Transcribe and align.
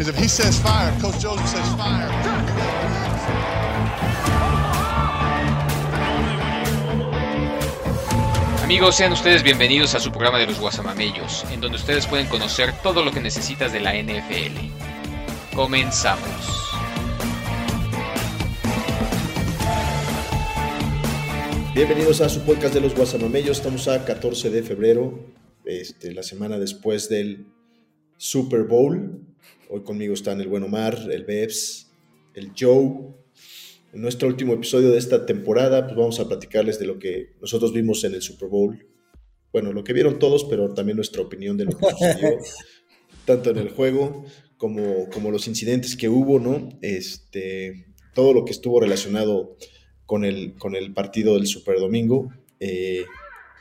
Because 0.00 0.16
if 0.16 0.22
he 0.22 0.28
says 0.28 0.58
fire, 0.58 0.98
Coach 0.98 1.20
Joseph 1.20 1.46
says 1.46 1.74
fire. 1.74 2.08
Amigos, 8.64 8.96
sean 8.96 9.12
ustedes 9.12 9.42
bienvenidos 9.42 9.94
a 9.94 10.00
su 10.00 10.10
programa 10.10 10.38
de 10.38 10.46
los 10.46 10.58
Guasamamellos, 10.58 11.44
en 11.52 11.60
donde 11.60 11.76
ustedes 11.76 12.06
pueden 12.06 12.28
conocer 12.28 12.72
todo 12.82 13.04
lo 13.04 13.12
que 13.12 13.20
necesitas 13.20 13.74
de 13.74 13.80
la 13.80 13.92
NFL. 13.92 14.70
Comenzamos. 15.54 16.72
Bienvenidos 21.74 22.22
a 22.22 22.30
su 22.30 22.40
podcast 22.40 22.72
de 22.72 22.80
los 22.80 22.94
Guasamamellos. 22.94 23.58
Estamos 23.58 23.86
a 23.86 24.02
14 24.02 24.48
de 24.48 24.62
febrero, 24.62 25.26
este, 25.66 26.14
la 26.14 26.22
semana 26.22 26.58
después 26.58 27.10
del 27.10 27.48
Super 28.16 28.62
Bowl. 28.62 29.29
Hoy 29.72 29.82
conmigo 29.82 30.14
están 30.14 30.40
el 30.40 30.48
buen 30.48 30.62
Omar, 30.64 30.98
el 31.10 31.24
Bebs, 31.24 31.90
el 32.34 32.52
Joe. 32.58 33.14
En 33.92 34.00
nuestro 34.02 34.28
último 34.28 34.54
episodio 34.54 34.90
de 34.90 34.98
esta 34.98 35.26
temporada, 35.26 35.84
pues 35.86 35.96
vamos 35.96 36.18
a 36.20 36.26
platicarles 36.28 36.78
de 36.78 36.86
lo 36.86 36.98
que 36.98 37.34
nosotros 37.40 37.72
vimos 37.72 38.02
en 38.04 38.14
el 38.14 38.22
Super 38.22 38.48
Bowl. 38.48 38.86
Bueno, 39.52 39.72
lo 39.72 39.82
que 39.84 39.92
vieron 39.92 40.18
todos, 40.18 40.44
pero 40.44 40.74
también 40.74 40.96
nuestra 40.96 41.22
opinión 41.22 41.56
de 41.56 41.64
lo 41.66 41.72
que 41.76 41.86
sucedió, 41.90 42.38
tanto 43.24 43.50
en 43.50 43.58
el 43.58 43.70
juego 43.70 44.24
como, 44.56 45.08
como 45.10 45.30
los 45.30 45.46
incidentes 45.48 45.96
que 45.96 46.08
hubo, 46.08 46.38
¿no? 46.38 46.68
Este, 46.82 47.86
todo 48.14 48.32
lo 48.32 48.44
que 48.44 48.52
estuvo 48.52 48.80
relacionado 48.80 49.56
con 50.06 50.24
el, 50.24 50.54
con 50.54 50.74
el 50.76 50.92
partido 50.94 51.34
del 51.34 51.46
Super 51.46 51.78
Domingo. 51.78 52.28
Eh, 52.60 53.04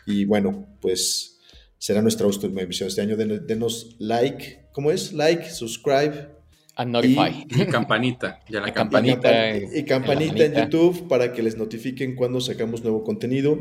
y 0.06 0.26
bueno, 0.26 0.78
pues 0.82 1.40
será 1.78 2.02
nuestra 2.02 2.28
última 2.28 2.62
emisión 2.62 2.88
este 2.88 3.02
año. 3.02 3.16
Den- 3.16 3.46
denos 3.48 3.96
like, 4.00 4.59
¿cómo 4.74 4.92
es? 4.92 5.14
Like, 5.14 5.50
subscribe. 5.50 6.30
And 6.76 6.92
Notify. 6.92 7.46
Y 7.50 7.66
campanita. 7.66 8.42
Ya 8.50 8.62
la 8.62 8.68
La 8.68 8.74
campanita. 8.74 9.22
campanita. 9.22 9.78
Y, 9.78 9.84
campanita 9.84 10.46
en. 10.46 10.56
YouTube 10.56 11.08
para 11.08 11.34
que 11.34 11.44
les 11.44 11.58
notifiquen 11.58 12.16
cuando 12.16 12.40
sacamos 12.40 12.84
nuevo 12.84 13.04
contenido. 13.04 13.60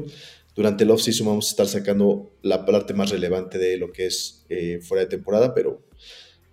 Durante 0.55 0.84
el 0.84 0.91
off-season 0.91 1.27
vamos 1.27 1.46
a 1.46 1.50
estar 1.50 1.66
sacando 1.66 2.33
la 2.42 2.64
parte 2.64 2.94
más 2.94 3.10
relevante 3.10 3.58
de 3.58 3.77
lo 3.77 3.92
que 3.92 4.06
es 4.06 4.44
eh, 4.48 4.80
fuera 4.83 5.05
de 5.05 5.10
temporada, 5.10 5.55
pero 5.55 5.84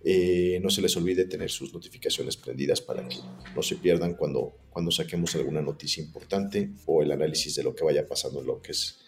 eh, 0.04 0.60
no 0.62 0.70
se 0.70 0.84
les 0.84 0.96
olvide 0.98 1.26
tener 1.26 1.50
sus 1.50 1.74
notificaciones 1.74 2.38
prendidas 2.38 2.82
para 2.82 3.08
que 3.08 3.18
no 3.56 3.64
se 3.64 3.78
pierdan 3.78 4.14
cuando, 4.14 4.56
cuando 4.70 4.92
saquemos 4.92 5.34
alguna 5.34 5.64
noticia 5.64 6.04
importante 6.04 6.70
o 6.86 7.02
el 7.02 7.12
análisis 7.12 7.56
de 7.56 7.64
lo 7.64 7.74
que 7.74 7.84
vaya 7.84 8.08
pasando 8.08 8.42
en 8.42 8.46
lo 8.46 8.62
que 8.62 8.74
es 8.74 9.00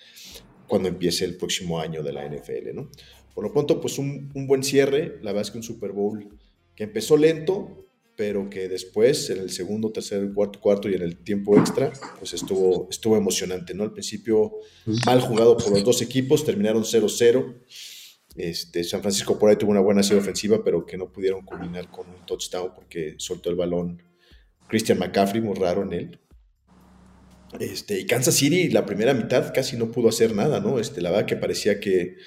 cuando 0.67 0.89
empiece 0.89 1.25
el 1.25 1.37
próximo 1.37 1.79
año 1.79 2.01
de 2.01 2.13
la 2.13 2.27
NFL, 2.27 2.73
¿no? 2.73 2.89
Por 3.37 3.43
lo 3.43 3.53
pronto, 3.53 3.79
pues 3.79 3.99
un, 3.99 4.31
un 4.33 4.47
buen 4.47 4.63
cierre, 4.63 5.19
la 5.21 5.31
verdad 5.31 5.43
es 5.43 5.51
que 5.51 5.59
un 5.59 5.63
Super 5.63 5.91
Bowl 5.91 6.27
que 6.73 6.85
empezó 6.85 7.15
lento, 7.17 7.85
pero 8.15 8.49
que 8.49 8.67
después, 8.67 9.29
en 9.29 9.37
el 9.37 9.51
segundo, 9.51 9.91
tercer, 9.91 10.33
cuarto, 10.33 10.59
cuarto 10.59 10.89
y 10.89 10.95
en 10.95 11.03
el 11.03 11.17
tiempo 11.17 11.55
extra, 11.55 11.93
pues 12.17 12.33
estuvo, 12.33 12.87
estuvo 12.89 13.15
emocionante, 13.15 13.75
¿no? 13.75 13.83
Al 13.83 13.93
principio 13.93 14.53
mal 15.05 15.21
jugado 15.21 15.55
por 15.55 15.69
los 15.69 15.83
dos 15.83 16.01
equipos, 16.01 16.45
terminaron 16.45 16.81
0-0. 16.81 17.53
Este, 18.37 18.83
San 18.83 19.01
Francisco 19.01 19.37
por 19.37 19.51
ahí 19.51 19.55
tuvo 19.55 19.69
una 19.69 19.81
buena 19.81 20.01
serie 20.01 20.23
ofensiva, 20.23 20.63
pero 20.63 20.83
que 20.83 20.97
no 20.97 21.11
pudieron 21.11 21.45
culminar 21.45 21.91
con 21.91 22.09
un 22.09 22.25
touchdown 22.25 22.71
porque 22.73 23.13
soltó 23.19 23.51
el 23.51 23.55
balón 23.55 24.01
Christian 24.67 24.97
McCaffrey, 24.97 25.43
muy 25.43 25.53
raro 25.53 25.83
en 25.83 25.93
él. 25.93 26.19
Este, 27.59 27.99
y 27.99 28.07
Kansas 28.07 28.33
City, 28.33 28.69
la 28.69 28.87
primera 28.87 29.13
mitad 29.13 29.53
casi 29.53 29.77
no 29.77 29.91
pudo 29.91 30.09
hacer 30.09 30.33
nada, 30.33 30.59
¿no? 30.59 30.79
Este, 30.79 31.01
la 31.01 31.11
verdad 31.11 31.27
que 31.27 31.35
parecía 31.35 31.79
que 31.79 32.17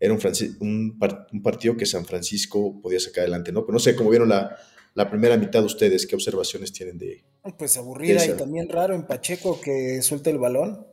era 0.00 0.12
un, 0.14 0.20
un, 0.60 0.98
par- 0.98 1.26
un 1.32 1.42
partido 1.42 1.76
que 1.76 1.86
San 1.86 2.04
Francisco 2.04 2.80
podía 2.80 2.98
sacar 2.98 3.20
adelante, 3.22 3.52
¿no? 3.52 3.60
Pero 3.62 3.74
no 3.74 3.78
sé 3.78 3.94
cómo 3.94 4.10
vieron 4.10 4.30
la, 4.30 4.56
la 4.94 5.08
primera 5.10 5.36
mitad 5.36 5.62
ustedes, 5.62 6.06
qué 6.06 6.14
observaciones 6.16 6.72
tienen 6.72 6.98
de... 6.98 7.22
Pues 7.58 7.76
aburrida 7.76 8.24
y 8.26 8.32
también 8.36 8.68
raro 8.68 8.94
en 8.94 9.06
Pacheco 9.06 9.60
que 9.60 10.00
suelte 10.02 10.30
el 10.30 10.38
balón. 10.38 10.86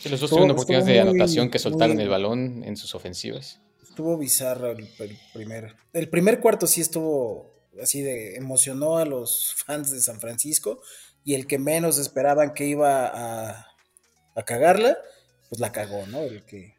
Sí, 0.00 0.08
los 0.08 0.20
dos 0.20 0.30
tuvieron 0.30 0.52
oportunidades 0.52 0.86
de 0.86 0.92
muy- 1.02 1.10
anotación 1.10 1.50
que 1.50 1.58
soltaron 1.58 1.96
muy- 1.96 2.04
el 2.04 2.08
balón 2.10 2.62
en 2.64 2.76
sus 2.76 2.94
ofensivas. 2.94 3.60
Estuvo 3.82 4.16
bizarro 4.18 4.70
el, 4.72 4.88
el 4.98 5.18
primer. 5.32 5.74
El 5.92 6.08
primer 6.08 6.40
cuarto 6.40 6.66
sí 6.66 6.80
estuvo 6.82 7.54
así 7.82 8.02
de 8.02 8.36
emocionó 8.36 8.98
a 8.98 9.04
los 9.04 9.54
fans 9.66 9.90
de 9.90 10.00
San 10.00 10.20
Francisco 10.20 10.80
y 11.24 11.34
el 11.34 11.46
que 11.46 11.58
menos 11.58 11.98
esperaban 11.98 12.54
que 12.54 12.66
iba 12.66 13.06
a, 13.06 13.66
a 14.34 14.44
cagarla, 14.44 14.96
pues 15.48 15.60
la 15.60 15.72
cagó, 15.72 16.06
¿no? 16.06 16.20
El 16.20 16.44
que, 16.44 16.74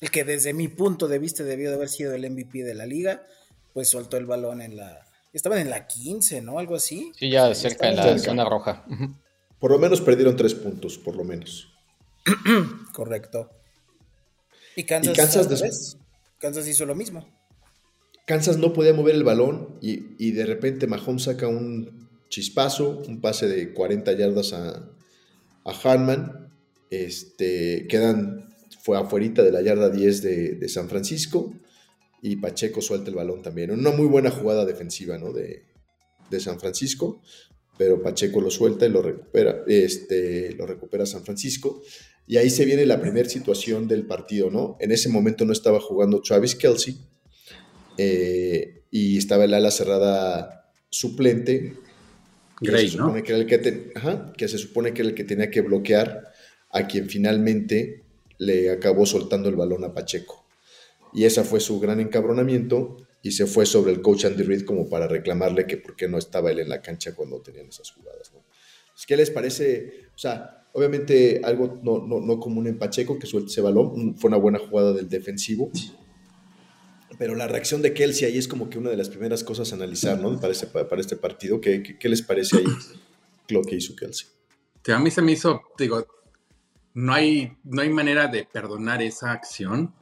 el 0.00 0.10
que 0.10 0.24
desde 0.24 0.52
mi 0.52 0.68
punto 0.68 1.08
de 1.08 1.18
vista 1.18 1.42
debió 1.44 1.68
de 1.70 1.76
haber 1.76 1.88
sido 1.88 2.14
el 2.14 2.28
MVP 2.30 2.62
de 2.64 2.74
la 2.74 2.86
liga, 2.86 3.26
pues 3.74 3.88
soltó 3.88 4.16
el 4.16 4.26
balón 4.26 4.60
en 4.62 4.76
la... 4.76 5.04
Estaban 5.32 5.58
en 5.58 5.70
la 5.70 5.86
15, 5.86 6.40
¿no? 6.42 6.58
Algo 6.58 6.74
así. 6.74 7.12
Sí, 7.16 7.30
ya 7.30 7.54
cerca 7.54 7.88
de 7.90 7.96
la 7.96 8.18
zona 8.18 8.44
roja. 8.44 8.84
Por 9.58 9.70
lo 9.70 9.78
menos 9.78 10.00
perdieron 10.00 10.36
tres 10.36 10.54
puntos, 10.54 10.98
por 10.98 11.14
lo 11.16 11.24
menos. 11.24 11.72
Correcto. 12.92 13.50
Y 14.76 14.84
Kansas, 14.84 15.12
Y 15.12 15.16
Kansas 15.16 15.42
al 15.44 15.48
des- 15.50 15.60
revés. 15.60 15.98
Kansas 16.38 16.66
hizo 16.68 16.86
lo 16.86 16.94
mismo. 16.94 17.26
Kansas 18.26 18.58
no 18.58 18.72
podía 18.72 18.92
mover 18.94 19.14
el 19.14 19.24
balón 19.24 19.78
y, 19.80 20.14
y 20.24 20.32
de 20.32 20.44
repente 20.46 20.86
Mahomes 20.86 21.24
saca 21.24 21.48
un 21.48 22.08
chispazo, 22.28 23.02
un 23.08 23.20
pase 23.20 23.48
de 23.48 23.72
40 23.72 24.12
yardas 24.12 24.52
a, 24.52 24.88
a 25.64 25.70
Hartman. 25.82 26.52
Este, 26.90 27.86
quedan, 27.88 28.47
fue 28.78 28.98
afuerita 28.98 29.42
de 29.42 29.52
la 29.52 29.62
yarda 29.62 29.90
10 29.90 30.22
de, 30.22 30.48
de 30.54 30.68
San 30.68 30.88
Francisco 30.88 31.52
y 32.22 32.36
Pacheco 32.36 32.80
suelta 32.80 33.10
el 33.10 33.16
balón 33.16 33.42
también. 33.42 33.70
Una 33.70 33.90
muy 33.90 34.06
buena 34.06 34.30
jugada 34.30 34.64
defensiva 34.64 35.18
¿no? 35.18 35.32
de, 35.32 35.64
de 36.30 36.40
San 36.40 36.58
Francisco, 36.58 37.22
pero 37.76 38.02
Pacheco 38.02 38.40
lo 38.40 38.50
suelta 38.50 38.86
y 38.86 38.90
lo 38.90 39.02
recupera, 39.02 39.62
este, 39.66 40.52
lo 40.54 40.66
recupera 40.66 41.06
San 41.06 41.24
Francisco. 41.24 41.82
Y 42.26 42.36
ahí 42.36 42.50
se 42.50 42.64
viene 42.64 42.84
la 42.86 43.00
primera 43.00 43.28
situación 43.28 43.88
del 43.88 44.04
partido, 44.06 44.50
¿no? 44.50 44.76
En 44.80 44.92
ese 44.92 45.08
momento 45.08 45.44
no 45.46 45.52
estaba 45.52 45.80
jugando 45.80 46.20
Travis 46.20 46.54
Kelsey, 46.56 46.98
eh, 47.96 48.82
y 48.90 49.18
estaba 49.18 49.44
el 49.44 49.54
ala 49.54 49.70
cerrada 49.70 50.70
suplente. 50.90 51.74
Gray, 52.60 52.88
se 52.88 52.96
¿no? 52.96 53.04
supone 53.06 53.22
que, 53.22 53.32
era 53.32 53.40
el 53.40 53.46
que, 53.46 53.58
te- 53.58 53.92
ajá, 53.94 54.32
que 54.36 54.48
se 54.48 54.58
supone 54.58 54.92
que 54.92 55.02
era 55.02 55.08
el 55.10 55.14
que 55.14 55.24
tenía 55.24 55.50
que 55.50 55.60
bloquear 55.60 56.24
a 56.70 56.86
quien 56.86 57.08
finalmente 57.08 58.04
le 58.38 58.70
acabó 58.70 59.06
soltando 59.06 59.48
el 59.48 59.56
balón 59.56 59.84
a 59.84 59.92
Pacheco. 59.92 60.46
Y 61.12 61.24
ese 61.24 61.42
fue 61.44 61.60
su 61.60 61.80
gran 61.80 62.00
encabronamiento 62.00 62.96
y 63.22 63.32
se 63.32 63.46
fue 63.46 63.66
sobre 63.66 63.92
el 63.92 64.00
coach 64.00 64.24
Andy 64.24 64.42
Reid 64.42 64.64
como 64.64 64.88
para 64.88 65.08
reclamarle 65.08 65.66
que 65.66 65.76
por 65.76 65.96
qué 65.96 66.08
no 66.08 66.18
estaba 66.18 66.50
él 66.50 66.60
en 66.60 66.68
la 66.68 66.80
cancha 66.80 67.14
cuando 67.14 67.40
tenían 67.40 67.68
esas 67.68 67.90
jugadas. 67.90 68.30
¿no? 68.32 68.44
Pues, 68.98 69.06
¿Qué 69.06 69.16
les 69.16 69.30
parece? 69.30 70.08
O 70.14 70.18
sea, 70.18 70.66
obviamente 70.72 71.40
algo 71.44 71.80
no, 71.82 72.06
no, 72.06 72.20
no 72.20 72.38
común 72.38 72.66
en 72.66 72.78
Pacheco 72.78 73.18
que 73.18 73.26
suelte 73.26 73.50
ese 73.50 73.60
balón. 73.60 74.16
Fue 74.16 74.28
una 74.28 74.36
buena 74.36 74.58
jugada 74.58 74.92
del 74.92 75.08
defensivo. 75.08 75.70
Pero 77.18 77.34
la 77.34 77.48
reacción 77.48 77.82
de 77.82 77.94
Kelsey 77.94 78.28
ahí 78.28 78.38
es 78.38 78.46
como 78.46 78.70
que 78.70 78.78
una 78.78 78.90
de 78.90 78.96
las 78.96 79.08
primeras 79.08 79.42
cosas 79.42 79.72
a 79.72 79.76
analizar, 79.76 80.20
¿no? 80.20 80.38
Para 80.38 80.52
este, 80.52 80.66
para 80.66 81.00
este 81.00 81.16
partido. 81.16 81.60
¿Qué, 81.60 81.82
qué, 81.82 82.08
les 82.08 82.22
parece 82.22 82.58
ahí 82.58 82.64
lo 83.48 83.62
que 83.62 83.76
hizo 83.76 83.96
Kelsey? 83.96 84.28
A 84.86 84.98
mí 84.98 85.10
se 85.10 85.22
me 85.22 85.32
hizo, 85.32 85.62
digo, 85.76 86.06
no 86.98 87.14
hay, 87.14 87.56
no 87.62 87.80
hay 87.80 87.90
manera 87.90 88.26
de 88.26 88.44
perdonar 88.44 89.00
esa 89.02 89.30
acción. 89.30 89.94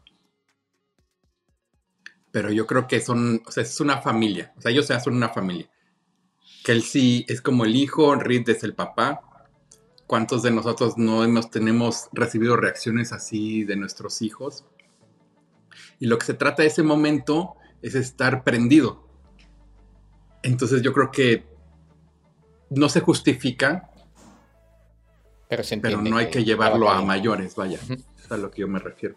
Pero 2.31 2.51
yo 2.51 2.67
creo 2.67 2.87
que 2.87 3.01
son, 3.01 3.43
o 3.47 3.51
sea, 3.51 3.65
es 3.65 3.79
una 3.81 4.01
familia. 4.01 4.55
O 4.57 4.62
sea, 4.62 4.71
ellos 4.71 4.87
son 4.87 5.15
una 5.15 5.29
familia. 5.29 5.69
Kelsey 6.65 7.27
es 7.29 7.43
como 7.43 7.67
el 7.67 7.77
hijo, 7.77 8.15
Reed 8.15 8.49
es 8.49 8.65
el 8.65 8.75
papá. 8.75 9.21
¿Cuántos 10.07 10.43
de 10.43 10.51
nosotros 10.51 10.97
no 10.97 11.23
hemos 11.23 11.51
tenemos 11.51 12.09
recibido 12.12 12.57
reacciones 12.57 13.13
así 13.13 13.65
de 13.65 13.77
nuestros 13.77 14.23
hijos? 14.23 14.65
Y 16.01 16.07
lo 16.07 16.17
que 16.17 16.25
se 16.25 16.34
trata 16.34 16.63
de 16.63 16.69
ese 16.69 16.83
momento 16.83 17.57
es 17.83 17.95
estar 17.95 18.43
prendido. 18.43 19.07
Entonces 20.43 20.81
yo 20.81 20.95
creo 20.95 21.10
que 21.10 21.45
no 22.71 22.89
se 22.89 23.01
justifica, 23.01 23.91
Pero 25.48 25.63
se 25.63 25.77
pero 25.78 26.01
no 26.03 26.16
hay 26.16 26.28
que 26.31 26.45
llevarlo 26.45 26.87
estaba 26.87 26.98
a 27.03 27.04
mayores, 27.04 27.54
vaya. 27.54 27.78
Ujú. 27.84 27.95
Es 28.25 28.31
a 28.33 28.37
lo 28.37 28.51
que 28.51 28.63
yo 28.63 28.69
me 28.69 28.78
refiero. 28.78 29.16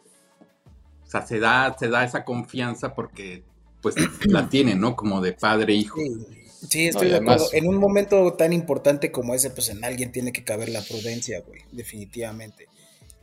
O 1.06 1.10
sea, 1.10 1.26
se 1.26 1.40
da, 1.40 1.76
se 1.80 1.88
da 1.88 2.04
esa 2.04 2.24
confianza 2.24 2.94
porque 2.94 3.44
pues 3.82 3.96
la 4.28 4.48
tiene, 4.50 4.76
¿no? 4.76 4.96
Como 4.96 5.22
de 5.22 5.34
padre 5.34 5.74
hijo. 5.74 5.98
Sí, 6.00 6.26
sí, 6.70 6.84
No, 6.86 6.90
estoy 6.90 7.08
y 7.08 7.10
de 7.12 7.16
además- 7.18 7.36
acuerdo. 7.42 7.58
En 7.58 7.68
un 7.68 7.78
momento 7.78 8.34
tan 8.34 8.54
importante 8.54 9.12
como 9.12 9.34
ese, 9.34 9.50
pues 9.50 9.70
en 9.70 9.84
alguien 9.84 10.12
tiene 10.12 10.32
que 10.32 10.44
caber 10.44 10.70
la 10.70 10.82
prudencia, 10.82 11.42
güey, 11.42 11.62
definitivamente. 11.72 12.68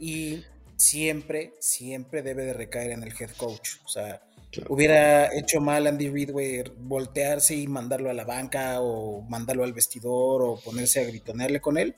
Y 0.01 0.43
siempre, 0.77 1.53
siempre 1.61 2.23
debe 2.23 2.45
de 2.45 2.53
recaer 2.55 2.91
en 2.91 3.03
el 3.03 3.13
head 3.19 3.31
coach. 3.37 3.77
O 3.85 3.89
sea, 3.89 4.21
Claro. 4.51 4.73
hubiera 4.73 5.35
hecho 5.35 5.61
mal 5.61 5.87
Andy 5.87 6.09
Reid, 6.09 6.31
güey, 6.31 6.63
voltearse 6.79 7.55
y 7.57 7.67
mandarlo 7.67 8.11
a 8.11 8.15
la 8.15 8.25
banca 8.25 8.81
o 8.81 9.21
mandarlo 9.23 9.65
al 9.65 9.73
vestidor 9.73 10.41
o 10.43 10.59
ponerse 10.65 11.01
a 11.01 11.05
gritonearle 11.05 11.61
con 11.61 11.77
él. 11.79 11.95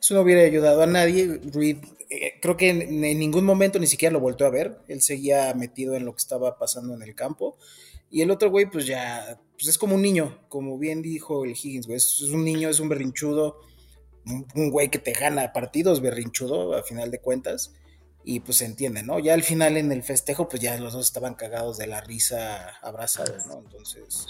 Eso 0.00 0.14
no 0.14 0.20
hubiera 0.20 0.42
ayudado 0.42 0.82
a 0.82 0.86
nadie. 0.86 1.40
Reid, 1.52 1.78
eh, 2.10 2.34
creo 2.40 2.56
que 2.56 2.70
en, 2.70 3.04
en 3.04 3.18
ningún 3.18 3.44
momento 3.44 3.78
ni 3.78 3.86
siquiera 3.86 4.12
lo 4.12 4.20
volteó 4.20 4.46
a 4.46 4.50
ver. 4.50 4.78
Él 4.88 5.02
seguía 5.02 5.52
metido 5.54 5.94
en 5.94 6.04
lo 6.04 6.12
que 6.12 6.20
estaba 6.20 6.58
pasando 6.58 6.94
en 6.94 7.02
el 7.02 7.14
campo. 7.14 7.56
Y 8.10 8.22
el 8.22 8.30
otro 8.30 8.50
güey, 8.50 8.66
pues 8.66 8.86
ya, 8.86 9.38
pues 9.54 9.68
es 9.68 9.78
como 9.78 9.94
un 9.94 10.02
niño, 10.02 10.38
como 10.48 10.78
bien 10.78 11.02
dijo 11.02 11.44
el 11.44 11.50
Higgins, 11.50 11.86
güey. 11.86 11.98
Es, 11.98 12.22
un 12.22 12.44
niño, 12.44 12.68
es 12.68 12.80
un 12.80 12.88
berrinchudo, 12.88 13.60
un, 14.54 14.70
güey 14.70 14.88
que 14.88 14.98
te 14.98 15.12
gana 15.12 15.52
partidos, 15.52 16.00
berrinchudo, 16.00 16.76
a 16.76 16.82
final 16.82 17.10
de 17.10 17.20
cuentas. 17.20 17.74
Y 18.24 18.40
pues 18.40 18.58
se 18.58 18.66
entiende, 18.66 19.02
¿no? 19.02 19.18
Ya 19.18 19.34
al 19.34 19.42
final 19.42 19.76
en 19.76 19.92
el 19.92 20.02
festejo, 20.02 20.48
pues 20.48 20.62
ya 20.62 20.78
los 20.78 20.92
dos 20.92 21.06
estaban 21.06 21.34
cagados 21.34 21.78
de 21.78 21.86
la 21.86 22.00
risa 22.00 22.76
abrazados, 22.82 23.46
¿no? 23.46 23.58
Entonces. 23.58 24.26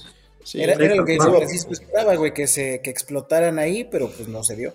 era, 0.55 0.77
lo 0.95 1.05
que 1.05 1.17
Francisco 1.17 1.73
esperaba, 1.73 2.15
güey, 2.17 2.33
que 2.33 2.47
se 2.47 2.81
que 2.81 2.91
explotaran 2.91 3.59
ahí, 3.59 3.85
pero 3.85 4.11
pues 4.11 4.29
no 4.29 4.43
se 4.45 4.57
dio. 4.57 4.75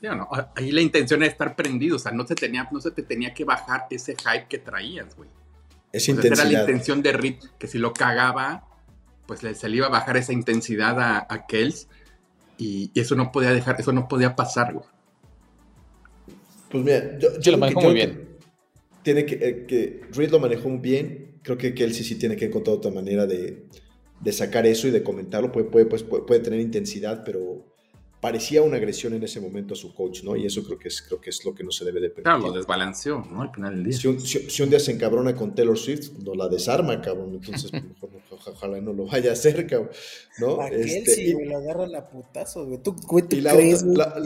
No, 0.00 0.28
ahí 0.54 0.70
la 0.70 0.80
intención 0.80 1.22
era 1.22 1.32
estar 1.32 1.56
prendido, 1.56 1.96
o 1.96 1.98
sea, 1.98 2.12
no 2.12 2.26
se, 2.26 2.34
tenía, 2.34 2.68
no 2.70 2.80
se 2.80 2.92
te 2.92 3.02
tenía 3.02 3.34
que 3.34 3.44
bajar 3.44 3.86
ese 3.90 4.14
hype 4.14 4.46
que 4.48 4.58
traías, 4.58 5.16
güey. 5.16 5.28
Es 5.92 6.08
intensidad. 6.08 6.46
Era 6.46 6.52
la 6.52 6.60
intención 6.60 7.02
de 7.02 7.12
Reed, 7.12 7.36
que 7.58 7.66
si 7.66 7.78
lo 7.78 7.92
cagaba, 7.92 8.64
pues 9.26 9.40
se 9.40 9.68
le 9.68 9.76
iba 9.76 9.86
a 9.86 9.90
bajar 9.90 10.16
esa 10.16 10.32
intensidad 10.32 11.00
a, 11.00 11.26
a 11.28 11.46
Kells 11.46 11.88
y, 12.58 12.90
eso 12.94 13.14
no 13.14 13.32
podía 13.32 13.52
dejar, 13.52 13.80
eso 13.80 13.92
no 13.92 14.06
podía 14.06 14.36
pasar, 14.36 14.74
güey. 14.74 14.86
Pues 16.70 16.84
mira, 16.84 17.18
yo, 17.18 17.52
lo 17.52 17.58
manejo 17.58 17.80
muy 17.80 17.94
bien. 17.94 18.28
Tiene 19.02 19.24
que, 19.24 19.34
eh, 19.36 19.66
que 19.66 20.02
Reed 20.12 20.30
lo 20.30 20.38
manejó 20.38 20.68
muy 20.68 20.80
bien. 20.80 21.40
Creo 21.42 21.56
que 21.56 21.74
Kelsey 21.74 22.04
sí 22.04 22.16
tiene 22.16 22.36
que 22.36 22.44
encontrar 22.44 22.76
otra 22.76 22.90
manera 22.90 23.26
de, 23.26 23.66
de 24.20 24.32
sacar 24.32 24.66
eso 24.66 24.86
y 24.86 24.90
de 24.90 25.02
comentarlo. 25.02 25.50
Puede, 25.50 25.66
puede, 25.66 25.86
pues, 25.86 26.02
puede 26.02 26.40
tener 26.40 26.60
intensidad, 26.60 27.24
pero 27.24 27.64
parecía 28.20 28.62
una 28.62 28.76
agresión 28.76 29.14
en 29.14 29.22
ese 29.22 29.40
momento 29.40 29.74
a 29.74 29.76
su 29.76 29.94
coach, 29.94 30.22
¿no? 30.24 30.34
Y 30.34 30.44
eso 30.44 30.64
creo 30.64 30.78
que 30.78 30.88
es, 30.88 31.02
creo 31.02 31.20
que 31.20 31.30
es 31.30 31.44
lo 31.44 31.54
que 31.54 31.62
no 31.62 31.70
se 31.70 31.84
debe 31.84 32.00
de 32.00 32.10
permitir. 32.10 32.24
Claro, 32.24 32.48
lo 32.48 32.52
desbalanceó, 32.52 33.24
¿no? 33.30 33.42
Al 33.42 33.54
final 33.54 33.74
del 33.76 33.84
día. 33.84 33.92
Si 33.96 34.62
un, 34.62 34.70
día 34.70 34.80
se 34.80 34.92
encabrona 34.92 35.34
con 35.36 35.54
Taylor 35.54 35.78
Swift, 35.78 36.10
no 36.24 36.34
la 36.34 36.48
desarma, 36.48 37.00
cabrón. 37.00 37.34
Entonces, 37.34 37.70
pues, 37.70 37.84
mejor, 37.84 38.10
ojalá 38.46 38.80
no 38.80 38.92
lo 38.92 39.06
vaya 39.06 39.30
a 39.30 39.32
hacer, 39.34 39.66
cabrón. 39.66 39.90
¿no? 40.40 40.66
Este, 40.66 41.10
sí, 41.10 41.22
y, 41.26 41.44
lo 41.44 41.58
agarran 41.58 41.94
a 41.94 42.08
putazos, 42.08 42.66
güey. 42.66 42.82
¿Tú, 42.82 42.96
la 43.40 43.54
crees, 43.54 43.84
otra, 43.84 44.16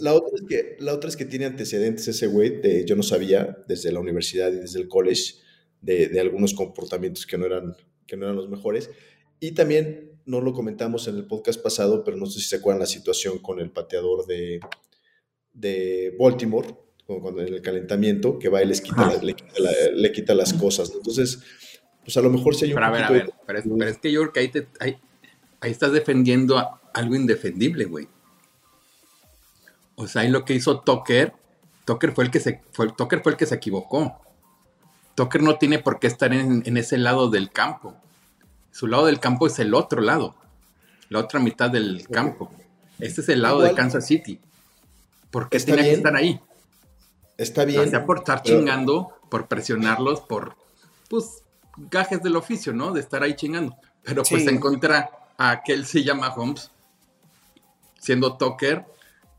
la, 0.00 0.14
otra 0.14 0.30
es 0.36 0.42
que, 0.48 0.76
la 0.78 0.94
otra 0.94 1.10
es 1.10 1.16
que 1.16 1.26
tiene 1.26 1.44
antecedentes 1.44 2.08
ese 2.08 2.26
güey, 2.26 2.60
de, 2.60 2.84
yo 2.86 2.96
no 2.96 3.02
sabía, 3.02 3.58
desde 3.68 3.92
la 3.92 4.00
universidad 4.00 4.50
y 4.50 4.56
desde 4.56 4.80
el 4.80 4.88
college, 4.88 5.34
de, 5.82 6.08
de 6.08 6.20
algunos 6.20 6.54
comportamientos 6.54 7.26
que 7.26 7.36
no 7.36 7.46
eran, 7.46 7.76
que 8.06 8.16
no 8.16 8.24
eran 8.24 8.36
los 8.36 8.48
mejores. 8.48 8.90
Y 9.40 9.52
también 9.52 10.09
no 10.26 10.40
lo 10.40 10.52
comentamos 10.52 11.08
en 11.08 11.16
el 11.16 11.26
podcast 11.26 11.62
pasado, 11.62 12.04
pero 12.04 12.16
no 12.16 12.26
sé 12.26 12.40
si 12.40 12.46
se 12.46 12.56
acuerdan 12.56 12.80
la 12.80 12.86
situación 12.86 13.38
con 13.38 13.60
el 13.60 13.70
pateador 13.70 14.26
de, 14.26 14.60
de 15.52 16.14
Baltimore, 16.18 16.76
cuando 17.06 17.42
en 17.42 17.52
el 17.52 17.62
calentamiento, 17.62 18.38
que 18.38 18.48
va 18.48 18.62
y 18.62 18.66
les 18.66 18.80
quita, 18.80 19.12
le, 19.22 20.12
quita 20.12 20.34
las 20.34 20.52
cosas. 20.52 20.92
Entonces, 20.94 21.40
pues 22.04 22.16
a 22.16 22.20
lo 22.20 22.30
mejor 22.30 22.54
si 22.54 22.66
hay 22.66 22.70
un 22.72 22.76
pero 22.76 22.86
a 22.86 22.90
ver, 22.90 23.04
a 23.04 23.10
ver, 23.10 23.32
pero, 23.46 23.58
es, 23.58 23.98
que 23.98 24.12
yo 24.12 24.20
creo 24.20 24.32
que 24.32 24.40
ahí, 24.40 24.48
te, 24.48 24.68
ahí, 24.78 24.96
estás 25.62 25.92
defendiendo 25.92 26.80
algo 26.94 27.16
indefendible, 27.16 27.86
güey. 27.86 28.08
O 29.96 30.06
sea, 30.06 30.22
ahí 30.22 30.30
lo 30.30 30.44
que 30.44 30.54
hizo 30.54 30.80
Tucker, 30.80 31.32
Tucker 31.84 32.12
fue 32.12 32.24
el 32.24 32.30
que 32.30 32.40
se, 32.40 32.62
fue, 32.72 32.92
Tucker 32.96 33.22
fue 33.22 33.32
el 33.32 33.38
que 33.38 33.46
se 33.46 33.56
equivocó. 33.56 34.20
Tucker 35.16 35.42
no 35.42 35.58
tiene 35.58 35.80
por 35.80 35.98
qué 35.98 36.06
estar 36.06 36.32
en, 36.32 36.62
en 36.64 36.76
ese 36.76 36.96
lado 36.96 37.28
del 37.28 37.50
campo. 37.50 37.96
Su 38.70 38.86
lado 38.86 39.06
del 39.06 39.20
campo 39.20 39.46
es 39.46 39.58
el 39.58 39.74
otro 39.74 40.00
lado, 40.00 40.34
la 41.08 41.18
otra 41.20 41.40
mitad 41.40 41.70
del 41.70 42.06
campo. 42.08 42.50
Este 42.98 43.20
es 43.20 43.28
el 43.28 43.42
lado 43.42 43.60
de 43.60 43.74
Kansas 43.74 44.06
City. 44.06 44.40
¿Por 45.30 45.48
qué 45.48 45.58
tenía 45.60 45.82
que 45.82 45.92
estar 45.92 46.14
ahí? 46.16 46.40
Está 47.36 47.64
bien. 47.64 47.80
O 47.80 47.86
sea, 47.86 48.04
por 48.04 48.18
estar 48.18 48.42
chingando, 48.42 49.16
por 49.30 49.46
presionarlos, 49.48 50.20
por, 50.20 50.56
pues, 51.08 51.42
gajes 51.90 52.22
del 52.22 52.36
oficio, 52.36 52.72
¿no? 52.72 52.92
De 52.92 53.00
estar 53.00 53.22
ahí 53.22 53.34
chingando. 53.34 53.76
Pero 54.02 54.22
pues 54.22 54.46
en 54.46 54.58
contra 54.58 55.10
a 55.38 55.50
aquel 55.50 55.86
se 55.86 56.02
llama 56.02 56.32
Holmes, 56.34 56.70
siendo 57.98 58.36
Tucker, 58.36 58.84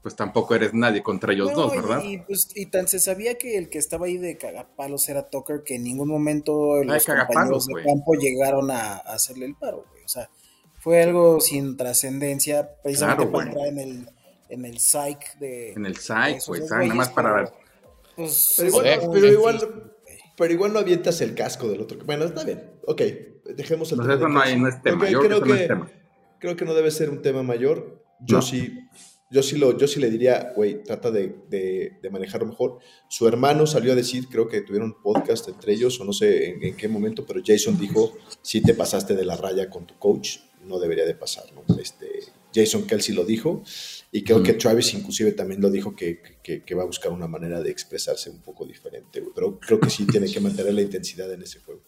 pues 0.01 0.15
tampoco 0.15 0.55
eres 0.55 0.73
nadie 0.73 1.03
contra 1.03 1.33
ellos 1.33 1.53
dos, 1.53 1.75
¿verdad? 1.75 2.01
Pues, 2.27 2.49
y, 2.55 2.65
tan 2.67 2.87
se 2.87 2.99
sabía 2.99 3.37
que 3.37 3.57
el 3.57 3.69
que 3.69 3.77
estaba 3.77 4.07
ahí 4.07 4.17
de 4.17 4.35
cagapalos 4.37 5.07
era 5.09 5.29
Tucker 5.29 5.61
que 5.63 5.75
en 5.75 5.83
ningún 5.83 6.09
momento 6.09 6.83
los 6.83 7.05
compañeros 7.05 7.67
de 7.67 7.83
campo 7.83 8.15
llegaron 8.15 8.71
a, 8.71 8.97
hacerle 8.97 9.45
el 9.45 9.55
paro, 9.55 9.85
güey. 9.91 10.03
O 10.03 10.07
sea, 10.07 10.29
fue 10.79 11.03
algo 11.03 11.39
sin 11.39 11.77
trascendencia, 11.77 12.77
precisamente 12.81 13.27
para 13.27 13.45
entrar 13.45 13.67
en 13.67 13.79
el, 13.79 14.09
en 14.49 14.65
el 14.65 14.79
psych 14.79 15.37
de... 15.39 15.73
En 15.73 15.85
el 15.85 15.95
psych, 15.95 16.47
güey, 16.47 16.61
nada 16.61 16.95
más 16.95 17.09
para 17.09 17.33
ver. 17.33 17.53
Pues, 18.15 18.55
pero, 18.57 18.69
igual, 18.69 18.99
pero, 19.13 19.27
igual, 19.27 19.93
pero 20.35 20.53
igual 20.53 20.73
no 20.73 20.79
avientas 20.79 21.21
el 21.21 21.35
casco 21.35 21.67
del 21.67 21.81
otro. 21.81 21.99
Bueno, 22.05 22.25
está 22.25 22.43
bien, 22.43 22.71
ok, 22.87 23.01
dejemos 23.55 23.91
el 23.91 23.99
pues 23.99 24.09
eso 24.09 24.27
no, 24.27 24.41
hay, 24.41 24.59
no 24.59 24.67
es 24.67 24.81
tema, 24.81 25.05
creo, 25.05 25.21
que, 25.21 25.29
no 25.29 25.55
es 25.55 25.67
tema. 25.67 25.91
creo 26.39 26.55
que 26.55 26.65
no 26.65 26.73
debe 26.73 26.89
ser 26.89 27.11
un 27.11 27.21
tema 27.21 27.43
mayor. 27.43 28.01
Yo 28.23 28.41
sí 28.41 28.87
yo 29.31 29.41
sí, 29.41 29.57
lo, 29.57 29.77
yo 29.77 29.87
sí 29.87 29.99
le 30.01 30.11
diría, 30.11 30.51
güey, 30.55 30.83
trata 30.83 31.09
de, 31.09 31.33
de, 31.49 32.09
manejarlo 32.11 32.47
mejor. 32.47 32.79
Su 33.07 33.27
hermano 33.29 33.65
salió 33.65 33.93
a 33.93 33.95
decir, 33.95 34.27
creo 34.27 34.49
que 34.49 34.61
tuvieron 34.61 35.01
podcast 35.01 35.47
entre 35.47 35.73
ellos, 35.73 35.99
o 36.01 36.03
no 36.03 36.11
sé 36.11 36.49
en, 36.49 36.75
qué 36.75 36.89
momento, 36.89 37.25
pero 37.25 37.41
Jason 37.43 37.79
dijo, 37.79 38.13
si 38.41 38.61
te 38.61 38.73
pasaste 38.73 39.15
de 39.15 39.23
la 39.23 39.37
raya 39.37 39.69
con 39.69 39.87
tu 39.87 39.97
coach, 39.97 40.39
no 40.65 40.79
debería 40.79 41.05
de 41.05 41.15
pasar, 41.15 41.45
¿no? 41.53 41.63
Este, 41.77 42.07
Jason 42.53 42.85
Kelsey 42.85 43.15
lo 43.15 43.23
dijo, 43.23 43.63
y 44.11 44.23
creo 44.23 44.43
que 44.43 44.53
Travis 44.53 44.93
inclusive 44.93 45.31
también 45.31 45.61
lo 45.61 45.69
dijo, 45.69 45.95
que, 45.95 46.21
que, 46.43 46.75
va 46.75 46.83
a 46.83 46.87
buscar 46.87 47.13
una 47.13 47.27
manera 47.27 47.61
de 47.61 47.71
expresarse 47.71 48.29
un 48.29 48.41
poco 48.41 48.65
diferente, 48.65 49.23
pero 49.33 49.57
creo 49.59 49.79
que 49.79 49.89
sí 49.89 50.05
tiene 50.05 50.29
que 50.29 50.41
mantener 50.41 50.73
la 50.73 50.81
intensidad 50.81 51.31
en 51.31 51.41
ese 51.41 51.59
juego. 51.59 51.81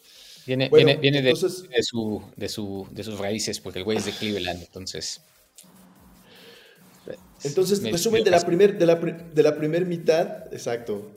Viene, 0.48 0.70
viene, 0.70 0.96
viene 0.96 1.22
de, 1.22 1.30
de, 1.30 1.36
su, 1.84 2.24
de, 2.38 2.50
su, 2.50 2.88
de 2.90 3.04
sus 3.04 3.18
raíces, 3.20 3.60
porque 3.60 3.80
el 3.80 3.86
güey 3.86 3.98
es 3.98 4.06
de 4.06 4.14
Cleveland, 4.14 4.62
entonces... 4.62 5.22
Entonces, 7.44 7.84
resumen 7.84 8.24
de 8.24 8.32
la 8.32 8.46
primera 8.46 8.74
de 8.74 8.86
la, 8.86 8.96
de 8.96 9.44
la 9.44 9.56
primer 9.58 9.86
mitad, 9.86 10.54
exacto. 10.54 11.12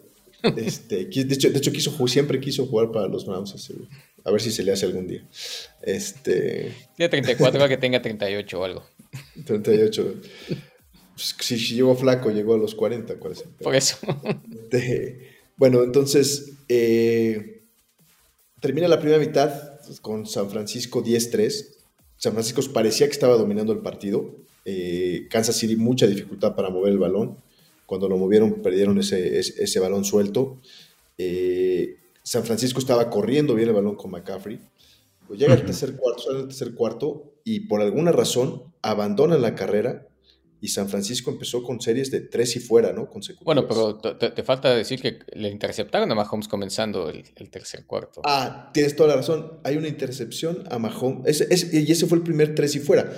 Este, 0.57 1.05
de, 1.25 1.35
hecho, 1.35 1.51
de 1.51 1.59
hecho 1.59 1.73
quiso, 1.73 2.09
siempre 2.09 2.41
quiso 2.41 2.67
jugar 2.67 2.91
para 2.91 3.09
los 3.09 3.27
Browns. 3.27 3.71
A 4.25 4.31
ver 4.31 4.41
si 4.41 4.51
se 4.51 4.63
le 4.63 4.73
hace 4.73 4.87
algún 4.87 5.07
día. 5.07 5.25
Este... 5.83 6.75
Tiene 6.97 7.09
34, 7.09 7.61
va 7.61 7.69
que 7.69 7.77
tenga 7.77 8.03
38 8.03 8.61
o 8.61 8.65
algo. 8.65 8.85
38. 9.45 10.15
Pues, 11.15 11.35
si, 11.41 11.57
llegó 11.57 11.95
flaco, 11.97 12.31
llegó 12.31 12.55
a 12.55 12.59
los 12.59 12.75
40. 12.75 13.15
Por 13.19 13.75
eso. 13.75 13.99
bueno, 15.57 15.85
entonces, 15.85 16.53
eh, 16.69 17.63
termina 18.61 18.89
la 18.89 18.99
primera 18.99 19.19
mitad 19.19 19.81
con 20.03 20.27
San 20.27 20.51
Francisco 20.51 21.05
10-3. 21.05 21.75
San 22.17 22.33
Francisco 22.33 22.63
parecía 22.73 23.07
que 23.07 23.13
estaba 23.13 23.37
dominando 23.37 23.73
el 23.73 23.79
partido. 23.79 24.35
Eh, 24.69 25.29
Kansas 25.31 25.57
City 25.57 25.77
mucha 25.77 26.09
dificultad 26.09 26.57
para 26.57 26.71
mover 26.71 26.93
el 26.93 26.99
balón. 26.99 27.39
Cuando 27.87 28.09
lo 28.09 28.19
movieron, 28.19 28.63
perdieron 28.63 28.99
ese, 28.99 29.39
ese, 29.39 29.79
balón 29.79 30.05
suelto. 30.05 30.61
Eh, 31.19 31.99
San 32.25 32.45
Francisco 32.45 32.81
estaba 32.81 33.09
corriendo 33.09 33.55
bien 33.55 33.69
el 33.69 33.75
balón 33.75 33.95
con 33.95 34.11
McCaffrey. 34.11 34.59
Pues 35.29 35.39
llega 35.39 35.55
el 35.55 35.65
tercer 35.65 35.97
cuarto, 35.97 36.37
el 36.37 36.49
tercer 36.49 36.75
cuarto 36.75 37.35
y 37.45 37.61
por 37.61 37.81
alguna 37.81 38.11
razón 38.11 38.65
abandonan 38.83 39.41
la 39.41 39.55
carrera 39.55 40.09
y 40.61 40.69
San 40.69 40.89
Francisco 40.89 41.31
empezó 41.31 41.63
con 41.63 41.81
series 41.81 42.11
de 42.11 42.21
tres 42.21 42.57
y 42.57 42.61
fuera, 42.61 42.93
¿no? 42.93 43.09
Bueno, 43.43 43.69
pero 43.69 43.99
te, 43.99 44.43
falta 44.43 44.75
decir 44.75 45.01
que 45.01 45.19
le 45.35 45.49
interceptaron 45.49 46.11
a 46.11 46.15
Mahomes 46.15 46.49
comenzando 46.49 47.09
el, 47.09 47.51
tercer 47.51 47.85
cuarto. 47.87 48.23
Ah, 48.25 48.71
tienes 48.73 48.97
toda 48.97 49.11
la 49.11 49.17
razón. 49.17 49.61
Hay 49.65 49.77
una 49.77 49.87
intercepción 49.89 50.65
a 50.71 50.79
Mahomes. 50.79 51.47
y 51.73 51.93
ese 51.93 52.07
fue 52.07 52.19
el 52.19 52.25
primer 52.25 52.55
tres 52.55 52.75
y 52.75 52.81
fuera. 52.81 53.13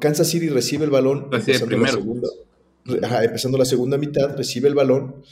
Kansas 0.00 0.28
City 0.28 0.48
recibe 0.48 0.84
el 0.84 0.90
balón 0.90 1.28
empezando 1.32 1.76
la, 1.76 1.88
segunda, 1.88 2.28
empezando 3.22 3.58
la 3.58 3.64
segunda 3.64 3.98
mitad, 3.98 4.36
recibe 4.36 4.68
el 4.68 4.74
balón 4.74 5.22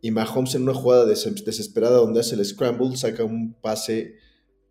y 0.00 0.10
Mahomes 0.10 0.54
en 0.54 0.62
una 0.62 0.74
jugada 0.74 1.04
desesperada 1.06 1.96
donde 1.96 2.20
hace 2.20 2.34
el 2.34 2.44
scramble 2.44 2.96
saca 2.96 3.24
un 3.24 3.54
pase 3.54 4.14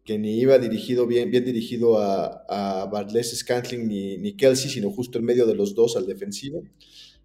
que 0.03 0.17
ni 0.17 0.39
iba 0.39 0.57
dirigido 0.57 1.05
bien, 1.05 1.29
bien 1.31 1.43
dirigido 1.43 1.99
a, 1.99 2.45
a 2.47 2.85
Barles 2.85 3.37
Scantling 3.37 3.87
ni, 3.87 4.17
ni 4.17 4.37
Kelsey, 4.37 4.69
sino 4.69 4.89
justo 4.89 5.19
en 5.19 5.25
medio 5.25 5.45
de 5.45 5.53
los 5.53 5.75
dos 5.75 5.97
al 5.97 6.07
defensivo. 6.07 6.63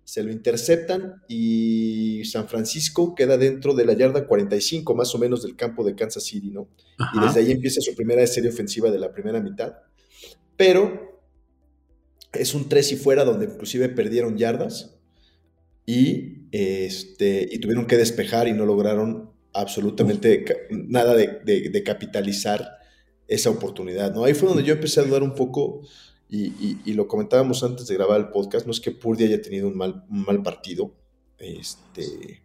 Se 0.02 0.24
lo 0.24 0.32
interceptan 0.32 1.22
y 1.28 2.24
San 2.24 2.48
Francisco 2.48 3.14
queda 3.14 3.38
dentro 3.38 3.74
de 3.74 3.84
la 3.84 3.92
yarda 3.92 4.26
45 4.26 4.96
más 4.96 5.14
o 5.14 5.18
menos 5.18 5.44
del 5.44 5.54
campo 5.54 5.84
de 5.84 5.94
Kansas 5.94 6.24
City, 6.24 6.50
¿no? 6.50 6.68
Y 7.14 7.20
desde 7.24 7.40
ahí 7.40 7.52
empieza 7.52 7.80
su 7.80 7.94
primera 7.94 8.26
serie 8.26 8.50
ofensiva 8.50 8.90
de 8.90 8.98
la 8.98 9.12
primera 9.12 9.40
mitad. 9.40 9.74
Pero 10.56 11.11
es 12.32 12.54
un 12.54 12.68
tres 12.68 12.92
y 12.92 12.96
fuera 12.96 13.24
donde 13.24 13.46
inclusive 13.46 13.88
perdieron 13.88 14.36
yardas 14.36 14.96
y, 15.86 16.48
este, 16.52 17.48
y 17.50 17.58
tuvieron 17.58 17.86
que 17.86 17.96
despejar 17.96 18.48
y 18.48 18.52
no 18.52 18.64
lograron 18.64 19.30
absolutamente 19.52 20.44
nada 20.70 21.14
de, 21.14 21.82
capitalizar 21.84 22.78
esa 23.28 23.50
oportunidad. 23.50 24.14
¿no? 24.14 24.24
Ahí 24.24 24.34
fue 24.34 24.48
donde 24.48 24.64
yo 24.64 24.74
empecé 24.74 25.00
a 25.00 25.04
dudar 25.04 25.22
un 25.22 25.34
poco 25.34 25.82
y, 26.28 26.92
lo 26.94 27.08
comentábamos 27.08 27.62
antes 27.62 27.86
de 27.86 27.94
grabar 27.94 28.18
el 28.18 28.28
podcast, 28.30 28.64
no 28.64 28.72
es 28.72 28.80
que 28.80 28.90
Purdy 28.90 29.24
haya 29.24 29.42
tenido 29.42 29.68
un 29.68 29.76
mal, 29.76 30.04
mal 30.08 30.42
partido, 30.42 30.94
este, 31.38 32.42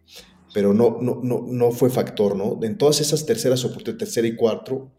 pero 0.52 0.74
no, 0.74 0.98
no, 1.00 1.20
no, 1.22 1.46
no 1.48 1.70
fue 1.72 1.88
factor, 1.88 2.36
¿no? 2.36 2.58
En 2.62 2.76
todas 2.76 3.00
esas 3.00 3.24
terceras 3.24 3.64
oportunidades, 3.64 3.98
tercera 3.98 4.28
y 4.28 4.36
cuatro, 4.36 4.92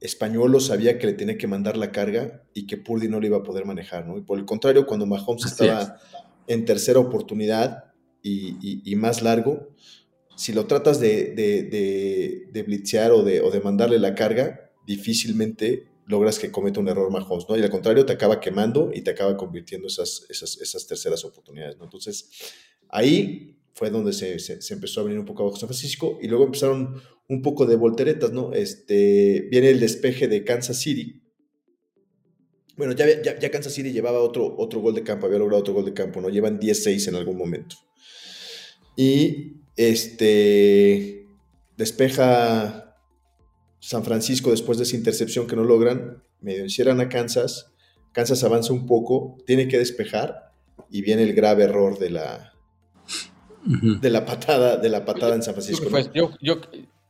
Españolo 0.00 0.60
sabía 0.60 0.98
que 0.98 1.06
le 1.06 1.12
tenía 1.14 1.36
que 1.38 1.46
mandar 1.46 1.76
la 1.76 1.90
carga 1.92 2.42
y 2.54 2.66
que 2.66 2.76
Purdy 2.76 3.08
no 3.08 3.20
le 3.20 3.26
iba 3.28 3.38
a 3.38 3.42
poder 3.42 3.64
manejar, 3.64 4.06
¿no? 4.06 4.16
Y 4.16 4.22
por 4.22 4.38
el 4.38 4.44
contrario, 4.44 4.86
cuando 4.86 5.06
Mahomes 5.06 5.44
Así 5.44 5.52
estaba 5.54 5.98
en 6.46 6.64
tercera 6.64 6.98
oportunidad 7.00 7.84
y, 8.22 8.56
y- 8.60 8.82
y 8.84 8.96
más 8.96 9.22
largo, 9.22 9.68
si 10.36 10.52
lo 10.52 10.66
tratas 10.66 11.00
de, 11.00 11.34
de, 11.34 11.62
de- 11.64 12.48
de 12.52 12.62
blitzear 12.62 13.10
o 13.12 13.22
de, 13.24 13.40
o 13.40 13.50
de 13.50 13.60
mandarle 13.60 13.98
la 13.98 14.14
carga, 14.14 14.70
difícilmente 14.86 15.88
logras 16.06 16.38
que 16.38 16.50
cometa 16.50 16.80
un 16.80 16.88
error 16.88 17.10
Mahomes, 17.10 17.46
¿no? 17.48 17.56
Y 17.56 17.62
al 17.62 17.68
contrario, 17.70 18.06
te 18.06 18.12
acaba 18.12 18.40
quemando 18.40 18.90
y 18.94 19.02
te 19.02 19.10
acaba 19.10 19.36
convirtiendo 19.36 19.88
esas, 19.88 20.24
esas, 20.30 20.58
esas 20.60 20.86
terceras 20.86 21.24
oportunidades, 21.24 21.76
¿no? 21.76 21.84
Entonces, 21.84 22.30
ahí 22.88 23.56
fue 23.74 23.90
donde 23.90 24.12
se, 24.12 24.38
se- 24.38 24.62
se 24.62 24.74
empezó 24.74 25.00
a 25.00 25.04
venir 25.04 25.18
un 25.18 25.26
poco 25.26 25.42
abajo 25.42 25.56
San 25.58 25.68
Francisco 25.68 26.18
y 26.22 26.28
luego 26.28 26.44
empezaron 26.44 26.94
un 27.28 27.42
poco 27.42 27.66
de 27.66 27.76
volteretas, 27.76 28.32
¿no? 28.32 28.52
Este, 28.52 29.48
viene 29.50 29.70
el 29.70 29.80
despeje 29.80 30.28
de 30.28 30.44
Kansas 30.44 30.78
City. 30.78 31.22
Bueno, 32.76 32.94
ya, 32.94 33.06
ya, 33.22 33.38
ya 33.38 33.50
Kansas 33.50 33.74
City 33.74 33.92
llevaba 33.92 34.20
otro, 34.20 34.54
otro 34.56 34.80
gol 34.80 34.94
de 34.94 35.02
campo, 35.02 35.26
había 35.26 35.38
logrado 35.38 35.60
otro 35.60 35.74
gol 35.74 35.84
de 35.84 35.92
campo, 35.92 36.20
¿no? 36.20 36.28
Llevan 36.28 36.58
10-6 36.58 37.08
en 37.08 37.14
algún 37.16 37.36
momento. 37.36 37.76
Y 38.96 39.58
este 39.76 41.26
despeja 41.76 42.96
San 43.78 44.04
Francisco 44.04 44.50
después 44.50 44.78
de 44.78 44.84
esa 44.84 44.96
intercepción 44.96 45.46
que 45.46 45.56
no 45.56 45.64
logran, 45.64 46.22
medio 46.40 46.62
encierran 46.62 47.00
a 47.00 47.08
Kansas, 47.08 47.72
Kansas 48.12 48.42
avanza 48.42 48.72
un 48.72 48.86
poco, 48.86 49.38
tiene 49.46 49.68
que 49.68 49.78
despejar 49.78 50.52
y 50.90 51.02
viene 51.02 51.22
el 51.22 51.34
grave 51.34 51.64
error 51.64 51.98
de 51.98 52.10
la, 52.10 52.54
de 53.64 54.10
la 54.10 54.24
patada, 54.24 54.76
de 54.76 54.88
la 54.88 55.04
patada 55.04 55.34
en 55.34 55.42
San 55.42 55.54
Francisco. 55.54 55.88
yo, 56.12 56.60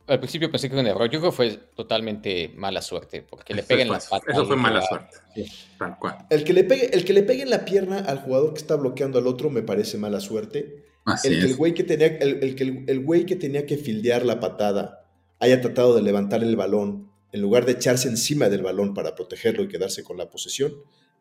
al 0.08 0.18
principio 0.18 0.50
pensé 0.50 0.68
que 0.68 0.74
era 0.74 0.82
un 0.82 0.88
error. 0.88 1.10
Yo 1.10 1.20
creo 1.20 1.30
que 1.30 1.36
fue 1.36 1.50
totalmente 1.74 2.50
mala 2.56 2.82
suerte. 2.82 3.22
Porque 3.22 3.54
le 3.54 3.60
Eso 3.60 3.68
peguen 3.68 3.88
fue- 3.88 3.96
la 3.96 4.02
pata. 4.08 4.32
Eso 4.32 4.46
fue 4.46 4.56
mala 4.56 4.82
suerte. 4.82 5.16
Sí. 5.34 5.46
Tal 5.78 5.98
cual. 5.98 6.26
El 6.30 6.44
que, 6.44 6.52
le 6.52 6.64
pegue, 6.64 6.94
el 6.94 7.04
que 7.04 7.12
le 7.12 7.22
pegue 7.22 7.42
en 7.42 7.50
la 7.50 7.64
pierna 7.64 7.98
al 7.98 8.18
jugador 8.18 8.52
que 8.52 8.58
está 8.60 8.76
bloqueando 8.76 9.18
al 9.18 9.26
otro 9.26 9.50
me 9.50 9.62
parece 9.62 9.98
mala 9.98 10.20
suerte. 10.20 10.84
Así 11.04 11.28
El 11.28 11.34
que 11.38 11.44
el 11.46 11.50
es. 11.52 11.56
güey 11.56 11.74
que 11.74 11.84
tenía, 11.84 12.06
el, 12.08 12.42
el 12.42 12.54
que 12.54 12.64
el, 12.64 12.84
el 12.88 13.00
güey 13.04 13.24
que 13.26 13.36
tenía 13.36 13.64
que 13.66 13.76
fildear 13.76 14.24
la 14.26 14.40
patada 14.40 15.06
haya 15.38 15.60
tratado 15.60 15.94
de 15.94 16.02
levantar 16.02 16.42
el 16.42 16.56
balón 16.56 17.10
en 17.32 17.40
lugar 17.40 17.64
de 17.66 17.72
echarse 17.72 18.08
encima 18.08 18.48
del 18.48 18.62
balón 18.62 18.94
para 18.94 19.14
protegerlo 19.14 19.62
y 19.62 19.68
quedarse 19.68 20.02
con 20.02 20.16
la 20.16 20.30
posesión, 20.30 20.72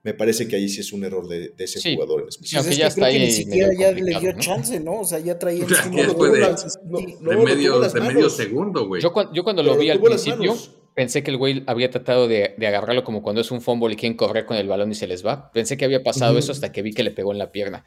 me 0.03 0.13
parece 0.13 0.47
que 0.47 0.55
ahí 0.55 0.69
sí 0.69 0.79
es 0.81 0.93
un 0.93 1.03
error 1.03 1.27
de, 1.27 1.49
de 1.49 1.63
ese 1.63 1.79
Sí. 1.79 1.93
jugador 1.95 2.21
en 2.23 2.31
Sí, 2.31 2.55
aunque 2.55 2.69
Pues 2.69 2.71
es 2.71 2.77
ya 2.77 2.83
que 2.85 2.87
está 2.87 3.01
creo 3.01 3.11
que 3.11 3.17
ahí 3.17 3.25
ni 3.25 3.31
siquiera 3.31 3.69
ya 3.77 3.91
le 3.91 4.19
dio 4.19 4.33
¿no? 4.33 4.39
chance, 4.39 4.79
¿no? 4.79 4.99
O 5.01 5.05
sea, 5.05 5.19
ya 5.19 5.37
traía 5.37 5.65
después 5.65 6.31
de- 6.31 6.39
el- 6.39 6.43
no, 6.85 6.97
de 6.99 7.17
no, 7.19 7.29
de 7.31 7.37
medio, 7.37 7.85
en 7.85 8.15
de 8.23 8.29
segundo, 8.29 8.87
güey. 8.87 9.01
Yo, 9.01 9.11
cuan- 9.11 9.33
yo 9.33 9.43
cuando 9.43 9.63
Pero 9.63 9.73
lo 9.75 9.79
vi 9.81 9.89
al 9.89 9.97
en 9.97 10.03
principio, 10.03 10.55
pensé 10.95 11.23
que 11.23 11.31
el 11.31 11.37
güey 11.37 11.63
había 11.67 11.89
tratado 11.91 12.27
de, 12.27 12.55
de 12.57 12.67
agarrarlo 12.67 13.03
como 13.03 13.21
cuando 13.21 13.41
es 13.41 13.51
un 13.51 13.61
fumble 13.61 13.93
y 13.93 13.97
quieren 13.97 14.15
correr 14.17 14.45
con 14.45 14.55
el 14.57 14.67
balón 14.67 14.91
y 14.91 14.95
se 14.95 15.07
les 15.07 15.25
va. 15.25 15.51
Pensé 15.51 15.75
que 15.77 15.85
había 15.85 16.01
pasado 16.03 16.37
eso 16.37 16.51
hasta 16.53 16.71
que 16.71 16.81
vi 16.81 16.93
que 16.93 17.03
le 17.03 17.11
pegó 17.11 17.31
en 17.33 17.37
la 17.39 17.51
pierna. 17.51 17.83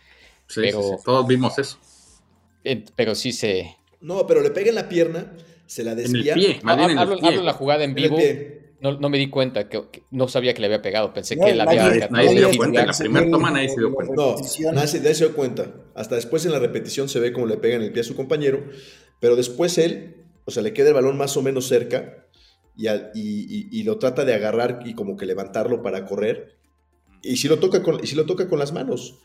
Sí, 0.47 0.61
pero- 0.63 0.83
sí, 0.83 0.89
sí, 0.99 1.05
Todos 1.05 1.27
vimos 1.27 1.59
eso. 1.59 1.79
Eh, 2.65 2.85
Pero 2.97 3.15
sí 3.15 3.33
se... 3.33 3.77
No, 4.03 4.27
pero 4.27 4.43
le 4.43 4.51
pega 4.51 4.69
en 4.69 4.75
la 4.75 4.89
pierna, 4.89 5.33
se 5.67 5.83
la 5.85 5.93
En 5.93 5.99
el 5.99 6.13
desvía. 6.13 6.35
pie, 6.35 6.61
más 6.63 6.77
bien 6.77 6.91
en 6.91 6.99
hablo, 6.99 7.15
el 7.15 7.21
pie. 7.21 7.29
hablo 7.31 7.43
la 7.43 7.53
jugada 7.53 7.85
en 7.85 7.91
en 7.93 7.97
el 7.99 8.03
vivo. 8.05 8.17
pie. 8.17 8.60
No, 8.81 8.99
no 8.99 9.09
me 9.11 9.19
di 9.19 9.29
cuenta, 9.29 9.69
que, 9.69 9.83
que 9.91 10.03
no 10.11 10.27
sabía 10.29 10.55
que 10.55 10.61
le 10.61 10.67
había 10.67 10.81
pegado. 10.83 11.13
Pensé 11.13 11.37
No, 11.37 11.45
que 11.45 11.51
él 11.53 11.61
había 11.61 11.83
nadie- 11.89 12.09
nadie 12.11 12.29
se 12.31 12.35
dio 12.37 12.51
cuenta, 12.57 12.81
en 12.81 12.87
la 12.87 12.93
primera 12.95 13.31
toma 13.31 13.51
nadie 13.51 13.69
se 13.69 13.79
dio 13.79 13.93
cuenta. 13.93 14.15
No, 14.17 14.35
nadie 14.73 14.87
se, 14.89 15.01
nadie 15.01 15.15
se 15.15 15.25
dio 15.27 15.35
cuenta. 15.37 15.75
Hasta 15.95 16.15
después 16.17 16.45
en 16.47 16.53
la 16.53 16.59
repetición 16.59 17.09
se 17.09 17.21
ve 17.21 17.33
cómo 17.33 17.47
le 17.47 17.57
pega 17.59 17.77
en 17.77 17.83
el 17.83 17.93
pie 17.93 18.01
a 18.01 18.05
su 18.05 18.17
compañero, 18.17 18.65
pero 19.21 19.37
después 19.37 19.77
él, 19.79 20.25
o 20.47 20.51
sea, 20.51 20.63
le 20.63 20.73
queda 20.73 20.89
el 20.89 20.95
balón 20.95 21.17
más 21.19 21.37
o 21.37 21.43
menos 21.43 21.67
cerca 21.69 22.27
y, 22.77 22.89
y- 22.89 22.95
y- 23.15 23.69
y 23.71 23.83
lo 23.83 23.99
trata 23.99 24.25
de 24.25 24.33
agarrar 24.35 24.81
y 24.87 24.95
como 24.95 25.17
que 25.17 25.27
levantarlo 25.27 25.83
para 25.83 26.07
correr. 26.07 26.57
Y 27.23 27.37
si 27.37 27.49
lo 27.49 27.59
toca 27.59 27.83
con, 27.83 28.03
y 28.03 28.07
si 28.07 28.17
lo 28.17 28.25
toca 28.25 28.49
con 28.49 28.59
las 28.59 28.73
manos, 28.73 29.19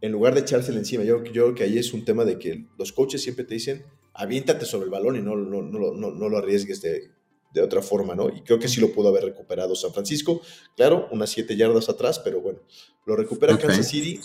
en 0.00 0.12
lugar 0.12 0.34
de 0.34 0.40
echárselo 0.40 0.78
encima. 0.78 1.04
Yo, 1.04 1.22
yo 1.24 1.32
creo 1.32 1.54
que 1.54 1.64
ahí 1.64 1.76
es 1.78 1.92
un 1.92 2.04
tema 2.04 2.24
de 2.24 2.38
que 2.38 2.66
los 2.78 2.92
coaches 2.92 3.22
siempre 3.22 3.44
te 3.44 3.54
dicen, 3.54 3.84
aviéntate 4.14 4.64
sobre 4.64 4.84
el 4.86 4.90
balón 4.90 5.16
y 5.16 5.20
no, 5.22 5.36
no, 5.36 5.60
no, 5.62 5.92
no 6.10 6.28
lo 6.28 6.38
arriesgues 6.38 6.80
de, 6.82 7.10
de 7.54 7.62
otra 7.62 7.80
forma, 7.80 8.14
¿no? 8.14 8.28
Y 8.28 8.42
creo 8.42 8.58
que 8.58 8.68
sí 8.68 8.80
lo 8.80 8.92
pudo 8.92 9.08
haber 9.08 9.24
recuperado 9.24 9.74
San 9.74 9.92
Francisco. 9.94 10.42
Claro, 10.76 11.08
unas 11.12 11.30
siete 11.30 11.56
yardas 11.56 11.88
atrás, 11.88 12.18
pero 12.18 12.40
bueno, 12.42 12.58
lo 13.06 13.16
recupera. 13.16 13.56
Kansas 13.56 13.88
City 13.88 14.20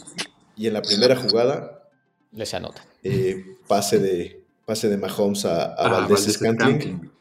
y 0.58 0.68
en 0.68 0.74
la 0.74 0.82
primera 0.82 1.16
jugada 1.16 1.88
Les 2.34 2.54
anotan. 2.54 2.84
eh, 3.04 3.46
pase 3.68 4.00
de 4.00 4.46
pase 4.66 4.90
de 4.90 4.98
Mahomes 4.98 5.46
a, 5.46 5.66
a 5.66 5.74
Ah, 5.78 5.90
Valdez 6.08 6.32
Scantling. 6.34 7.12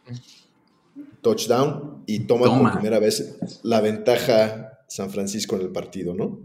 touchdown 1.23 2.03
y 2.07 2.21
toma, 2.21 2.47
Toma. 2.47 2.63
por 2.71 2.81
primera 2.81 2.99
vez 2.99 3.39
la 3.63 3.81
ventaja 3.81 4.79
San 4.89 5.11
Francisco 5.11 5.57
en 5.57 5.63
el 5.63 5.71
partido, 5.73 6.15
¿no? 6.15 6.41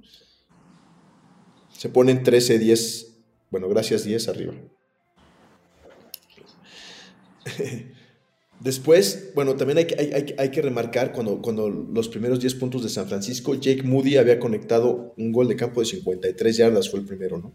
Se 1.71 1.89
ponen 1.89 2.23
13-10, 2.23 3.07
bueno, 3.49 3.67
gracias 3.69 4.03
10 4.03 4.27
arriba. 4.27 4.53
Después, 8.63 9.31
bueno, 9.35 9.55
también 9.57 9.79
hay 9.79 9.85
que, 9.85 9.95
hay, 9.99 10.11
hay- 10.13 10.35
hay 10.37 10.49
que 10.51 10.61
remarcar 10.61 11.11
cuando, 11.11 11.41
cuando 11.41 11.69
los 11.69 12.07
primeros 12.07 12.39
10 12.39 12.55
puntos 12.55 12.81
de 12.83 12.87
San 12.89 13.07
Francisco, 13.09 13.55
Jake 13.55 13.83
Moody 13.83 14.15
había 14.15 14.39
conectado 14.39 15.13
un 15.17 15.33
gol 15.33 15.49
de 15.49 15.57
campo 15.57 15.81
de 15.81 15.85
53 15.87 16.55
yardas, 16.57 16.89
fue 16.89 17.01
el 17.01 17.05
primero, 17.05 17.37
¿no? 17.39 17.51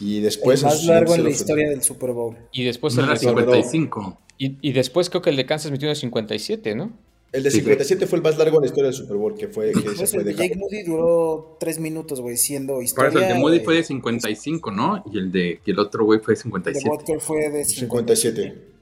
Y 0.00 0.20
después... 0.20 0.60
el 0.60 0.66
más 0.66 0.84
largo 0.84 1.14
en 1.14 1.24
la 1.24 1.30
historia 1.30 1.70
del 1.70 1.82
Super 1.82 2.10
Bowl. 2.12 2.36
Y 2.52 2.64
después, 2.64 2.96
el 2.98 3.06
de, 3.06 3.16
cinco- 3.16 3.38
55. 3.40 4.18
y, 4.36 4.56
y 4.60 4.72
después 4.72 5.08
creo 5.08 5.22
que 5.22 5.30
el 5.30 5.36
de 5.36 5.46
Kansas 5.46 5.72
metió 5.72 5.88
unos 5.88 5.98
57, 5.98 6.74
¿no? 6.74 6.92
El 7.32 7.42
de 7.42 7.50
Sí, 7.50 7.58
57 7.60 8.06
fue 8.06 8.18
el 8.18 8.22
más 8.22 8.36
largo 8.38 8.56
en 8.58 8.60
la 8.60 8.66
historia 8.66 8.84
del 8.90 8.94
Super 8.94 9.16
Bowl, 9.16 9.34
que 9.34 9.48
fue... 9.48 9.72
Que 9.72 9.80
se 9.80 9.82
Pues 9.96 10.10
fue 10.10 10.18
el 10.20 10.24
de 10.26 10.34
de 10.34 10.36
Jake. 10.36 10.56
Moody 10.56 10.82
duró 10.84 11.56
tres 11.58 11.80
minutos, 11.80 12.20
güey, 12.20 12.36
siendo 12.36 12.74
Por 12.74 12.84
historia. 12.84 13.08
eso 13.08 13.18
el 13.20 13.28
de 13.28 13.34
Moody 13.40 13.56
eh, 13.56 13.62
fue 13.64 13.74
de 13.76 13.82
55, 13.84 14.70
¿no? 14.70 15.02
Y 15.10 15.18
el 15.18 15.32
de 15.32 15.60
y 15.64 15.70
el 15.70 15.78
otro 15.78 16.04
güey 16.04 16.20
fue 16.20 16.34
de 16.34 16.40
El 16.40 16.44
de 16.44 16.80
57. 16.80 16.88
Butker 16.90 17.20
fue 17.20 17.38
de 17.50 17.64
57. 17.64 18.42
57. 18.42 18.73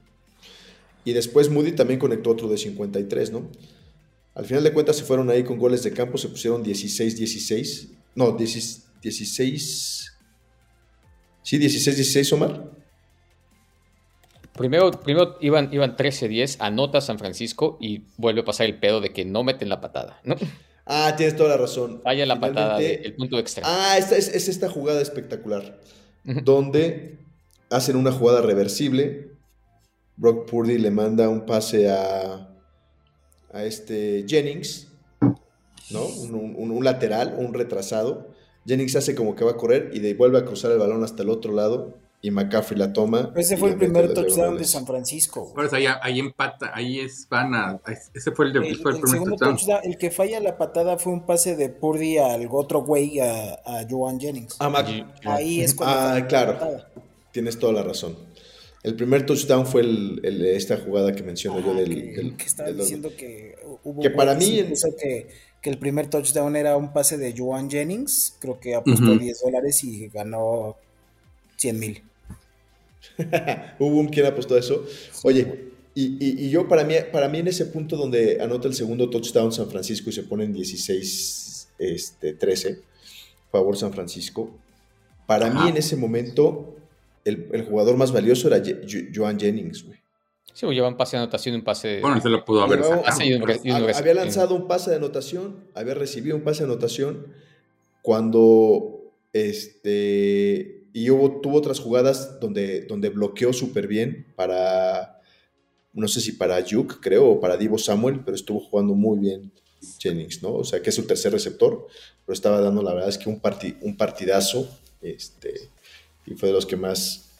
Y 1.05 1.13
después 1.13 1.49
Moody 1.49 1.73
también 1.73 1.99
conectó 1.99 2.31
otro 2.31 2.47
de 2.47 2.57
53, 2.57 3.31
¿no? 3.31 3.49
Al 4.35 4.45
final 4.45 4.63
de 4.63 4.73
cuentas 4.73 4.95
se 4.95 5.03
fueron 5.03 5.29
ahí 5.29 5.43
con 5.43 5.57
goles 5.57 5.83
de 5.83 5.91
campo, 5.91 6.17
se 6.17 6.29
pusieron 6.29 6.63
16-16. 6.63 7.89
No, 8.15 8.31
16... 8.31 8.83
16 9.03 10.13
sí, 11.43 11.59
16-16, 11.59 12.33
Omar. 12.33 12.71
Primero, 14.53 14.91
primero 14.91 15.37
iban, 15.41 15.73
iban 15.73 15.97
13-10, 15.97 16.57
anota 16.59 17.01
San 17.01 17.19
Francisco 17.19 17.77
y 17.81 18.03
vuelve 18.17 18.41
a 18.41 18.45
pasar 18.45 18.67
el 18.67 18.79
pedo 18.79 19.01
de 19.01 19.11
que 19.11 19.25
no 19.25 19.43
meten 19.43 19.67
la 19.67 19.81
patada, 19.81 20.21
¿no? 20.23 20.35
Ah, 20.85 21.15
tienes 21.17 21.35
toda 21.35 21.49
la 21.49 21.57
razón. 21.57 22.01
Vaya 22.03 22.25
la 22.25 22.39
patada 22.39 22.77
del 22.77 23.13
punto 23.15 23.39
extra. 23.39 23.63
Ah, 23.65 23.97
esta 23.97 24.15
es, 24.15 24.27
es 24.27 24.47
esta 24.47 24.69
jugada 24.69 25.01
espectacular. 25.01 25.79
Donde 26.23 27.17
hacen 27.69 27.95
una 27.95 28.11
jugada 28.11 28.41
reversible. 28.41 29.31
Brock 30.17 30.49
Purdy 30.49 30.77
le 30.77 30.91
manda 30.91 31.27
un 31.29 31.45
pase 31.45 31.89
a, 31.89 32.49
a 33.51 33.63
este 33.63 34.25
Jennings, 34.27 34.87
¿no? 35.89 36.05
Un, 36.05 36.35
un- 36.35 36.71
un 36.71 36.83
lateral, 36.83 37.35
un 37.37 37.53
retrasado. 37.53 38.27
Jennings 38.65 38.95
hace 38.95 39.15
como 39.15 39.35
que 39.35 39.43
va 39.43 39.51
a 39.51 39.57
correr 39.57 39.91
y 39.93 39.99
de, 39.99 40.13
vuelve 40.13 40.37
a 40.37 40.45
cruzar 40.45 40.71
el 40.71 40.77
balón 40.77 41.03
hasta 41.03 41.23
el 41.23 41.29
otro 41.29 41.51
lado 41.53 41.97
y 42.21 42.31
McCaffrey 42.31 42.79
la 42.79 42.93
toma. 42.93 43.33
Ese 43.35 43.57
fue 43.57 43.71
el 43.71 43.75
primer 43.77 44.13
touchdown 44.13 44.57
de. 44.57 44.63
San 44.63 44.85
Francisco. 44.87 45.51
Por 45.53 45.65
eso 45.65 45.75
ahí, 45.75 45.85
ahí 46.01 46.19
empata, 46.19 46.71
ahí 46.73 47.01
es, 47.01 47.27
van 47.29 47.53
a. 47.53 47.81
Ese 48.13 48.31
fue 48.31 48.45
el, 48.45 48.53
de, 48.53 48.59
El, 48.59 48.77
fue 48.77 48.91
el 48.91 48.97
el 48.97 49.01
primer 49.01 49.09
segundo 49.19 49.35
touchdown. 49.35 49.57
touchdown, 49.57 49.81
el 49.83 49.97
que 49.97 50.09
falla 50.11 50.39
la 50.39 50.57
patada 50.57 50.97
fue 50.97 51.11
un 51.11 51.25
pase 51.25 51.57
de 51.57 51.67
Purdy 51.67 52.19
al 52.19 52.47
otro 52.49 52.83
güey, 52.83 53.19
a, 53.19 53.55
a 53.65 53.85
Joan 53.89 54.17
Jennings. 54.21 54.55
Ah, 54.59 54.71
Ahí 55.25 55.59
es 55.61 55.73
cuando 55.75 55.95
Ah, 55.99 56.25
claro. 56.27 56.57
Tienes 57.33 57.59
toda 57.59 57.73
la 57.73 57.83
razón. 57.83 58.15
El 58.83 58.95
primer 58.95 59.25
touchdown 59.25 59.65
fue 59.65 59.81
el, 59.81 60.19
el- 60.23 60.45
esta 60.45 60.77
jugada 60.77 61.13
que 61.15 61.23
menciono 61.23 61.59
yo 61.65 61.73
del, 61.73 61.89
que, 61.89 62.11
del- 62.21 62.35
que 62.37 62.43
estaba 62.45 62.69
de 62.69 62.75
los- 62.75 62.85
diciendo 62.85 63.11
que 63.17 63.55
hubo 63.83 64.01
Que 64.01 64.09
para 64.09 64.35
mí 64.35 64.59
en- 64.59 64.65
incluso 64.65 64.89
que, 65.01 65.27
que 65.61 65.69
el 65.69 65.77
primer 65.79 66.09
touchdown 66.09 66.55
era 66.57 66.75
un 66.75 66.91
pase 66.91 67.17
de 67.17 67.33
Joan 67.37 67.69
Jennings, 67.69 68.35
creo 68.39 68.59
que 68.59 68.75
apostó 68.75 69.11
Ujú. 69.11 69.19
10 69.19 69.41
dólares 69.41 69.83
y 69.85 70.07
ganó 70.09 70.75
100 71.57 71.79
mil. 71.79 72.03
Hubo 73.79 73.99
un 73.99 74.07
quien 74.07 74.25
apostó 74.25 74.57
eso. 74.57 74.85
Oye, 75.23 75.71
y, 75.95 76.03
y- 76.19 76.45
y 76.45 76.49
yo 76.49 76.67
para 76.67 76.83
mí, 76.83 76.95
para 77.11 77.29
mí 77.29 77.39
en 77.39 77.47
ese 77.47 77.65
punto 77.67 77.95
donde 77.95 78.41
anota 78.41 78.67
el 78.67 78.73
segundo 78.73 79.09
touchdown 79.09 79.51
San 79.51 79.69
Francisco 79.69 80.09
y 80.09 80.13
se 80.13 80.23
ponen 80.23 80.51
16, 80.53 81.69
este, 81.79 82.33
13, 82.33 82.79
favor 83.51 83.77
San 83.77 83.93
Francisco, 83.93 84.49
para 85.27 85.49
mí 85.49 85.59
Ajá. 85.59 85.69
en 85.69 85.77
ese 85.77 85.95
momento 85.95 86.75
el, 87.25 87.49
el 87.51 87.63
jugador 87.65 87.97
más 87.97 88.11
valioso 88.11 88.47
era 88.47 88.57
Ye- 88.59 89.09
Joan 89.13 89.39
Jennings, 89.39 89.83
güey. 89.85 89.99
Sí, 90.53 90.67
lleva 90.67 90.87
un 90.87 90.97
pase 90.97 91.17
de 91.17 91.23
anotación 91.23 91.55
y 91.55 91.57
un 91.57 91.63
pase 91.63 91.87
de... 91.87 92.01
Bueno, 92.01 92.21
se 92.21 92.29
lo 92.29 92.45
pudo 92.45 92.61
haber 92.63 92.79
Llevaba- 92.81 93.11
sacado. 93.11 93.97
Había 93.97 94.13
lanzado 94.13 94.53
un 94.55 94.67
pase 94.67 94.91
de 94.91 94.97
anotación, 94.97 95.55
había 95.73 95.95
recibido 95.95 96.35
un 96.35 96.43
pase 96.43 96.59
de 96.63 96.71
anotación 96.71 97.27
cuando 98.03 99.11
este 99.31 100.83
y 100.93 101.09
hubo, 101.09 101.41
tuvo 101.41 101.57
otras 101.57 101.79
jugadas 101.79 102.39
donde, 102.39 102.81
donde 102.81 103.09
bloqueó 103.09 103.51
súper 103.51 103.87
bien 103.87 104.27
para 104.35 105.19
no 105.93 106.07
sé 106.07 106.21
si 106.21 106.33
para 106.33 106.61
Duke, 106.61 106.95
creo, 107.01 107.27
o 107.29 107.39
para 107.39 107.57
Divo 107.57 107.77
Samuel, 107.77 108.21
pero 108.25 108.35
estuvo 108.35 108.59
jugando 108.59 108.93
muy 108.95 109.19
bien 109.19 109.51
Jennings, 109.99 110.41
¿no? 110.41 110.53
O 110.53 110.63
sea, 110.63 110.81
que 110.81 110.89
es 110.89 110.95
su 110.95 111.05
tercer 111.05 111.31
receptor, 111.31 111.87
pero 112.25 112.33
estaba 112.33 112.59
dando, 112.61 112.81
la 112.81 112.93
verdad 112.93 113.09
es 113.09 113.17
que 113.19 113.29
un, 113.29 113.39
un 113.81 113.95
partidazo, 113.97 114.67
este, 115.01 115.69
y 116.25 116.35
fue 116.35 116.49
de 116.49 116.53
los 116.53 116.65
que 116.65 116.75
más, 116.75 117.31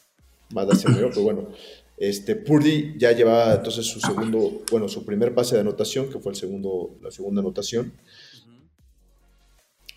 más 0.50 0.66
da 0.66 0.92
pero 0.92 1.22
bueno, 1.22 1.48
este, 1.96 2.34
Purdy 2.34 2.94
ya 2.98 3.12
llevaba 3.12 3.54
entonces 3.54 3.86
su 3.86 4.00
segundo, 4.00 4.62
bueno, 4.70 4.88
su 4.88 5.04
primer 5.04 5.34
pase 5.34 5.54
de 5.54 5.60
anotación, 5.60 6.10
que 6.10 6.18
fue 6.18 6.32
el 6.32 6.36
segundo, 6.36 6.98
la 7.02 7.10
segunda 7.10 7.40
anotación. 7.40 7.92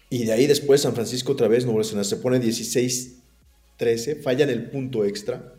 Y 0.10 0.26
de 0.26 0.32
ahí 0.32 0.48
después 0.48 0.82
San 0.82 0.94
Francisco 0.94 1.34
otra 1.34 1.48
vez, 1.48 1.66
no 1.66 1.84
se 1.84 2.18
pone 2.18 2.40
16-13, 2.40 4.22
fallan 4.22 4.50
el 4.50 4.70
punto 4.70 5.06
extra, 5.06 5.54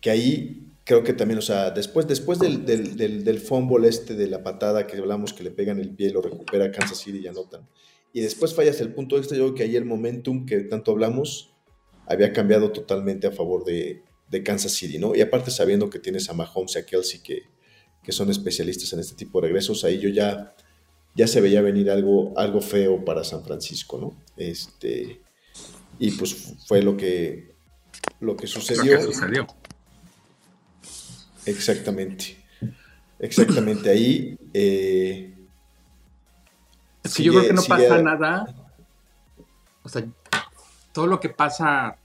que 0.00 0.10
ahí 0.10 0.72
creo 0.84 1.04
que 1.04 1.12
también, 1.12 1.38
o 1.38 1.42
sea, 1.42 1.70
después, 1.70 2.08
después 2.08 2.38
del, 2.38 2.66
del, 2.66 3.24
del, 3.24 3.38
fumble 3.38 3.88
este 3.88 4.14
de 4.14 4.26
la 4.26 4.42
patada 4.42 4.86
que 4.86 4.96
hablamos 4.96 5.32
que 5.32 5.44
le 5.44 5.52
pegan 5.52 5.78
el 5.78 5.90
pie, 5.90 6.10
lo 6.10 6.20
recupera 6.20 6.72
Kansas 6.72 6.98
City 6.98 7.20
y 7.22 7.28
anotan. 7.28 7.66
Y 8.12 8.20
después 8.20 8.52
fallas 8.52 8.80
el 8.80 8.92
punto 8.92 9.16
extra, 9.16 9.38
yo 9.38 9.44
creo 9.44 9.54
que 9.54 9.62
ahí 9.62 9.76
el 9.76 9.84
momentum 9.84 10.44
que 10.44 10.60
tanto 10.62 10.90
hablamos 10.90 11.51
había 12.12 12.32
cambiado 12.32 12.70
totalmente 12.70 13.26
a 13.26 13.32
favor 13.32 13.64
de, 13.64 14.02
de 14.28 14.42
Kansas 14.42 14.72
City, 14.72 14.98
¿no? 14.98 15.14
Y 15.14 15.20
aparte 15.20 15.50
sabiendo 15.50 15.90
que 15.90 15.98
tienes 15.98 16.28
a 16.30 16.32
Mahomes 16.32 16.76
y 16.76 16.78
a 16.78 16.86
Kelsey 16.86 17.20
que, 17.20 17.42
que 18.02 18.12
son 18.12 18.30
especialistas 18.30 18.92
en 18.92 19.00
este 19.00 19.14
tipo 19.14 19.40
de 19.40 19.48
regresos, 19.48 19.84
ahí 19.84 19.98
yo 19.98 20.08
ya, 20.08 20.54
ya 21.14 21.26
se 21.26 21.40
veía 21.40 21.60
venir 21.60 21.90
algo, 21.90 22.32
algo 22.36 22.60
feo 22.60 23.04
para 23.04 23.24
San 23.24 23.44
Francisco, 23.44 23.98
¿no? 23.98 24.16
Este, 24.36 25.20
y 25.98 26.10
pues 26.12 26.54
fue 26.66 26.82
lo 26.82 26.96
que, 26.96 27.54
lo 28.20 28.36
que 28.36 28.46
sucedió. 28.46 28.94
Lo 28.94 28.98
que 28.98 29.14
sucedió. 29.14 29.46
Exactamente. 31.46 32.36
Exactamente. 33.18 33.90
Ahí. 33.90 34.38
Eh, 34.52 35.34
sí, 37.04 37.22
yo 37.22 37.32
creo 37.32 37.46
que 37.46 37.52
no 37.52 37.62
pasa 37.62 38.02
nada. 38.02 38.54
O 39.82 39.88
sea, 39.88 40.04
todo 40.92 41.06
lo 41.06 41.20
que 41.20 41.28
pasa 41.28 41.98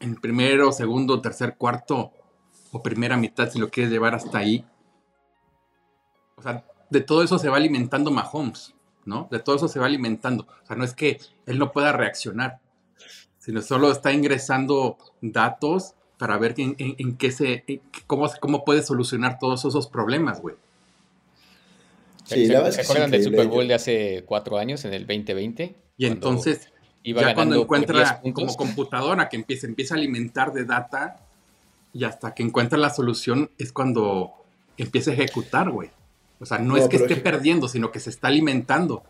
en 0.00 0.16
primero, 0.16 0.72
segundo, 0.72 1.20
tercer, 1.20 1.56
cuarto 1.56 2.12
o 2.72 2.82
primera 2.82 3.16
mitad, 3.16 3.50
si 3.50 3.58
lo 3.58 3.70
quieres 3.70 3.92
llevar 3.92 4.14
hasta 4.14 4.38
ahí. 4.38 4.64
O 6.36 6.42
sea, 6.42 6.64
de 6.88 7.00
todo 7.00 7.22
eso 7.22 7.38
se 7.38 7.48
va 7.48 7.56
alimentando 7.56 8.10
Mahomes, 8.10 8.74
¿no? 9.04 9.28
De 9.30 9.38
todo 9.38 9.56
eso 9.56 9.68
se 9.68 9.78
va 9.78 9.86
alimentando. 9.86 10.46
O 10.62 10.66
sea, 10.66 10.76
no 10.76 10.84
es 10.84 10.94
que 10.94 11.20
él 11.46 11.58
no 11.58 11.70
pueda 11.72 11.92
reaccionar, 11.92 12.58
sino 13.38 13.62
solo 13.62 13.92
está 13.92 14.12
ingresando 14.12 14.96
datos 15.20 15.94
para 16.18 16.36
ver 16.38 16.54
en, 16.58 17.16
qué 17.16 17.30
se, 17.30 17.64
cómo, 18.06 18.30
cómo 18.40 18.64
puede 18.64 18.82
solucionar 18.82 19.38
todos 19.38 19.64
esos 19.64 19.86
problemas, 19.86 20.40
güey. 20.40 20.56
Sí, 22.24 22.46
¿Se, 22.46 22.56
acuerdan 22.56 23.10
del 23.10 23.24
Super 23.24 23.48
Bowl 23.48 23.66
de 23.66 23.74
hace 23.74 24.24
cuatro 24.26 24.58
años, 24.58 24.84
en 24.84 24.94
el 24.94 25.06
2020? 25.06 25.74
Y 25.96 26.06
entonces, 26.06 26.69
ya 27.04 27.34
cuando 27.34 27.56
encuentra 27.56 28.20
como 28.32 28.54
computadora 28.56 29.28
que 29.28 29.36
empieza, 29.36 29.66
empieza 29.66 29.94
a 29.94 29.98
alimentar 29.98 30.52
de 30.52 30.64
data 30.64 31.20
y 31.92 32.04
hasta 32.04 32.34
que 32.34 32.42
encuentra 32.42 32.78
la 32.78 32.90
solución 32.90 33.50
es 33.58 33.72
cuando 33.72 34.32
empieza 34.76 35.10
a 35.10 35.14
ejecutar, 35.14 35.70
güey. 35.70 35.90
O 36.40 36.46
sea, 36.46 36.58
no, 36.58 36.76
es 36.76 36.88
que 36.88 36.96
esté 36.96 37.16
perdiendo, 37.16 37.68
sino 37.68 37.92
que 37.92 38.00
se 38.00 38.10
está 38.10 38.28
alimentando. 38.28 39.02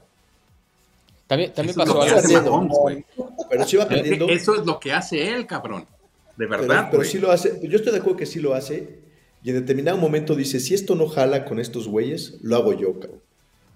También, 1.26 1.52
también 1.52 1.76
pasó 1.76 2.02
algo. 2.02 2.88
Pero 3.48 3.64
sí 3.64 3.76
va 3.76 3.84
aprendiendo. 3.84 4.28
Eso 4.28 4.56
es 4.56 4.66
lo 4.66 4.80
que 4.80 4.92
hace 4.92 5.32
él, 5.32 5.46
cabrón. 5.46 5.86
De 6.36 6.46
verdad. 6.46 6.88
Pero, 6.90 7.04
sí 7.04 7.18
lo 7.18 7.30
hace. 7.30 7.60
Yo 7.68 7.76
estoy 7.76 7.92
de 7.92 7.98
acuerdo 7.98 8.18
que 8.18 8.26
sí 8.26 8.40
lo 8.40 8.54
hace. 8.54 8.98
Y 9.44 9.50
en 9.50 9.56
determinado 9.56 9.96
momento 9.96 10.34
dice: 10.34 10.58
si 10.58 10.74
esto 10.74 10.96
no 10.96 11.06
jala 11.06 11.44
con 11.44 11.60
estos 11.60 11.86
güeyes, 11.86 12.38
lo 12.42 12.56
hago 12.56 12.72
yo, 12.72 12.98
cabrón. 12.98 13.20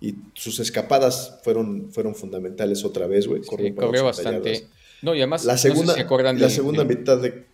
Y 0.05 0.17
sus 0.35 0.61
escapadas 0.61 1.41
fueron, 1.43 1.91
fueron 1.91 2.15
fundamentales 2.15 2.85
otra 2.85 3.07
vez, 3.07 3.27
güey. 3.27 3.43
Sí, 3.43 3.73
corrió 3.73 4.05
bastante. 4.05 4.67
No, 5.01 5.15
y 5.15 5.21
además, 5.21 5.47
la 5.47 5.57
segunda, 5.57 5.97
la 6.35 6.51
segunda 6.51 6.85
mitad 6.85 7.17
de. 7.17 7.47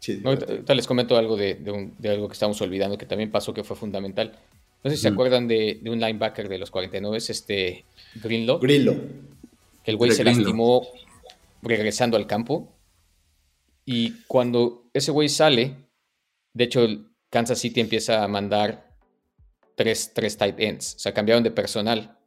Sí, 0.00 0.22
les 0.68 0.86
comento 0.86 1.16
algo 1.16 1.34
de, 1.34 1.54
de, 1.54 2.08
algo 2.10 2.28
que 2.28 2.34
estamos 2.34 2.60
olvidando 2.60 2.98
que 2.98 3.06
también 3.06 3.30
pasó 3.30 3.54
que 3.54 3.64
fue 3.64 3.74
fundamental. 3.74 4.38
No 4.82 4.90
sé 4.90 4.96
si 4.96 5.02
se 5.04 5.08
acuerdan 5.08 5.48
de, 5.48 5.80
un 5.86 5.98
linebacker 5.98 6.46
de 6.50 6.58
los 6.58 6.70
49, 6.70 7.16
este 7.16 7.86
Greenlow. 8.22 8.58
Greenlow. 8.58 8.96
Que 9.82 9.90
el 9.90 9.96
güey 9.96 10.10
se 10.10 10.24
lastimó 10.24 10.86
regresando 11.62 12.18
al 12.18 12.26
campo 12.26 12.70
y 13.86 14.24
cuando 14.26 14.90
ese 14.92 15.10
güey 15.10 15.30
sale, 15.30 15.74
de 16.52 16.64
hecho, 16.64 16.86
Kansas 17.30 17.60
City 17.60 17.80
empieza 17.80 18.22
a 18.22 18.28
mandar 18.28 18.83
tres, 19.74 20.12
tres 20.14 20.36
tight 20.36 20.56
ends. 20.58 20.94
O 20.96 20.98
sea, 20.98 21.14
cambiaron 21.14 21.42
de 21.42 21.50
personal. 21.50 22.18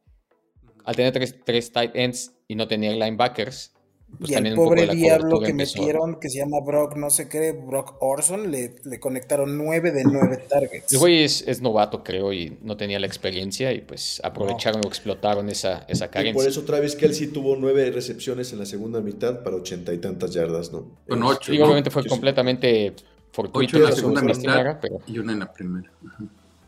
Al 0.83 0.95
tener 0.95 1.13
tres, 1.13 1.35
tres 1.43 1.71
tight 1.71 1.91
ends 1.95 2.33
y 2.47 2.55
no 2.55 2.67
tener 2.67 2.93
linebackers, 2.93 3.73
pues 4.19 4.31
y 4.31 4.35
el 4.35 4.55
pobre 4.55 4.87
diablo 4.87 5.41
que 5.41 5.53
metieron, 5.53 6.17
que 6.19 6.29
se 6.29 6.39
llama 6.39 6.59
Brock, 6.65 6.95
no 6.95 7.09
sé 7.09 7.27
qué, 7.27 7.51
Brock 7.51 7.97
Orson, 7.99 8.49
le, 8.49 8.75
le 8.85 8.99
conectaron 8.99 9.57
nueve 9.57 9.91
de 9.91 10.05
nueve 10.05 10.37
targets. 10.49 10.93
El 10.93 10.99
güey 10.99 11.23
es, 11.23 11.61
novato, 11.61 12.03
creo, 12.03 12.31
y 12.31 12.57
no 12.61 12.77
tenía 12.77 12.99
la 12.99 13.05
experiencia, 13.05 13.73
y 13.73 13.81
pues 13.81 14.21
aprovecharon 14.23 14.81
o 14.85 14.87
explotaron 14.87 15.49
esa, 15.49 15.85
esa 15.89 16.09
carencia. 16.09 16.31
Y 16.31 16.33
por 16.33 16.47
eso 16.47 16.63
Travis 16.63 16.95
Kelsey 16.95 17.27
tuvo 17.27 17.57
nueve 17.57 17.91
recepciones 17.91 18.53
en 18.53 18.59
la 18.59 18.65
segunda 18.65 19.01
mitad 19.01 19.43
para 19.43 19.57
ochenta 19.57 19.93
y 19.93 19.97
tantas 19.97 20.33
yardas, 20.33 20.71
¿no? 20.71 20.89
Con 21.07 21.21
ocho. 21.23 21.53
Y 21.53 21.59
obviamente 21.59 21.91
fue 21.91 22.05
completamente 22.05 22.93
fortuito. 23.31 23.75
en 23.77 23.83
la 23.83 23.91
segunda 23.91 24.21
mitad 24.21 24.79
y 25.05 25.19
una 25.19 25.33
en 25.33 25.39
la 25.39 25.51
primera. 25.51 25.91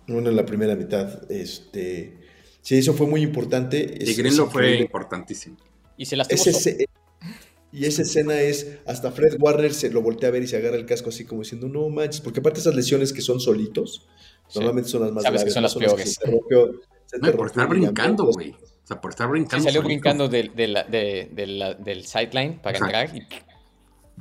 Una 0.09 0.29
en 0.29 0.35
la 0.35 0.45
primera 0.45 0.75
mitad. 0.75 1.31
Este, 1.31 2.17
sí, 2.61 2.77
eso 2.77 2.93
fue 2.93 3.07
muy 3.07 3.21
importante. 3.21 3.97
Y 3.99 4.13
Greenlow 4.13 4.49
fue 4.49 4.77
importantísimo. 4.77 5.57
Y 5.97 6.05
se 6.05 6.15
lastimó. 6.15 6.57
Y 7.71 7.85
esa 7.85 8.01
escena 8.01 8.39
es, 8.39 8.79
hasta 8.87 9.11
Fred 9.11 9.37
Warner 9.39 9.73
se 9.73 9.91
lo 9.91 10.01
voltea 10.01 10.29
a 10.29 10.31
ver 10.31 10.41
y 10.41 10.47
se 10.47 10.57
agarra 10.57 10.75
el 10.75 10.87
casco 10.87 11.09
así 11.09 11.25
como 11.25 11.41
diciendo, 11.41 11.67
no 11.67 11.87
manches, 11.89 12.19
porque 12.19 12.39
aparte 12.39 12.59
esas 12.59 12.73
lesiones 12.73 13.13
que 13.13 13.21
son 13.21 13.39
solitos, 13.39 14.07
normalmente 14.55 14.89
son 14.89 15.03
las 15.03 15.11
más 15.11 15.23
Sabes 15.23 15.43
que 15.43 15.51
son 15.51 15.63
las 15.63 15.75
peores. 15.75 16.19
no, 17.21 17.31
por 17.33 17.47
estar 17.47 17.67
brincando, 17.67 18.25
güey. 18.25 18.51
O 18.51 18.87
sea, 18.87 18.99
por 18.99 19.11
estar 19.11 19.29
brincando. 19.29 19.63
salió 19.63 19.83
brincando 19.83 20.27
del, 20.27 20.51
del 20.55 22.05
sideline 22.05 22.59
para 22.59 22.77
entrar. 22.79 23.15
Y... 23.15 23.21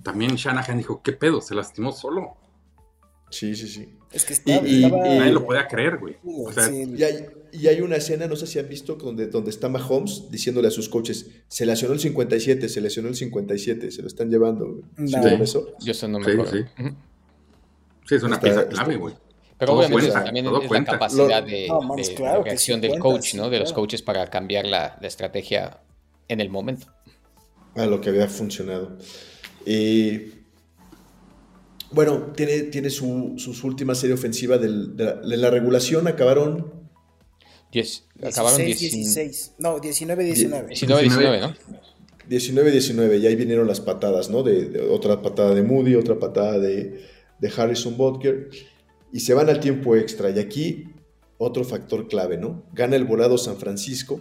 También 0.02 0.36
Shanahan 0.36 0.76
dijo, 0.76 1.02
¿qué 1.02 1.12
pedo? 1.12 1.40
Se 1.40 1.54
lastimó 1.54 1.92
solo. 1.92 2.36
Sí, 3.30 3.56
sí, 3.56 3.66
sí. 3.66 3.97
Es 4.12 4.24
que 4.24 4.32
estaba, 4.32 4.66
y, 4.66 4.90
nadie 4.90 5.32
lo 5.32 5.44
podía 5.44 5.66
creer, 5.68 5.98
güey. 5.98 6.16
y, 7.52 7.66
hay, 7.66 7.80
una 7.80 7.96
escena, 7.96 8.26
no 8.26 8.36
sé 8.36 8.46
si 8.46 8.58
han 8.58 8.68
visto, 8.68 8.94
donde, 8.94 9.26
donde 9.26 9.50
está 9.50 9.68
Mahomes 9.68 10.30
diciéndole 10.30 10.68
a 10.68 10.70
sus 10.70 10.88
coaches, 10.88 11.30
se 11.46 11.66
lesionó 11.66 11.92
el 11.94 12.00
57, 12.00 12.68
se 12.68 12.80
lesionó 12.80 13.08
el 13.08 13.16
57, 13.16 13.90
se 13.90 14.02
lo 14.02 14.08
están 14.08 14.30
llevando. 14.30 14.80
No. 14.96 15.26
eso? 15.26 15.74
Yo 15.80 15.92
eso 15.92 16.08
no 16.08 16.20
me 16.20 16.32
acuerdo. 16.32 16.52
Sí, 16.52 16.64
sí. 18.06 18.14
es 18.14 18.22
una 18.22 18.40
pieza 18.40 18.66
clave, 18.68 18.96
güey. 18.96 19.14
Pero 19.58 19.74
obviamente 19.74 20.10
también 20.10 20.46
es 20.46 20.70
la 20.70 20.84
capacidad 20.84 21.42
de, 21.42 21.68
reacción 22.44 22.80
del 22.80 22.98
coach, 22.98 23.34
¿no? 23.34 23.50
De 23.50 23.58
los 23.58 23.72
coaches 23.72 24.02
para 24.02 24.26
cambiar 24.28 24.66
la, 24.66 24.96
la, 25.00 25.08
estrategia 25.08 25.80
en 26.28 26.40
el 26.40 26.48
momento. 26.48 26.86
A 27.74 27.84
lo 27.86 28.00
que 28.00 28.10
había 28.10 28.28
funcionado. 28.28 28.96
Y 29.66 30.37
bueno, 31.90 32.32
tiene, 32.36 32.62
tiene 32.64 32.90
su, 32.90 33.34
su 33.38 33.66
última 33.66 33.94
serie 33.94 34.14
ofensiva 34.14 34.58
de, 34.58 34.68
la, 34.68 35.50
regulación. 35.50 36.06
Acabaron. 36.06 36.72
acabaron 38.22 38.58
16, 38.58 39.54
No, 39.58 39.78
19-19. 39.78 40.68
19-19, 40.68 41.40
¿no? 41.40 41.54
19-19, 42.28 43.20
y 43.20 43.26
ahí 43.26 43.36
vinieron 43.36 43.66
las 43.66 43.80
patadas, 43.80 44.28
¿no? 44.28 44.42
De, 44.42 44.86
otra 44.90 45.22
patada 45.22 45.54
de 45.54 45.62
Moody, 45.62 45.94
otra 45.94 46.18
patada 46.18 46.58
de, 46.58 47.06
de 47.38 47.52
Harrison 47.56 47.96
Butker. 47.96 48.50
Y 49.10 49.20
se 49.20 49.32
van 49.32 49.48
al 49.48 49.60
tiempo 49.60 49.96
extra. 49.96 50.28
Y 50.28 50.38
aquí, 50.38 50.88
otro 51.38 51.64
factor 51.64 52.06
clave, 52.06 52.36
¿no? 52.36 52.64
Gana 52.74 52.96
el 52.96 53.04
volado 53.04 53.38
San 53.38 53.56
Francisco. 53.56 54.20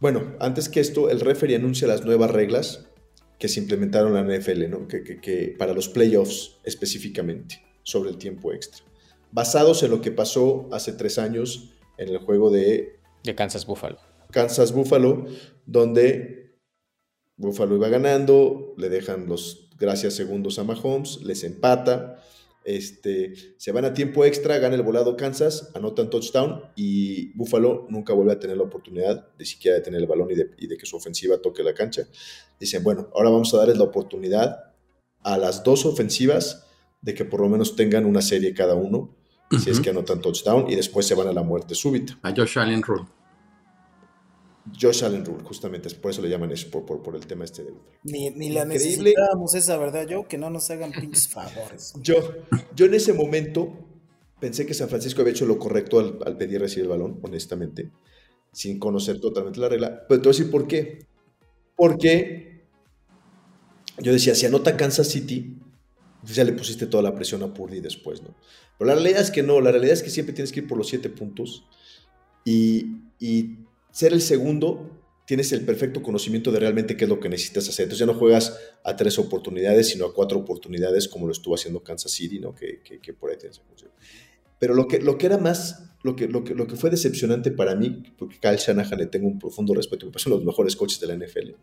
Bueno, 0.00 0.34
antes 0.40 0.70
que 0.70 0.80
esto, 0.80 1.10
el 1.10 1.20
referee 1.20 1.56
anuncia 1.56 1.86
las 1.86 2.06
nuevas 2.06 2.30
reglas 2.30 2.86
que 3.40 3.48
se 3.48 3.58
implementaron 3.58 4.16
en 4.16 4.28
la 4.28 4.36
NFL, 4.36 4.68
¿no? 4.68 4.86
que, 4.86 5.56
para 5.58 5.72
los 5.72 5.88
playoffs 5.88 6.58
específicamente, 6.62 7.64
sobre 7.82 8.10
el 8.10 8.18
tiempo 8.18 8.52
extra. 8.52 8.84
Basados 9.32 9.82
en 9.82 9.90
lo 9.90 10.02
que 10.02 10.12
pasó 10.12 10.68
hace 10.72 10.92
tres 10.92 11.18
años 11.18 11.70
en 11.96 12.10
el 12.10 12.18
juego 12.18 12.50
de... 12.50 13.00
De 13.24 13.34
Kansas 13.34 13.64
Buffalo. 13.64 13.98
Kansas 14.30 14.72
Buffalo, 14.72 15.24
donde 15.64 16.58
Buffalo 17.38 17.76
iba 17.76 17.88
ganando, 17.88 18.74
le 18.76 18.90
dejan 18.90 19.26
los 19.26 19.70
gracias 19.78 20.14
segundos 20.14 20.58
a 20.58 20.64
Mahomes, 20.64 21.22
les 21.22 21.42
empata, 21.42 22.22
este, 22.64 23.32
se 23.56 23.72
van 23.72 23.86
a 23.86 23.94
tiempo 23.94 24.24
extra, 24.24 24.58
gana 24.58 24.74
el 24.74 24.82
volado 24.82 25.16
Kansas, 25.16 25.70
anotan 25.74 26.10
touchdown 26.10 26.62
y 26.76 27.32
Buffalo 27.36 27.86
nunca 27.88 28.12
vuelve 28.12 28.32
a 28.32 28.38
tener 28.38 28.58
la 28.58 28.64
oportunidad 28.64 29.34
de 29.36 29.46
siquiera 29.46 29.78
de 29.78 29.82
tener 29.82 30.00
el 30.00 30.06
balón 30.06 30.28
y 30.30 30.66
de, 30.66 30.76
que 30.76 30.86
su 30.86 30.96
ofensiva 30.96 31.40
toque 31.40 31.62
la 31.62 31.72
cancha. 31.72 32.06
Dicen, 32.60 32.84
bueno, 32.84 33.08
ahora 33.14 33.30
vamos 33.30 33.52
a 33.54 33.56
darles 33.56 33.78
la 33.78 33.84
oportunidad 33.84 34.74
a 35.22 35.38
las 35.38 35.64
dos 35.64 35.86
ofensivas 35.86 36.66
de 37.00 37.14
que 37.14 37.24
por 37.24 37.40
lo 37.40 37.48
menos 37.48 37.74
tengan 37.74 38.04
una 38.04 38.20
serie 38.20 38.52
cada 38.52 38.74
uno, 38.74 39.16
si 39.58 39.70
es 39.70 39.80
que 39.80 39.90
anotan 39.90 40.20
touchdown, 40.20 40.70
y 40.70 40.76
después 40.76 41.06
se 41.06 41.14
van 41.14 41.26
a 41.28 41.32
la 41.32 41.42
muerte 41.42 41.74
súbita. 41.74 42.18
A 42.22 42.32
Josh 42.36 42.58
Allen 42.58 42.82
Rule. 42.82 43.06
Josh 44.78 45.02
Allen 45.02 45.24
Rule, 45.24 45.42
justamente, 45.42 45.88
es 45.88 45.94
por 45.94 46.10
eso 46.10 46.20
le 46.22 46.28
llaman 46.28 46.52
eso, 46.52 46.70
por, 46.70 46.84
por, 46.84 47.02
por 47.02 47.16
el 47.16 47.26
tema 47.26 47.44
este 47.44 47.64
de... 47.64 47.72
Ni, 48.04 48.30
ni 48.30 48.50
la 48.50 48.62
Increíble. 48.62 48.74
necesitábamos 48.74 49.54
esa, 49.54 49.78
¿verdad, 49.78 50.06
yo? 50.06 50.28
Que 50.28 50.36
no 50.38 50.50
nos 50.50 50.70
hagan 50.70 50.92
pinches 50.92 51.28
favores. 51.32 51.94
Yo, 52.02 52.16
yo 52.76 52.86
en 52.86 52.94
ese 52.94 53.14
momento 53.14 53.72
pensé 54.38 54.66
que 54.66 54.74
San 54.74 54.88
Francisco 54.88 55.22
había 55.22 55.32
hecho 55.32 55.46
lo 55.46 55.58
correcto 55.58 55.98
al, 55.98 56.18
al 56.24 56.36
pedir 56.36 56.60
recibir 56.60 56.84
el 56.84 56.90
balón, 56.90 57.18
honestamente, 57.22 57.90
sin 58.52 58.78
conocer 58.78 59.18
totalmente 59.20 59.58
la 59.58 59.70
regla. 59.70 60.04
Pero 60.06 60.20
te 60.20 60.28
voy 60.28 60.36
a 60.36 60.38
decir 60.38 60.50
por 60.50 60.66
qué. 60.68 61.06
Porque 61.74 62.49
yo 64.00 64.12
decía, 64.12 64.34
si 64.34 64.46
anota 64.46 64.76
Kansas 64.76 65.08
City, 65.08 65.56
pues 66.22 66.34
ya 66.34 66.44
le 66.44 66.52
pusiste 66.52 66.86
toda 66.86 67.02
la 67.02 67.14
presión 67.14 67.42
a 67.42 67.52
Purdy 67.52 67.80
después, 67.80 68.22
¿no? 68.22 68.34
Pero 68.78 68.88
la 68.88 68.94
realidad 68.94 69.20
es 69.20 69.30
que 69.30 69.42
no, 69.42 69.60
la 69.60 69.70
realidad 69.70 69.94
es 69.94 70.02
que 70.02 70.10
siempre 70.10 70.34
tienes 70.34 70.52
que 70.52 70.60
ir 70.60 70.68
por 70.68 70.78
los 70.78 70.88
siete 70.88 71.08
puntos 71.10 71.64
y, 72.44 72.96
y 73.18 73.58
ser 73.90 74.12
el 74.12 74.22
segundo, 74.22 75.00
tienes 75.26 75.52
el 75.52 75.64
perfecto 75.64 76.02
conocimiento 76.02 76.50
de 76.50 76.60
realmente 76.60 76.96
qué 76.96 77.04
es 77.04 77.10
lo 77.10 77.20
que 77.20 77.28
necesitas 77.28 77.68
hacer. 77.68 77.84
Entonces 77.84 78.00
ya 78.06 78.12
no 78.12 78.18
juegas 78.18 78.58
a 78.84 78.96
tres 78.96 79.18
oportunidades, 79.18 79.88
sino 79.88 80.06
a 80.06 80.14
cuatro 80.14 80.38
oportunidades, 80.38 81.08
como 81.08 81.26
lo 81.26 81.32
estuvo 81.32 81.54
haciendo 81.54 81.82
Kansas 81.82 82.12
City, 82.12 82.40
¿no? 82.40 82.54
Que, 82.54 82.80
que, 82.82 83.00
que 83.00 83.12
por 83.12 83.30
ahí 83.30 83.36
tienes. 83.36 83.60
Pero 84.60 84.74
lo 84.74 84.86
que, 84.86 85.00
lo 85.00 85.18
que 85.18 85.26
era 85.26 85.38
más, 85.38 85.90
lo 86.04 86.14
que, 86.14 86.28
lo, 86.28 86.44
que, 86.44 86.54
lo 86.54 86.68
que 86.68 86.76
fue 86.76 86.88
decepcionante 86.90 87.50
para 87.50 87.74
mí, 87.74 88.04
porque 88.16 88.38
Kyle 88.38 88.56
Shanahan 88.58 88.98
le 88.98 89.06
tengo 89.06 89.26
un 89.26 89.38
profundo 89.40 89.74
respeto, 89.74 90.06
me 90.06 90.12
parecen 90.12 90.30
los 90.30 90.44
mejores 90.44 90.76
coaches 90.76 91.00
de 91.00 91.08
la 91.08 91.14
NFL, 91.16 91.54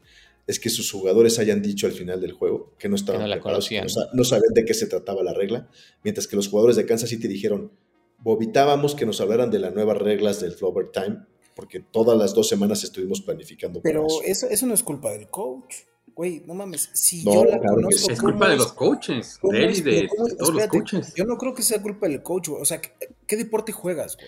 es 0.48 0.60
que 0.60 0.70
sus 0.70 0.92
jugadores 0.92 1.40
hayan 1.40 1.62
dicho 1.62 1.88
al 1.88 1.94
final 1.94 2.20
del 2.20 2.34
juego 2.34 2.74
que 2.78 2.90
no 2.90 2.96
estaban 2.98 3.22
Que 3.22 3.24
no 3.24 3.28
la 3.30 3.36
preparados, 3.36 3.70
que 3.70 3.78
conocían. 3.80 3.84
no, 3.86 3.90
sa- 4.10 4.16
no 4.16 4.24
sabían 4.26 4.54
de 4.54 4.66
qué 4.66 4.74
se 4.74 4.88
trataba 4.88 5.24
la 5.24 5.34
regla, 5.34 5.70
mientras 6.04 6.28
que 6.28 6.36
los 6.36 6.50
jugadores 6.50 6.76
de 6.76 6.86
Kansas 6.86 7.10
City 7.10 7.28
dijeron, 7.30 7.72
vomitábamos 8.20 8.96
que 8.96 9.06
nos 9.06 9.22
hablaran 9.22 9.52
de 9.52 9.60
las 9.60 9.74
nuevas 9.74 9.98
reglas 9.98 10.42
del 10.42 10.52
Flower 10.54 10.90
Time, 10.92 11.20
porque 11.56 11.80
todas 11.80 12.18
las 12.18 12.34
dos 12.34 12.48
semanas 12.50 12.84
estuvimos 12.84 13.22
planificando 13.22 13.82
para 13.82 13.92
Pero 13.94 14.06
eso. 14.08 14.22
eso, 14.26 14.48
eso 14.50 14.66
no 14.68 14.74
es 14.74 14.84
culpa 14.84 15.12
del 15.12 15.28
coach. 15.28 15.76
Güey, 16.18 16.44
no 16.48 16.56
mames. 16.56 16.90
Si 16.94 17.24
No, 17.24 17.34
yo 17.36 17.46
la 17.46 17.60
claro 17.60 17.76
conozco. 17.76 18.12
Es 18.12 18.20
¿cómo 18.20 18.32
culpa 18.32 18.50
de 18.50 18.56
los 18.58 18.74
coaches, 18.74 19.40
de 19.44 19.64
él 19.66 19.78
y 19.78 19.82
pero 19.84 19.96
de, 19.96 20.08
cómo- 20.10 20.26
de 20.28 20.36
todos 20.36 20.50
espérate, 20.50 20.78
los 20.78 20.92
coaches. 20.92 21.14
Yo 21.14 21.26
no 21.26 21.38
creo 21.38 21.54
que 21.54 21.62
sea 21.62 21.82
culpa 21.82 22.08
del 22.08 22.24
coach, 22.24 22.48
güey. 22.50 22.62
O 22.62 22.66
sea, 22.66 22.82
¿qué, 22.82 22.92
qué 23.28 23.38
deporte 23.38 23.72
juegas, 23.72 24.16
güey? 24.18 24.28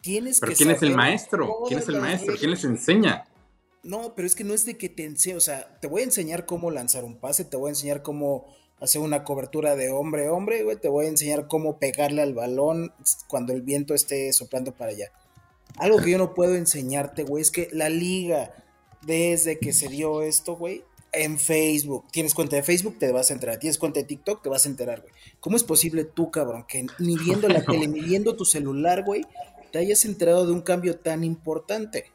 Tienes 0.00 0.40
Pero 0.40 0.50
que 0.52 0.56
¿quién 0.56 0.70
es 0.70 0.82
el 0.82 0.94
maestro? 0.96 1.58
¿Quién 1.68 1.80
es 1.80 1.88
el 1.88 2.00
maestro? 2.00 2.34
¿Quién 2.38 2.50
les 2.50 2.64
enseña? 2.64 3.24
No, 3.84 4.14
pero 4.14 4.26
es 4.26 4.34
que 4.34 4.44
no 4.44 4.54
es 4.54 4.64
de 4.64 4.76
que 4.76 4.88
te 4.88 5.04
enseñe, 5.04 5.34
o 5.36 5.40
sea, 5.40 5.78
te 5.80 5.88
voy 5.88 6.02
a 6.02 6.04
enseñar 6.04 6.46
cómo 6.46 6.70
lanzar 6.70 7.04
un 7.04 7.18
pase, 7.18 7.44
te 7.44 7.56
voy 7.56 7.68
a 7.68 7.70
enseñar 7.70 8.02
cómo 8.02 8.46
hacer 8.80 9.00
una 9.00 9.24
cobertura 9.24 9.74
de 9.76 9.90
hombre 9.90 10.26
a 10.26 10.32
hombre, 10.32 10.62
güey, 10.62 10.76
te 10.76 10.88
voy 10.88 11.06
a 11.06 11.08
enseñar 11.08 11.48
cómo 11.48 11.78
pegarle 11.78 12.22
al 12.22 12.34
balón 12.34 12.92
cuando 13.28 13.52
el 13.52 13.62
viento 13.62 13.94
esté 13.94 14.32
soplando 14.32 14.72
para 14.72 14.90
allá. 14.92 15.10
Algo 15.78 15.98
que 15.98 16.10
yo 16.12 16.18
no 16.18 16.34
puedo 16.34 16.54
enseñarte, 16.54 17.24
güey, 17.24 17.42
es 17.42 17.50
que 17.50 17.68
la 17.72 17.88
liga, 17.88 18.54
desde 19.06 19.58
que 19.58 19.72
se 19.72 19.88
dio 19.88 20.22
esto, 20.22 20.56
güey, 20.56 20.84
en 21.12 21.38
Facebook, 21.38 22.06
tienes 22.10 22.34
cuenta 22.34 22.56
de 22.56 22.62
Facebook, 22.62 22.98
te 22.98 23.12
vas 23.12 23.30
a 23.30 23.34
enterar, 23.34 23.58
tienes 23.58 23.76
cuenta 23.78 24.00
de 24.00 24.06
TikTok, 24.06 24.42
te 24.42 24.48
vas 24.48 24.64
a 24.64 24.68
enterar, 24.68 25.02
güey. 25.02 25.12
¿Cómo 25.40 25.56
es 25.56 25.64
posible 25.64 26.04
tú, 26.04 26.30
cabrón, 26.30 26.64
que 26.66 26.86
ni 26.98 27.16
viendo 27.18 27.48
la 27.48 27.62
tele, 27.66 27.86
ni 27.86 28.00
viendo 28.00 28.34
tu 28.36 28.44
celular, 28.44 29.04
güey, 29.04 29.22
te 29.72 29.78
hayas 29.78 30.04
enterado 30.04 30.46
de 30.46 30.52
un 30.52 30.62
cambio 30.62 30.96
tan 30.98 31.22
importante? 31.24 32.06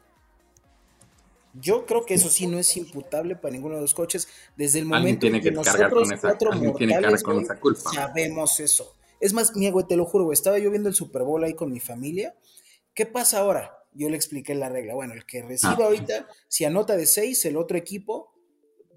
Yo 1.54 1.86
creo 1.86 2.04
que 2.04 2.14
eso 2.14 2.28
sí 2.28 2.46
no 2.46 2.58
es 2.58 2.76
imputable 2.76 3.34
para 3.34 3.52
ninguno 3.52 3.76
de 3.76 3.80
los 3.80 3.94
coches 3.94 4.28
desde 4.56 4.78
el 4.80 4.84
momento 4.84 5.26
en 5.26 5.34
que 5.34 5.40
que 5.40 5.50
nosotros 5.50 6.04
con 6.04 6.12
esa- 6.12 6.20
cuatro 6.28 6.50
que 6.50 6.56
mortales, 6.58 6.92
cargar 6.94 7.22
con 7.22 7.34
güey, 7.34 7.44
esa 7.44 7.56
culpa. 7.60 7.90
sabemos 7.92 8.60
eso. 8.60 8.94
Es 9.20 9.32
más, 9.32 9.56
mira, 9.56 9.72
güey, 9.72 9.86
te 9.86 9.96
lo 9.96 10.04
juro, 10.04 10.24
güey, 10.24 10.34
estaba 10.34 10.58
yo 10.58 10.70
viendo 10.70 10.88
el 10.88 10.94
Super 10.94 11.22
Bowl 11.22 11.42
ahí 11.42 11.54
con 11.54 11.72
mi 11.72 11.80
familia. 11.80 12.34
¿Qué 12.94 13.06
pasa 13.06 13.38
ahora? 13.40 13.77
Yo 13.98 14.08
le 14.08 14.16
expliqué 14.16 14.54
la 14.54 14.68
regla. 14.68 14.94
Bueno, 14.94 15.12
el 15.14 15.26
que 15.26 15.42
reciba 15.42 15.76
Ah. 15.80 15.84
ahorita, 15.84 16.26
si 16.48 16.64
anota 16.64 16.96
de 16.96 17.04
seis, 17.06 17.44
el 17.44 17.56
otro 17.56 17.76
equipo 17.76 18.32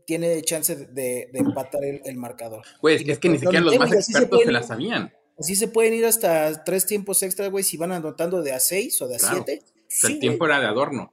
tiene 0.06 0.42
chance 0.44 0.76
de, 0.76 1.30
de 1.32 1.40
empatar 1.40 1.84
el, 1.84 2.02
el 2.06 2.18
marcador. 2.18 2.64
Güey, 2.82 3.10
es, 3.10 3.20
que 3.20 3.30
ni 3.30 3.40
siquiera 3.40 3.64
los 3.66 3.78
más 3.80 3.90
se 3.90 3.96
expertos 3.98 4.42
se 4.44 4.52
la 4.52 4.64
sabían. 4.64 5.14
Así 5.40 5.56
se 5.56 5.68
pueden 5.68 5.94
ir 5.96 6.06
hasta 6.06 6.64
tres 6.64 6.86
tiempos 6.86 7.24
extra, 7.24 7.48
güey, 7.48 7.64
si 7.64 7.78
van 7.78 7.92
anotando 7.92 8.42
de 8.44 8.52
a 8.52 8.60
seis 8.60 9.02
o 9.02 9.08
de 9.08 9.16
a 9.16 9.18
Claro. 9.18 9.44
siete. 9.46 9.64
O 9.66 9.74
sea, 9.88 10.08
Sí, 10.10 10.14
el 10.14 10.20
tiempo 10.20 10.46
güey. 10.46 10.52
era 10.52 10.60
de 10.62 10.68
adorno. 10.68 11.12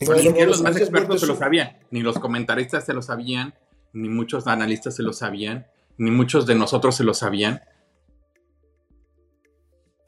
Pero 0.00 0.14
Ni 0.14 0.22
siquiera 0.22 0.46
los 0.50 0.62
más 0.62 0.76
expertos 0.76 1.20
se 1.20 1.26
lo 1.26 1.36
sabían, 1.36 1.78
ni 1.90 2.00
los 2.02 2.18
comentaristas 2.18 2.84
se 2.84 2.92
lo 2.94 3.02
sabían, 3.02 3.54
ni 3.92 4.08
muchos 4.08 4.46
analistas 4.46 4.94
se 4.96 5.02
lo 5.02 5.12
sabían, 5.12 5.66
ni 5.98 6.10
muchos 6.10 6.46
de 6.46 6.54
nosotros 6.54 6.96
se 6.96 7.04
lo 7.04 7.14
sabían. 7.14 7.60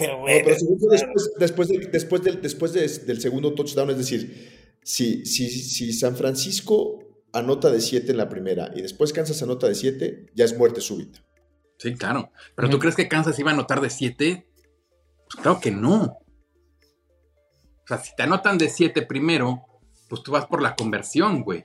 Pero, 0.01 0.13
No, 0.15 0.21
güey, 0.21 0.43
pero 0.45 0.57
según 0.59 0.81
yo, 0.81 0.89
después, 0.89 1.31
después, 1.39 1.69
del, 1.69 1.91
después, 1.93 2.23
del, 2.25 2.43
después 2.43 2.73
de- 2.73 2.89
del 3.07 3.21
segundo 3.21 3.55
touchdown, 3.55 3.91
es 3.91 3.99
decir, 3.99 4.77
si, 4.83 5.25
si, 5.27 5.49
si 5.51 5.93
San 5.93 6.17
Francisco 6.17 6.99
anota 7.33 7.71
de 7.71 7.81
7 7.81 8.11
en 8.11 8.17
la 8.17 8.29
primera 8.29 8.73
y 8.75 8.83
después 8.83 9.13
Kansas 9.13 9.41
anota 9.43 9.69
de 9.69 9.75
7, 9.77 10.27
ya 10.35 10.45
es 10.45 10.57
muerte 10.59 10.81
súbita. 10.81 11.23
Sí, 11.79 11.95
claro. 11.95 12.33
Pero 12.57 12.69
¿tú 12.69 12.79
crees 12.79 12.97
que 12.97 13.07
Kansas 13.09 13.39
iba 13.39 13.51
a 13.51 13.55
anotar 13.55 13.81
de 13.81 13.89
7? 13.91 14.47
Pues 15.27 15.43
claro 15.43 15.61
que 15.61 15.71
no. 15.71 16.19
O 17.85 17.87
sea, 17.87 17.99
si 17.99 18.15
te 18.17 18.23
anotan 18.23 18.59
de 18.59 18.69
7 18.69 19.03
primero, 19.03 19.63
pues 20.09 20.23
tú 20.23 20.33
vas 20.33 20.47
por 20.47 20.63
la 20.63 20.75
conversión, 20.77 21.43
güey. 21.43 21.65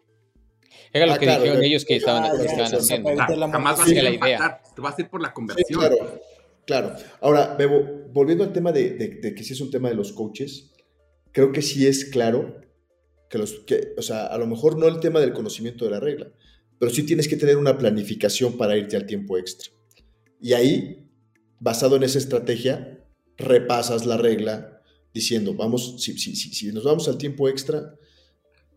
Era 0.93 1.05
lo 1.07 1.13
Ah, 1.13 1.19
que 1.19 1.25
claro, 1.25 1.41
dijeron 1.41 1.61
ya- 1.61 1.67
ellos 1.67 1.85
que 1.85 1.95
estaban, 1.97 2.23
ya, 2.23 2.63
haciendo. 2.77 3.09
jamás 3.51 3.77
vas 3.77 3.87
a 3.87 3.91
ir 3.91 3.99
a 3.99 4.03
la 4.03 4.09
idea. 4.11 4.61
tú 4.75 4.81
vas 4.81 4.97
a 4.97 5.01
ir 5.01 5.09
por 5.09 5.21
la 5.21 5.29
Sí, 5.29 5.33
conversión. 5.33 5.79
claro, 5.81 6.21
claro. 6.65 6.95
Ahora, 7.21 7.55
Bebo, 7.55 8.04
volviendo 8.15 8.43
al 8.45 8.53
tema 8.53 8.71
de, 8.71 8.91
de- 8.91 9.19
de 9.21 9.35
que 9.35 9.43
sí 9.43 9.51
es 9.53 9.59
un 9.61 9.69
tema 9.69 9.89
de 9.89 9.95
los 9.95 10.13
coaches, 10.13 10.71
creo 11.33 11.51
que 11.51 11.61
sí 11.61 11.85
es 11.85 12.05
claro 12.05 12.61
que 13.29 13.37
los 13.37 13.51
que, 13.67 13.93
o 13.97 14.01
sea, 14.01 14.25
a 14.27 14.37
lo 14.37 14.47
mejor 14.47 14.77
no 14.77 14.87
el 14.87 14.99
tema 15.01 15.19
del 15.19 15.33
conocimiento 15.33 15.83
de 15.85 15.91
la 15.91 15.99
regla, 15.99 16.31
pero 16.79 16.91
sí 16.91 17.03
tienes 17.03 17.27
que 17.27 17.35
tener 17.35 17.57
una 17.57 17.77
planificación 17.77 18.57
para 18.57 18.77
irte 18.77 18.95
al 18.95 19.05
tiempo 19.05 19.37
extra. 19.37 19.69
Y 20.39 20.53
ahí, 20.53 21.09
basado 21.59 21.97
en 21.97 22.03
esa 22.03 22.17
estrategia, 22.17 23.05
repasas 23.37 24.05
la 24.05 24.15
regla 24.17 24.81
diciendo, 25.13 25.53
vamos, 25.53 26.01
si, 26.01 26.17
si, 26.17 26.35
si, 26.35 26.53
si 26.53 26.71
nos 26.71 26.83
vamos 26.85 27.07
al 27.09 27.17
tiempo 27.17 27.49
extra, 27.49 27.95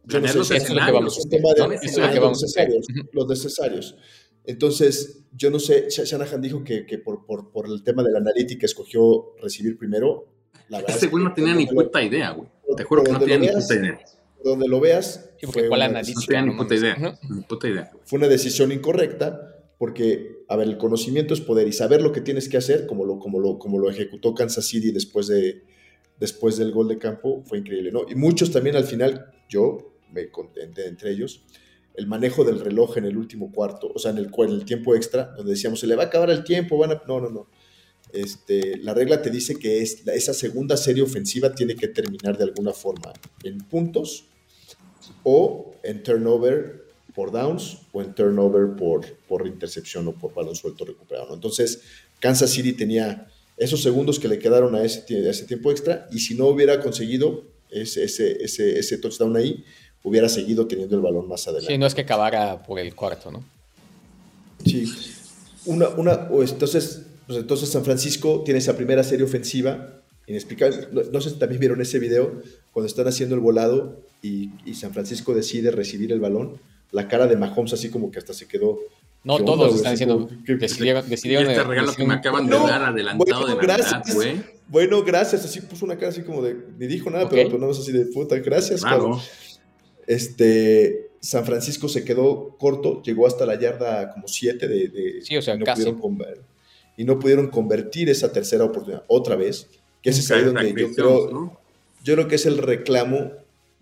yo 0.04 0.18
no 0.20 0.26
sé 0.32 0.38
los 0.38 0.48
si 0.48 0.54
es 0.54 0.62
lo 0.70 0.80
que 0.86 0.92
vamos 0.92 1.14
de- 1.16 1.30
es 1.76 1.96
lo 1.98 2.02
que 2.12 2.18
vamos 2.20 2.42
necesarios, 2.42 2.86
los 3.12 3.28
necesarios. 3.28 3.96
Entonces, 4.48 5.24
yo 5.36 5.50
no 5.50 5.58
sé, 5.60 5.86
Sha- 5.90 6.04
Shanahan 6.04 6.40
dijo 6.40 6.64
que, 6.64 6.86
que 6.86 6.98
por, 6.98 7.26
por, 7.26 7.52
por 7.52 7.66
el 7.66 7.82
tema 7.84 8.02
de 8.02 8.10
la 8.10 8.18
analítica 8.18 8.64
escogió 8.66 9.34
recibir 9.42 9.76
primero. 9.78 10.26
La 10.70 10.78
verdad 10.78 10.96
Ese 10.96 11.04
es 11.06 11.10
güey 11.12 11.22
que 11.22 11.28
no 11.28 11.34
tenía 11.34 11.54
ni 11.54 11.66
puta 11.66 12.02
idea, 12.02 12.30
güey. 12.30 12.48
Te 12.76 12.82
juro 12.84 13.02
que 13.04 13.12
no 13.12 13.18
donde 13.18 13.34
tenía 13.34 13.50
lo 13.52 13.58
ni 13.58 13.60
veas, 13.60 13.68
puta 13.68 13.80
idea. 13.80 13.98
donde 14.44 14.68
lo 14.68 14.80
veas, 14.80 15.30
Sí, 15.38 15.46
fue 15.46 15.68
¿cuál 15.68 15.80
una? 15.80 15.88
No 15.90 15.98
decisión, 15.98 16.56
puta 16.56 16.74
idea. 16.74 17.18
Puta 17.48 17.68
idea. 17.68 17.90
fue 18.04 18.18
una 18.18 18.28
decisión 18.28 18.72
incorrecta 18.72 19.54
porque, 19.78 20.42
a 20.48 20.56
ver, 20.56 20.66
el 20.66 20.78
conocimiento 20.78 21.34
es 21.34 21.40
poder 21.40 21.68
y 21.68 21.72
saber 21.72 22.00
lo 22.02 22.10
que 22.12 22.20
tienes 22.22 22.48
que 22.48 22.56
hacer, 22.56 22.86
como 22.86 23.04
lo, 23.04 23.18
como 23.18 23.38
lo, 23.38 23.58
como 23.58 23.78
lo 23.78 23.88
ejecutó 23.90 24.34
Kansas 24.34 24.66
City 24.66 24.90
después, 24.92 25.28
de, 25.28 25.62
después 26.18 26.56
del 26.56 26.72
gol 26.72 26.88
de 26.88 26.98
campo, 26.98 27.42
fue 27.46 27.58
increíble, 27.58 27.92
¿no? 27.92 28.00
Y 28.08 28.14
muchos 28.16 28.50
también 28.50 28.74
al 28.76 28.84
final, 28.84 29.26
yo 29.48 29.94
me 30.10 30.30
contenté 30.30 30.86
entre 30.88 31.12
ellos, 31.12 31.44
el 31.98 32.06
manejo 32.06 32.44
del 32.44 32.60
reloj 32.60 32.96
en 32.96 33.06
el 33.06 33.16
último 33.16 33.50
cuarto, 33.50 33.90
o 33.92 33.98
sea, 33.98 34.12
en 34.12 34.18
el, 34.18 34.30
en 34.32 34.50
el 34.50 34.64
tiempo 34.64 34.94
extra, 34.94 35.34
donde 35.36 35.52
decíamos, 35.52 35.80
se 35.80 35.88
le 35.88 35.96
va 35.96 36.04
a 36.04 36.06
acabar 36.06 36.30
el 36.30 36.44
tiempo, 36.44 36.78
van 36.78 36.92
a... 36.92 37.02
No, 37.08 37.20
no, 37.20 37.28
no. 37.28 37.48
Este, 38.12 38.78
la 38.78 38.94
regla 38.94 39.20
te 39.20 39.30
dice 39.30 39.56
que 39.56 39.82
es, 39.82 40.06
esa 40.06 40.32
segunda 40.32 40.76
serie 40.76 41.02
ofensiva 41.02 41.52
tiene 41.52 41.74
que 41.74 41.88
terminar 41.88 42.38
de 42.38 42.44
alguna 42.44 42.72
forma 42.72 43.12
en 43.42 43.58
puntos 43.58 44.26
o 45.24 45.74
en 45.82 46.04
turnover 46.04 46.84
por 47.14 47.32
downs 47.32 47.78
o 47.92 48.00
en 48.00 48.14
turnover 48.14 48.76
por, 48.76 49.04
por 49.26 49.46
intercepción 49.48 50.06
o 50.06 50.12
por 50.12 50.32
balón 50.32 50.54
suelto 50.54 50.84
recuperado. 50.84 51.34
Entonces, 51.34 51.82
Kansas 52.20 52.50
City 52.50 52.74
tenía 52.74 53.26
esos 53.56 53.82
segundos 53.82 54.20
que 54.20 54.28
le 54.28 54.38
quedaron 54.38 54.76
a 54.76 54.84
ese, 54.84 55.26
a 55.26 55.30
ese 55.30 55.46
tiempo 55.46 55.72
extra 55.72 56.06
y 56.12 56.20
si 56.20 56.34
no 56.34 56.46
hubiera 56.46 56.80
conseguido 56.80 57.44
ese, 57.70 58.04
ese, 58.04 58.42
ese, 58.42 58.78
ese 58.78 58.98
touchdown 58.98 59.36
ahí, 59.36 59.64
hubiera 60.02 60.28
seguido 60.28 60.66
teniendo 60.66 60.96
el 60.96 61.02
balón 61.02 61.28
más 61.28 61.46
adelante. 61.48 61.72
Sí, 61.72 61.78
no 61.78 61.86
es 61.86 61.94
que 61.94 62.02
acabara 62.02 62.62
por 62.62 62.78
el 62.78 62.94
cuarto, 62.94 63.30
¿no? 63.30 63.44
Sí. 64.64 64.92
Una, 65.66 65.88
una, 65.90 66.12
o 66.30 66.42
entonces, 66.42 67.02
pues 67.26 67.38
entonces 67.38 67.68
San 67.68 67.84
Francisco 67.84 68.42
tiene 68.44 68.58
esa 68.58 68.76
primera 68.76 69.02
serie 69.04 69.24
ofensiva 69.24 69.94
inexplicable. 70.26 70.88
No, 70.92 71.02
no 71.12 71.20
sé 71.20 71.30
si 71.30 71.36
también 71.36 71.60
vieron 71.60 71.80
ese 71.80 71.98
video 71.98 72.42
cuando 72.72 72.86
están 72.86 73.06
haciendo 73.08 73.34
el 73.34 73.40
volado 73.40 74.00
y, 74.22 74.50
y 74.64 74.74
San 74.74 74.92
Francisco 74.92 75.34
decide 75.34 75.70
recibir 75.70 76.12
el 76.12 76.20
balón. 76.20 76.58
La 76.90 77.06
cara 77.06 77.26
de 77.26 77.36
Mahomes 77.36 77.72
así 77.74 77.90
como 77.90 78.10
que 78.10 78.18
hasta 78.18 78.32
se 78.32 78.46
quedó. 78.48 78.78
No 79.24 79.36
¿qué 79.38 79.44
todos 79.44 79.74
están 79.74 79.92
diciendo, 79.92 80.28
¿qué- 80.46 80.56
decidieron, 80.56 81.50
este 81.50 81.64
regalo 81.64 81.92
que 81.92 82.04
me 82.06 82.14
acaban 82.14 82.46
de 82.46 82.52
No, 82.56 82.66
dar 82.66 82.82
adelantado 82.84 83.40
bueno, 83.42 83.56
de 83.56 83.62
gracias. 83.66 84.14
güey. 84.14 84.40
Bueno, 84.68 85.02
gracias. 85.02 85.44
Así 85.44 85.60
puso 85.60 85.84
una 85.84 85.96
cara 85.96 86.08
así 86.10 86.22
como 86.22 86.40
de. 86.42 86.56
Ni 86.78 86.86
dijo 86.86 87.10
nada, 87.10 87.28
pero, 87.28 87.48
pero 87.48 87.58
nada 87.58 87.72
más 87.72 87.80
así 87.80 87.92
de 87.92 88.06
puta. 88.06 88.36
Gracias, 88.38 88.80
Claro. 88.82 89.20
Este. 90.08 91.04
San 91.20 91.44
Francisco 91.44 91.88
se 91.88 92.04
quedó 92.04 92.54
corto, 92.58 93.02
llegó 93.02 93.26
hasta 93.26 93.44
la 93.44 93.58
yarda 93.58 94.12
como 94.12 94.28
7 94.28 94.68
de, 94.68 94.86
de, 94.88 95.20
Sí, 95.22 95.36
o 95.36 95.42
sea, 95.42 95.56
y 95.56 95.58
no 95.58 95.64
casi. 95.64 95.82
pudieron 95.92 96.44
y 96.96 97.04
no 97.04 97.18
pudieron 97.18 97.48
convertir 97.48 98.08
esa 98.08 98.32
tercera 98.32 98.62
oportunidad 98.64 99.02
otra 99.08 99.34
vez. 99.34 99.66
Que 100.00 100.10
ese 100.10 100.20
es 100.20 100.30
ahí 100.30 100.44
donde 100.44 100.72
yo 100.80 100.92
creo, 100.94 101.30
¿no? 101.32 101.58
yo 102.04 102.14
creo 102.14 102.28
que 102.28 102.36
es 102.36 102.46
el 102.46 102.58
reclamo, 102.58 103.32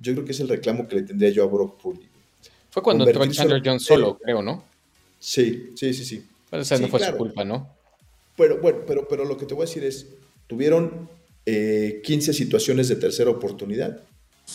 yo 0.01 0.15
creo 0.15 0.25
que 0.25 0.33
es 0.33 0.41
el 0.41 0.49
reclamo 0.49 0.89
que 0.89 0.97
le 0.97 1.03
tendría 1.03 1.29
yo 1.29 1.45
a 1.45 1.47
Brock 1.47 1.79
Purdy. 1.81 2.07
Fue 2.71 2.83
cuando 2.83 3.07
entró 3.07 3.23
Chandler 3.27 3.59
solo- 3.59 3.63
Jones 3.65 3.83
solo, 3.85 4.19
creo, 4.19 4.41
¿no? 4.43 4.65
Sí, 5.21 5.73
sí, 5.77 5.93
sí, 5.93 6.05
sí. 6.07 6.25
Pero 6.51 6.63
esa 6.63 6.77
Sí, 6.79 6.83
no 6.85 6.89
fue 6.89 7.01
claro. 7.01 7.13
su 7.15 7.19
culpa, 7.19 7.45
¿no? 7.45 7.69
Pero 8.35 8.59
bueno, 8.63 8.79
pero, 8.87 9.07
pero 9.09 9.27
lo 9.27 9.37
que 9.37 9.45
te 9.45 9.53
voy 9.53 9.65
a 9.65 9.67
decir 9.67 9.85
es, 9.85 10.07
tuvieron 10.47 11.09
eh, 11.45 12.01
15 12.03 12.33
situaciones 12.33 12.89
de 12.89 12.97
tercera 12.97 13.29
oportunidad 13.31 14.01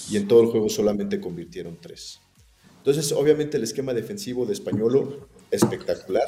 y 0.09 0.17
en 0.17 0.27
todo 0.27 0.41
el 0.41 0.47
juego 0.47 0.69
solamente 0.69 1.19
convirtieron 1.19 1.77
3. 1.79 2.19
Entonces, 2.77 3.11
obviamente 3.11 3.57
el 3.57 3.63
esquema 3.63 3.93
defensivo 3.93 4.45
de 4.45 4.53
Españolo, 4.53 5.29
espectacular, 5.51 6.27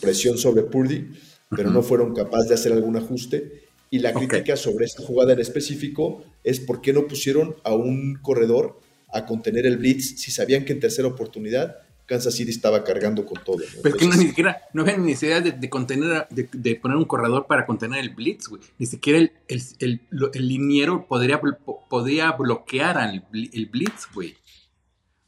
presión 0.00 0.38
sobre 0.38 0.62
Purdy, 0.62 1.10
pero 1.50 1.70
no 1.70 1.82
fueron 1.82 2.14
capaces 2.14 2.48
de 2.48 2.54
hacer 2.54 2.72
algún 2.72 2.96
ajuste. 2.96 3.64
Y 3.90 3.98
la 3.98 4.14
crítica 4.14 4.56
sobre 4.56 4.86
esta 4.86 5.02
jugada 5.02 5.34
en 5.34 5.40
específico 5.40 6.24
es 6.44 6.60
por 6.60 6.80
qué 6.80 6.94
no 6.94 7.06
pusieron 7.06 7.56
a 7.62 7.74
un 7.74 8.18
corredor 8.22 8.80
a 9.12 9.26
contener 9.26 9.66
el 9.66 9.76
blitz 9.76 10.18
si 10.18 10.30
sabían 10.30 10.64
que 10.64 10.72
en 10.72 10.80
tercera 10.80 11.08
oportunidad 11.08 11.76
Kansas 12.06 12.34
City 12.34 12.50
estaba 12.50 12.84
cargando 12.84 13.24
con 13.24 13.42
todo. 13.42 13.58
¿no? 13.58 13.64
Pero 13.82 13.94
es 13.94 14.00
que 14.00 14.06
no, 14.06 14.12
Entonces, 14.12 14.18
ni 14.20 14.26
siquiera, 14.28 14.62
no 14.72 14.82
había 14.82 14.96
ni 14.96 15.06
necesidad 15.06 15.42
de, 15.42 15.52
de 15.52 15.70
contener, 15.70 16.26
de, 16.30 16.48
de 16.52 16.76
poner 16.76 16.96
un 16.96 17.04
corredor 17.04 17.46
para 17.46 17.64
contener 17.64 18.00
el 18.00 18.10
blitz, 18.10 18.48
güey. 18.48 18.60
Ni 18.78 18.86
siquiera 18.86 19.18
el, 19.18 19.32
el, 19.48 19.62
el, 19.78 20.00
lo- 20.10 20.32
el 20.32 20.48
liniero 20.48 21.06
podría, 21.06 21.40
podía 21.88 22.32
bloquear 22.32 22.98
al 22.98 23.26
el 23.32 23.66
blitz, 23.66 24.06
güey. 24.14 24.36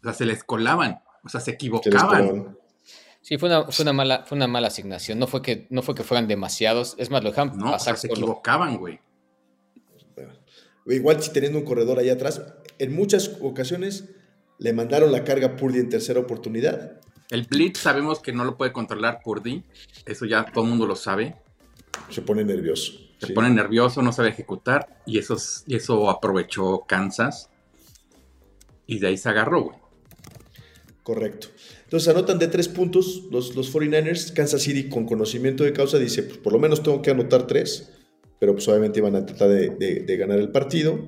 O 0.00 0.04
sea, 0.04 0.12
se 0.12 0.26
les 0.26 0.44
colaban, 0.44 1.00
o 1.24 1.28
sea, 1.28 1.40
se 1.40 1.52
equivocaban. 1.52 2.58
Sí, 3.22 3.38
fue 3.38 3.48
una, 3.48 3.64
fue 3.72 3.84
una 3.84 3.92
mala, 3.94 4.24
fue 4.26 4.36
una 4.36 4.48
mala 4.48 4.66
asignación. 4.66 5.18
No 5.18 5.26
fue 5.26 5.40
que, 5.40 5.66
no 5.70 5.80
fue 5.80 5.94
que 5.94 6.02
fueran 6.04 6.28
demasiados. 6.28 6.94
Es 6.98 7.10
más, 7.10 7.24
lo 7.24 7.30
dejaron 7.30 7.56
No, 7.56 7.66
o 7.66 7.68
sea, 7.68 7.78
pasar 7.78 7.96
se 7.96 8.08
solo. 8.08 8.20
equivocaban, 8.20 8.76
güey. 8.76 9.00
Igual 10.86 11.22
si 11.22 11.32
teniendo 11.32 11.58
un 11.58 11.64
corredor 11.64 11.98
ahí 11.98 12.10
atrás, 12.10 12.42
en 12.78 12.94
muchas 12.94 13.38
ocasiones 13.40 14.10
le 14.58 14.72
mandaron 14.72 15.12
la 15.12 15.24
carga 15.24 15.48
a 15.48 15.56
Purdy 15.56 15.80
en 15.80 15.88
tercera 15.88 16.20
oportunidad. 16.20 17.00
El 17.30 17.44
blitz 17.44 17.78
sabemos 17.78 18.20
que 18.20 18.32
no 18.32 18.44
lo 18.44 18.56
puede 18.56 18.72
controlar 18.72 19.20
Purdy. 19.24 19.64
Eso 20.06 20.24
ya 20.26 20.44
todo 20.44 20.64
el 20.64 20.70
mundo 20.70 20.86
lo 20.86 20.94
sabe. 20.96 21.36
Se 22.10 22.22
pone 22.22 22.44
nervioso. 22.44 22.92
Se 23.18 23.28
sí. 23.28 23.32
pone 23.32 23.50
nervioso, 23.50 24.02
no 24.02 24.12
sabe 24.12 24.28
ejecutar. 24.28 25.00
Y 25.06 25.18
eso, 25.18 25.36
eso 25.68 26.10
aprovechó 26.10 26.84
Kansas. 26.86 27.50
Y 28.86 28.98
de 28.98 29.08
ahí 29.08 29.16
se 29.16 29.28
agarró, 29.28 29.62
güey. 29.62 29.78
Correcto. 31.02 31.48
Entonces 31.84 32.08
anotan 32.08 32.38
de 32.38 32.48
tres 32.48 32.68
puntos 32.68 33.24
los, 33.30 33.54
los 33.54 33.72
49ers. 33.74 34.32
Kansas 34.32 34.62
City 34.62 34.88
con 34.88 35.04
conocimiento 35.06 35.64
de 35.64 35.72
causa 35.72 35.98
dice, 35.98 36.22
pues 36.22 36.38
por 36.38 36.52
lo 36.52 36.58
menos 36.58 36.82
tengo 36.82 37.02
que 37.02 37.10
anotar 37.10 37.46
tres. 37.46 37.90
Pero 38.38 38.52
pues 38.54 38.66
obviamente 38.68 38.98
iban 39.00 39.16
a 39.16 39.24
tratar 39.24 39.48
de, 39.48 39.70
de- 39.70 40.00
de 40.00 40.16
ganar 40.16 40.38
el 40.38 40.50
partido. 40.50 40.98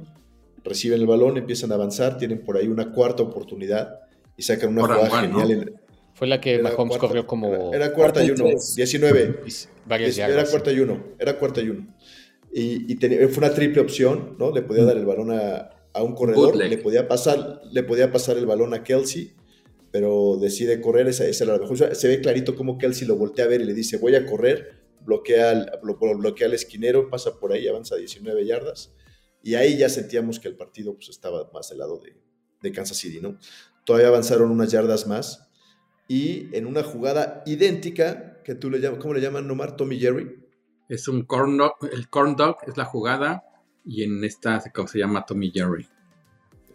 Reciben 0.67 1.01
el 1.01 1.07
balón, 1.07 1.37
empiezan 1.37 1.71
a 1.73 1.77
avanzar, 1.77 2.19
tienen 2.19 2.43
por 2.45 2.57
ahí 2.57 2.67
una 2.69 2.93
cuarta 2.93 3.23
oportunidad 3.23 4.01
y 4.37 4.43
sacan 4.43 4.71
una 4.71 4.83
jugada 4.83 5.21
genial. 5.23 5.51
en- 5.51 5.75
Fue 6.15 6.27
la 6.27 6.41
que 6.41 6.55
era 6.55 6.63
Mahomes 6.65 6.97
cuarta- 6.97 7.07
corrió 7.09 7.27
como 7.27 7.55
Era, 7.55 7.77
era 7.77 7.93
cuarta 7.93 8.25
y 8.25 8.31
uno, 8.31 8.45
tres. 8.47 8.75
19. 8.75 9.41
varias 9.87 10.11
Es- 10.11 10.19
Era 10.19 10.45
cuarta 10.47 10.73
y 10.73 10.81
uno, 10.81 11.05
era 11.19 11.39
cuarta 11.39 11.61
y 11.61 11.69
uno. 11.71 11.95
Y, 12.53 12.95
fue 12.97 13.39
una 13.39 13.53
triple 13.53 13.81
opción, 13.83 14.35
¿no? 14.39 14.51
Le 14.51 14.63
podía 14.63 14.85
dar 14.85 14.97
el 14.97 15.05
balón 15.05 15.31
a, 15.31 15.71
a 15.93 16.03
un 16.03 16.15
corredor, 16.15 16.53
Bootleg. 16.53 16.71
le 16.71 16.79
podía, 16.79 17.07
pasar, 17.07 17.61
le 17.71 17.83
podía 17.83 18.11
pasar 18.11 18.39
el 18.39 18.47
balón 18.47 18.73
a 18.73 18.83
Kelsey, 18.83 19.33
pero 19.91 20.39
decide 20.41 20.81
correr, 20.81 21.07
esa, 21.07 21.27
esa 21.27 21.45
era 21.45 21.53
la 21.55 21.59
mejor. 21.61 21.75
O 21.75 21.77
sea, 21.77 21.95
Se 21.95 22.09
ve 22.09 22.21
clarito 22.23 22.57
cómo 22.57 22.79
Kelsey 22.79 23.07
lo 23.07 23.17
voltea 23.17 23.45
a 23.45 23.49
ver 23.49 23.61
y 23.61 23.65
le 23.65 23.75
dice, 23.75 23.99
voy 23.99 24.15
a 24.15 24.25
correr, 24.25 24.73
bloquea 25.05 25.51
al, 25.51 25.71
blo- 25.83 26.19
bloquea 26.19 26.47
al 26.49 26.55
esquinero, 26.55 27.11
pasa 27.11 27.39
por 27.39 27.53
ahí, 27.53 27.69
avanza 27.69 27.97
19 27.97 28.45
yardas. 28.47 28.93
Y 29.47 29.55
ahí 29.55 29.79
ya 29.79 29.89
sentíamos 29.89 30.41
que 30.41 30.49
el 30.49 30.57
partido 30.57 30.95
pues, 30.95 31.09
estaba 31.09 31.49
más 31.55 31.69
del 31.69 31.79
lado 31.79 32.01
de, 32.01 32.17
de 32.63 32.73
Kansas 32.73 32.97
City, 32.97 33.21
¿no? 33.21 33.39
Todavía 33.85 34.09
avanzaron 34.09 34.51
unas 34.51 34.73
yardas 34.73 35.07
más. 35.07 35.49
Y 36.09 36.49
en 36.57 36.67
una 36.67 36.83
jugada 36.83 37.45
idéntica, 37.47 38.43
que 38.43 38.57
tú 38.57 38.71
le 38.71 38.81
llamas, 38.81 38.99
¿cómo 39.01 39.15
le 39.15 39.21
llaman, 39.21 39.47
Nomar? 39.47 39.77
Tommy 39.77 40.01
Jerry. 40.01 40.45
Es 40.89 41.07
un 41.07 41.23
corn 41.25 41.57
dog, 41.59 41.75
el 41.93 42.09
corn 42.09 42.35
dog 42.35 42.57
es 42.67 42.77
la 42.77 42.85
jugada 42.85 43.45
y 43.85 44.03
en 44.03 44.25
esta 44.25 44.61
se, 44.61 44.73
se 44.89 44.99
llama 44.99 45.25
Tommy 45.27 45.53
Jerry. 45.53 45.87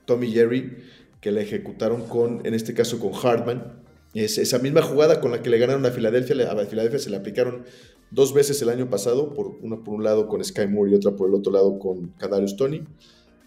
Tommy 0.05 0.31
Jerry, 0.31 0.77
que 1.19 1.31
la 1.31 1.41
ejecutaron 1.41 2.07
con, 2.07 2.45
en 2.45 2.53
este 2.53 2.73
caso 2.73 2.99
con 2.99 3.11
Hartman. 3.13 3.83
Es 4.13 4.37
esa 4.37 4.59
misma 4.59 4.81
jugada 4.81 5.19
con 5.19 5.31
la 5.31 5.41
que 5.41 5.49
le 5.49 5.57
ganaron 5.59 5.85
a 5.85 5.91
Filadelfia. 5.91 6.35
le- 6.35 6.45
A 6.47 6.65
Filadelfia 6.65 6.99
se 6.99 7.09
le 7.09 7.17
aplicaron 7.17 7.65
dos 8.11 8.33
veces 8.33 8.61
el 8.61 8.69
año 8.69 8.89
pasado, 8.89 9.33
por, 9.33 9.57
una 9.61 9.77
por 9.83 9.95
un 9.95 10.03
lado 10.03 10.27
con 10.27 10.43
Sky 10.43 10.67
Moore 10.67 10.91
y 10.91 10.95
otra 10.95 11.15
por 11.15 11.29
el 11.29 11.35
otro 11.35 11.51
lado 11.51 11.79
con 11.79 12.09
Kadarius 12.17 12.55
Tony. 12.55 12.83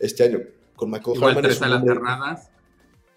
Este 0.01 0.25
año 0.25 0.41
con 0.75 0.91
Michael 0.91 1.17
Igual 1.17 1.37
es 1.37 1.43
tres 1.43 1.61
un 1.61 1.65
a 1.65 1.69
las 1.69 1.85
cerradas 1.85 2.51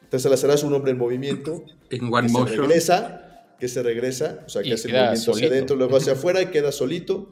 tres 0.09 0.25
a 0.25 0.29
las 0.29 0.39
cerradas, 0.39 0.63
un 0.63 0.73
hombre 0.73 0.91
en 0.91 0.97
movimiento 0.97 1.63
en 1.89 2.13
one 2.13 2.27
que 2.27 2.29
se 2.29 2.39
motion. 2.39 2.57
regresa, 2.59 3.55
que 3.59 3.67
se 3.67 3.83
regresa, 3.83 4.43
o 4.45 4.49
sea, 4.49 4.61
que 4.61 4.69
Y 4.69 4.73
hace 4.73 4.87
movimiento 4.87 5.31
hacia 5.31 5.47
adentro, 5.47 5.75
luego 5.75 5.97
hacia 5.97 6.13
afuera 6.13 6.41
y 6.41 6.47
queda 6.47 6.71
solito, 6.71 7.29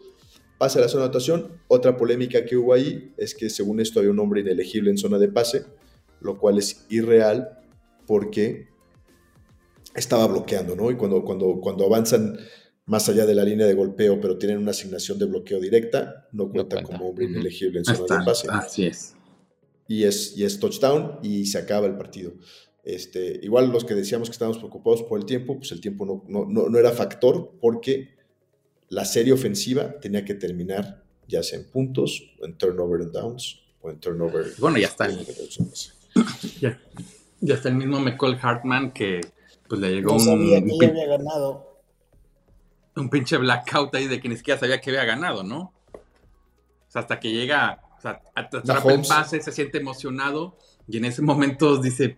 pasa 0.57 0.79
a 0.79 0.83
la 0.83 0.87
zona 0.87 1.03
de 1.03 1.05
anotación. 1.05 1.61
Otra 1.67 1.97
polémica 1.97 2.45
que 2.45 2.57
hubo 2.57 2.73
ahí 2.73 3.13
es 3.17 3.35
que 3.35 3.49
según 3.49 3.79
esto 3.79 3.99
había 3.99 4.11
un 4.11 4.19
hombre 4.19 4.41
inelegible 4.41 4.89
en 4.89 4.97
zona 4.97 5.17
de 5.17 5.29
pase, 5.29 5.65
lo 6.21 6.37
cual 6.37 6.57
es 6.57 6.85
irreal 6.89 7.59
porque 8.07 8.67
estaba 9.95 10.27
bloqueando, 10.27 10.75
¿no? 10.75 10.91
Y 10.91 10.95
cuando, 10.95 11.23
cuando, 11.23 11.59
cuando 11.61 11.85
avanzan 11.85 12.37
más 12.85 13.09
allá 13.09 13.25
de 13.25 13.35
la 13.35 13.43
línea 13.43 13.65
de 13.65 13.73
golpeo, 13.73 14.19
pero 14.21 14.37
tienen 14.37 14.57
una 14.57 14.71
asignación 14.71 15.17
de 15.17 15.25
bloqueo 15.25 15.59
directa, 15.59 16.27
no 16.31 16.49
cuenta 16.49 16.75
cuenta. 16.77 16.91
como 16.91 17.09
hombre 17.09 17.25
inelegible 17.25 17.79
en 17.79 17.85
zona 17.85 17.99
está, 17.99 18.19
de 18.19 18.25
pase 18.25 18.47
Así 18.51 18.85
es. 18.85 19.15
y 19.87 20.03
es, 20.03 20.37
y 20.37 20.43
es 20.43 20.59
touchdown 20.59 21.19
y 21.23 21.45
se 21.45 21.57
acaba 21.57 21.87
el 21.87 21.97
partido. 21.97 22.33
Este, 22.83 23.39
igual 23.41 23.71
los 23.71 23.83
que 23.83 23.95
decíamos 23.95 24.29
que 24.29 24.33
estábamos 24.33 24.59
preocupados 24.59 25.01
por 25.03 25.19
el 25.19 25.25
tiempo, 25.25 25.57
pues 25.57 25.71
el 25.71 25.81
tiempo 25.81 26.05
no, 26.05 26.23
no, 26.27 26.45
no, 26.45 26.69
no 26.69 26.77
era 26.77 26.91
factor 26.91 27.53
porque 27.59 28.15
la 28.89 29.05
serie 29.05 29.33
ofensiva 29.33 29.99
tenía 29.99 30.23
que 30.23 30.35
terminar 30.35 31.03
ya 31.27 31.43
sea 31.43 31.59
en 31.59 31.65
puntos, 31.65 32.35
o 32.39 32.45
en 32.45 32.57
turnover 32.57 33.01
and 33.01 33.11
downs, 33.11 33.61
o 33.81 33.89
en 33.89 33.99
turnover. 33.99 34.45
Bueno, 34.59 34.77
ya 34.77 34.87
está. 34.87 35.09
Ya, 36.61 36.79
ya 37.41 37.55
está 37.55 37.69
el 37.69 37.75
mismo 37.75 37.99
McCall 37.99 38.39
Hartman 38.41 38.93
que 38.93 39.21
pues 39.67 39.81
le 39.81 39.91
llegó 39.91 40.11
No 40.11 40.15
un, 40.15 40.21
sabía 40.21 40.63
que 40.63 40.71
un 40.71 40.79
ya 40.79 40.87
había 40.87 41.07
ganado. 41.07 41.74
Un 42.95 43.09
pinche 43.09 43.37
blackout 43.37 43.93
ahí 43.95 44.07
de 44.07 44.19
que 44.21 44.29
ni 44.29 44.37
siquiera 44.37 44.59
sabía 44.59 44.79
que 44.81 44.89
había 44.89 45.05
ganado, 45.05 45.43
¿no? 45.43 45.73
O 45.93 46.89
sea, 46.89 47.01
hasta 47.01 47.19
que 47.19 47.31
llega, 47.31 47.81
o 47.97 48.01
sea, 48.01 48.21
at- 48.35 48.53
atrapa 48.55 48.93
el 48.93 49.01
pase, 49.01 49.41
se 49.41 49.51
siente 49.51 49.77
emocionado 49.79 50.57
y 50.87 50.97
en 50.97 51.05
ese 51.05 51.21
momento 51.21 51.77
dice, 51.77 52.17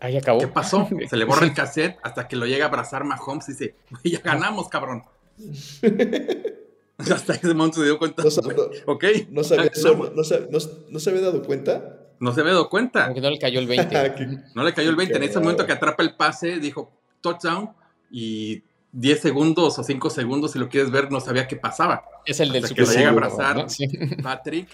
Ahí 0.00 0.16
acabó. 0.16 0.40
¿qué 0.40 0.48
pasó? 0.48 0.86
Se 1.08 1.16
le 1.16 1.24
borra 1.24 1.46
el 1.46 1.54
cassette 1.54 1.96
hasta 2.02 2.28
que 2.28 2.36
lo 2.36 2.44
llega 2.46 2.66
a 2.66 2.68
abrazar 2.68 3.04
Mahomes 3.04 3.48
y 3.48 3.52
dice, 3.52 3.74
"Güey, 3.90 4.12
ya 4.14 4.20
ganamos, 4.20 4.68
cabrón. 4.68 5.04
hasta 6.98 7.34
ese 7.34 7.54
momento 7.54 7.78
se 7.78 7.84
dio 7.84 7.98
cuenta, 7.98 8.22
No, 8.22 8.30
sab- 8.30 8.44
"Güey, 8.44 8.82
ok, 8.86 9.04
No, 9.30 9.42
sabía 9.44 9.64
ya 9.66 9.70
eso, 9.72 9.88
ganamos". 9.96 10.10
no, 10.10 10.16
no 10.16 10.22
sab- 10.22 10.48
no- 10.50 10.90
no 10.90 10.98
se 10.98 11.10
había 11.10 11.22
dado 11.22 11.42
cuenta. 11.42 11.96
no 12.20 12.32
se 12.32 12.40
había 12.40 12.52
dado 12.52 12.68
cuenta. 12.68 13.02
Como 13.04 13.14
que 13.14 13.20
no 13.20 13.30
le 13.30 13.38
cayó 13.38 13.58
el 13.60 13.66
20. 13.66 13.88
Que- 14.16 14.38
No 14.54 14.64
le 14.64 14.72
cayó 14.74 14.90
el 14.90 14.96
20. 14.96 15.16
En 15.16 15.22
ese 15.22 15.38
momento 15.40 15.66
que 15.66 15.72
atrapa 15.72 16.02
el 16.02 16.14
pase, 16.16 16.58
dijo 16.58 16.90
touchdown 17.20 17.70
y 18.10 18.62
10 18.96 19.20
segundos 19.20 19.78
o 19.78 19.82
5 19.84 20.08
segundos, 20.08 20.52
si 20.52 20.58
lo 20.58 20.68
quieres 20.68 20.90
ver, 20.90 21.10
no 21.10 21.20
sabía 21.20 21.48
qué 21.48 21.56
pasaba. 21.56 22.04
Es 22.24 22.38
el 22.40 22.52
del 22.52 22.64
Hasta 22.64 22.74
que 22.76 22.82
lo 22.82 22.92
llega 22.92 23.08
a 23.08 23.10
abrazar. 23.10 23.56
¿no? 23.56 23.68
Sí. 23.68 23.86
Patrick, 24.22 24.68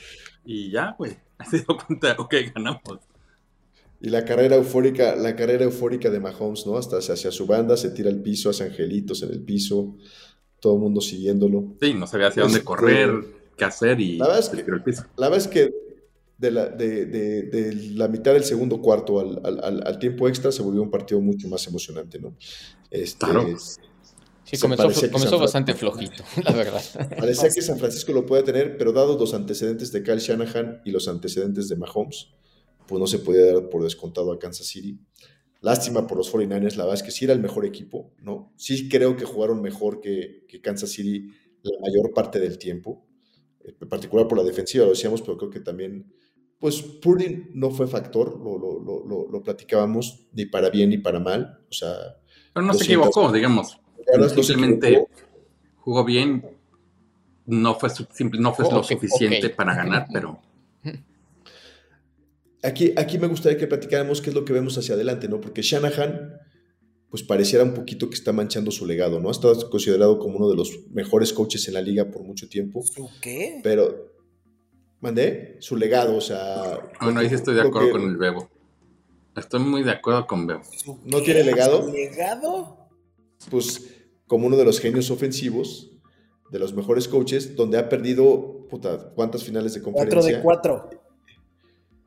y 0.44 0.70
ya, 0.70 0.94
güey. 0.98 1.16
Se 1.50 1.56
dio 1.58 1.66
cuenta, 1.86 2.14
ok, 2.18 2.34
ganamos. 2.54 2.80
Y 4.02 4.08
la 4.10 4.24
carrera 4.24 4.56
eufórica, 4.56 5.14
la 5.16 5.34
carrera 5.36 5.64
eufórica 5.64 6.08
de 6.10 6.20
Mahomes, 6.20 6.66
¿no? 6.66 6.76
Hasta 6.76 6.98
hacia, 6.98 7.30
su 7.30 7.46
banda, 7.46 7.76
se 7.76 7.90
tira 7.90 8.08
al 8.10 8.20
piso, 8.20 8.48
hace 8.50 8.64
angelitos 8.64 9.22
en 9.22 9.30
el 9.30 9.40
piso, 9.40 9.94
todo 10.58 10.74
el 10.74 10.80
mundo 10.80 11.00
siguiéndolo. 11.00 11.74
Sí, 11.80 11.92
no 11.94 12.06
sabía 12.06 12.28
hacia 12.28 12.42
dónde 12.42 12.58
Este, 12.58 12.64
correr, 12.66 13.10
qué 13.56 13.64
hacer 13.64 14.00
y 14.00 14.16
la 14.16 14.24
verdad 14.26 14.40
es 14.40 14.46
se 14.46 14.56
que- 14.56 14.62
tiró 14.62 14.76
al 14.76 14.84
piso. 14.84 15.04
La 15.16 15.28
verdad 15.28 15.46
es 15.46 15.48
que 15.52 15.70
de 16.38 16.50
la, 16.50 16.66
de, 16.68 17.04
de- 17.06 17.42
de 17.42 17.74
la 17.94 18.08
mitad 18.08 18.32
del 18.32 18.44
segundo 18.44 18.80
cuarto 18.80 19.20
al, 19.20 19.40
al- 19.44 19.62
al- 19.62 19.86
al 19.86 19.98
tiempo 19.98 20.28
extra 20.28 20.50
se 20.50 20.62
volvió 20.62 20.80
un 20.82 20.90
partido 20.90 21.20
mucho 21.20 21.46
más 21.48 21.66
emocionante, 21.66 22.18
¿no? 22.18 22.34
Este, 22.90 23.18
Claro. 23.26 23.46
Sí, 24.50 24.56
Se 24.56 25.10
comenzó, 25.10 25.38
bastante 25.38 25.74
flojito, 25.74 26.24
la 26.44 26.52
verdad. 26.52 26.82
Parecía 27.16 27.50
que 27.50 27.62
San 27.62 27.78
Francisco 27.78 28.12
lo 28.12 28.26
puede 28.26 28.42
tener, 28.42 28.76
pero 28.76 28.92
dados 28.92 29.18
los 29.20 29.32
antecedentes 29.32 29.92
de 29.92 30.02
Kyle 30.02 30.18
Shanahan 30.18 30.82
y 30.84 30.90
los 30.90 31.06
antecedentes 31.06 31.68
de 31.68 31.76
Mahomes, 31.76 32.30
pues 32.88 32.98
no 32.98 33.06
se 33.06 33.20
podía 33.20 33.54
dar 33.54 33.68
por 33.68 33.84
descontado 33.84 34.32
a 34.32 34.38
Kansas 34.40 34.66
City. 34.66 34.98
Lástima 35.60 36.06
por 36.06 36.18
los 36.18 36.32
49ers, 36.32 36.74
la 36.74 36.84
verdad 36.84 36.94
es 36.94 37.02
que 37.04 37.12
sí 37.12 37.26
era 37.26 37.34
el 37.34 37.40
mejor 37.40 37.64
equipo, 37.64 38.12
¿no? 38.18 38.52
Sí 38.56 38.88
creo 38.88 39.16
que 39.16 39.24
jugaron 39.24 39.62
mejor 39.62 40.00
que, 40.00 40.46
que 40.48 40.60
Kansas 40.60 40.90
City 40.90 41.30
la 41.62 41.78
mayor 41.80 42.12
parte 42.12 42.40
del 42.40 42.58
tiempo, 42.58 43.06
en 43.62 43.88
particular 43.88 44.26
por 44.26 44.38
la 44.38 44.44
defensiva, 44.44 44.84
lo 44.84 44.90
decíamos, 44.90 45.22
pero 45.22 45.36
creo 45.36 45.50
que 45.50 45.60
también 45.60 46.12
pues 46.60 46.82
Purdy 46.82 47.48
no 47.54 47.70
fue 47.70 47.86
factor, 47.86 48.38
lo, 48.38 48.58
lo, 48.58 49.04
lo, 49.06 49.28
lo, 49.28 49.42
platicábamos, 49.42 50.26
ni 50.32 50.44
para 50.44 50.68
bien 50.68 50.90
ni 50.90 50.98
para 50.98 51.18
mal. 51.18 51.58
O 51.70 51.72
sea. 51.72 51.96
Pero 52.52 52.66
no 52.66 52.74
se 52.74 52.84
equivocó, 52.84 53.32
digamos. 53.32 53.80
Simplemente 54.28 55.06
jugó 55.76 56.04
bien, 56.04 56.44
no 57.46 57.74
fue, 57.78 57.90
no 58.38 58.54
fue 58.54 58.70
lo 58.70 58.82
suficiente 58.82 59.50
para 59.50 59.74
ganar, 59.74 60.06
pero. 60.12 60.40
Aquí, 62.62 62.92
aquí 62.96 63.18
me 63.18 63.26
gustaría 63.26 63.56
que 63.56 63.66
platicáramos 63.66 64.20
qué 64.20 64.28
es 64.28 64.36
lo 64.36 64.44
que 64.44 64.52
vemos 64.52 64.76
hacia 64.76 64.94
adelante, 64.94 65.28
¿no? 65.28 65.40
Porque 65.40 65.62
Shanahan, 65.62 66.34
pues 67.08 67.22
pareciera 67.22 67.64
un 67.64 67.72
poquito 67.72 68.10
que 68.10 68.16
está 68.16 68.34
manchando 68.34 68.70
su 68.70 68.84
legado, 68.84 69.18
¿no? 69.18 69.28
Ha 69.28 69.32
estado 69.32 69.70
considerado 69.70 70.18
como 70.18 70.36
uno 70.36 70.50
de 70.50 70.56
los 70.56 70.78
mejores 70.90 71.32
coaches 71.32 71.66
en 71.68 71.74
la 71.74 71.80
liga 71.80 72.10
por 72.10 72.22
mucho 72.22 72.50
tiempo. 72.50 72.84
qué? 73.22 73.60
Pero, 73.62 74.10
Mandé 75.00 75.56
su 75.60 75.76
legado, 75.76 76.16
o 76.16 76.20
sea. 76.20 76.78
Bueno, 77.00 77.20
ahí 77.20 77.28
sí 77.28 77.34
estoy 77.34 77.54
de 77.54 77.62
acuerdo 77.62 77.92
con 77.92 78.02
el 78.02 78.16
Bebo. 78.16 78.50
Estoy 79.34 79.60
muy 79.60 79.82
de 79.82 79.92
acuerdo 79.92 80.26
con 80.26 80.46
Bebo. 80.46 80.62
¿No 81.04 81.22
tiene 81.22 81.42
legado? 81.42 81.86
¿Su 81.86 81.92
legado? 81.92 82.79
Pues 83.48 83.96
como 84.26 84.46
uno 84.46 84.56
de 84.56 84.64
los 84.64 84.80
genios 84.80 85.10
ofensivos, 85.10 85.90
de 86.50 86.58
los 86.58 86.74
mejores 86.74 87.08
coaches, 87.08 87.56
donde 87.56 87.78
ha 87.78 87.88
perdido, 87.88 88.66
puta, 88.68 89.12
¿cuántas 89.14 89.44
finales 89.44 89.74
de 89.74 89.82
conferencia? 89.82 90.42
Cuatro 90.42 90.76
de 90.76 90.90
cuatro. 90.90 91.02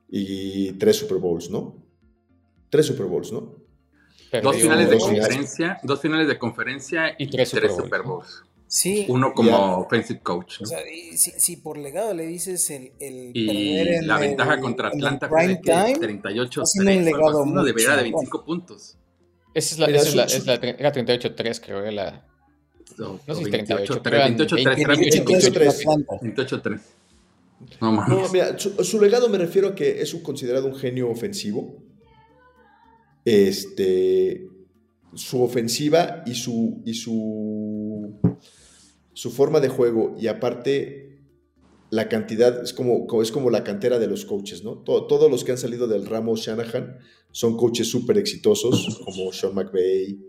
Y 0.10 0.74
tres 0.74 0.98
Super 0.98 1.18
Bowls, 1.18 1.50
¿no? 1.50 1.84
Tres 2.70 2.86
Super 2.86 3.08
Bowls, 3.08 3.32
¿no? 3.32 3.64
dos 4.42 4.56
finales 4.56 4.90
de 4.90 4.98
conferencia, 4.98 5.80
dos 5.84 6.02
finales 6.02 6.28
de 6.28 6.40
conferencia 6.40 7.16
y, 7.18 7.28
tres, 7.28 7.50
Super 7.50 8.02
Bowls. 8.02 8.44
Sí. 8.68 9.06
Uno 9.08 9.34
como 9.34 9.78
offensive 9.78 10.22
coach. 10.22 10.62
O 10.62 10.66
sea, 10.66 10.80
si, 11.16 11.58
por 11.58 11.78
legado 11.78 12.14
le 12.14 12.26
dices 12.26 12.70
el, 12.72 12.94
el 13.00 13.32
y 13.34 14.02
la 14.02 14.18
ventaja 14.18 14.60
contra 14.60 14.88
Atlanta 14.88 15.30
fue 15.30 15.60
38 15.62 16.64
3 16.74 17.14
uno 17.46 17.64
debería 17.64 17.96
de 17.98 18.04
25 18.04 18.44
puntos. 18.44 18.98
Esa 19.54 19.76
es 19.76 19.80
la, 19.80 19.86
esa 19.88 20.10
es 20.10 20.16
la, 20.16 20.24
es 20.24 20.46
la, 20.46 20.54
era 20.56 20.94
38-3, 20.94 21.62
creo, 21.64 21.80
era 21.82 21.92
la... 21.92 22.26
No, 22.98 23.20
no 23.26 23.36
sé 23.36 23.46
si 23.46 23.50
38, 23.50 24.02
38 24.02 24.56
3, 25.54 25.86
28 26.22 26.62
3. 26.62 26.82
No, 27.82 27.92
mames. 27.92 28.10
no 28.10 28.30
mira, 28.30 28.60
su, 28.60 28.84
su, 28.84 29.02
legado 29.02 29.30
me 29.30 29.38
refiero 29.38 29.70
a 29.70 29.76
que 29.76 30.02
es 30.02 30.14
un, 30.14 30.22
considerado 30.22 30.68
un 30.68 30.76
genio 30.76 31.10
ofensivo. 31.10 31.78
Este, 33.26 34.48
su 35.14 35.42
ofensiva 35.42 36.24
y 36.26 36.36
su, 36.36 36.82
y 36.86 36.94
su 36.94 38.20
su 39.14 39.32
forma 39.32 39.60
de 39.60 39.70
juego 39.70 40.16
y 40.20 40.28
aparte 40.28 41.13
la 41.94 42.10
cantidad, 42.10 42.64
es 42.64 42.74
como, 42.74 43.06
es 43.22 43.32
como 43.32 43.52
la 43.52 43.64
cantera 43.64 44.00
de 44.00 44.08
los 44.08 44.26
coaches, 44.26 44.64
¿no? 44.64 44.80
todos 44.80 45.30
los 45.30 45.44
que 45.44 45.52
han 45.52 45.60
salido 45.60 45.86
del 45.86 46.08
ramo 46.08 46.36
Shanahan 46.36 46.98
son 47.32 47.56
coaches 47.56 47.88
súper 47.88 48.18
exitosos, 48.18 49.00
como 49.06 49.32
Sean 49.32 49.54
McVay, 49.54 50.20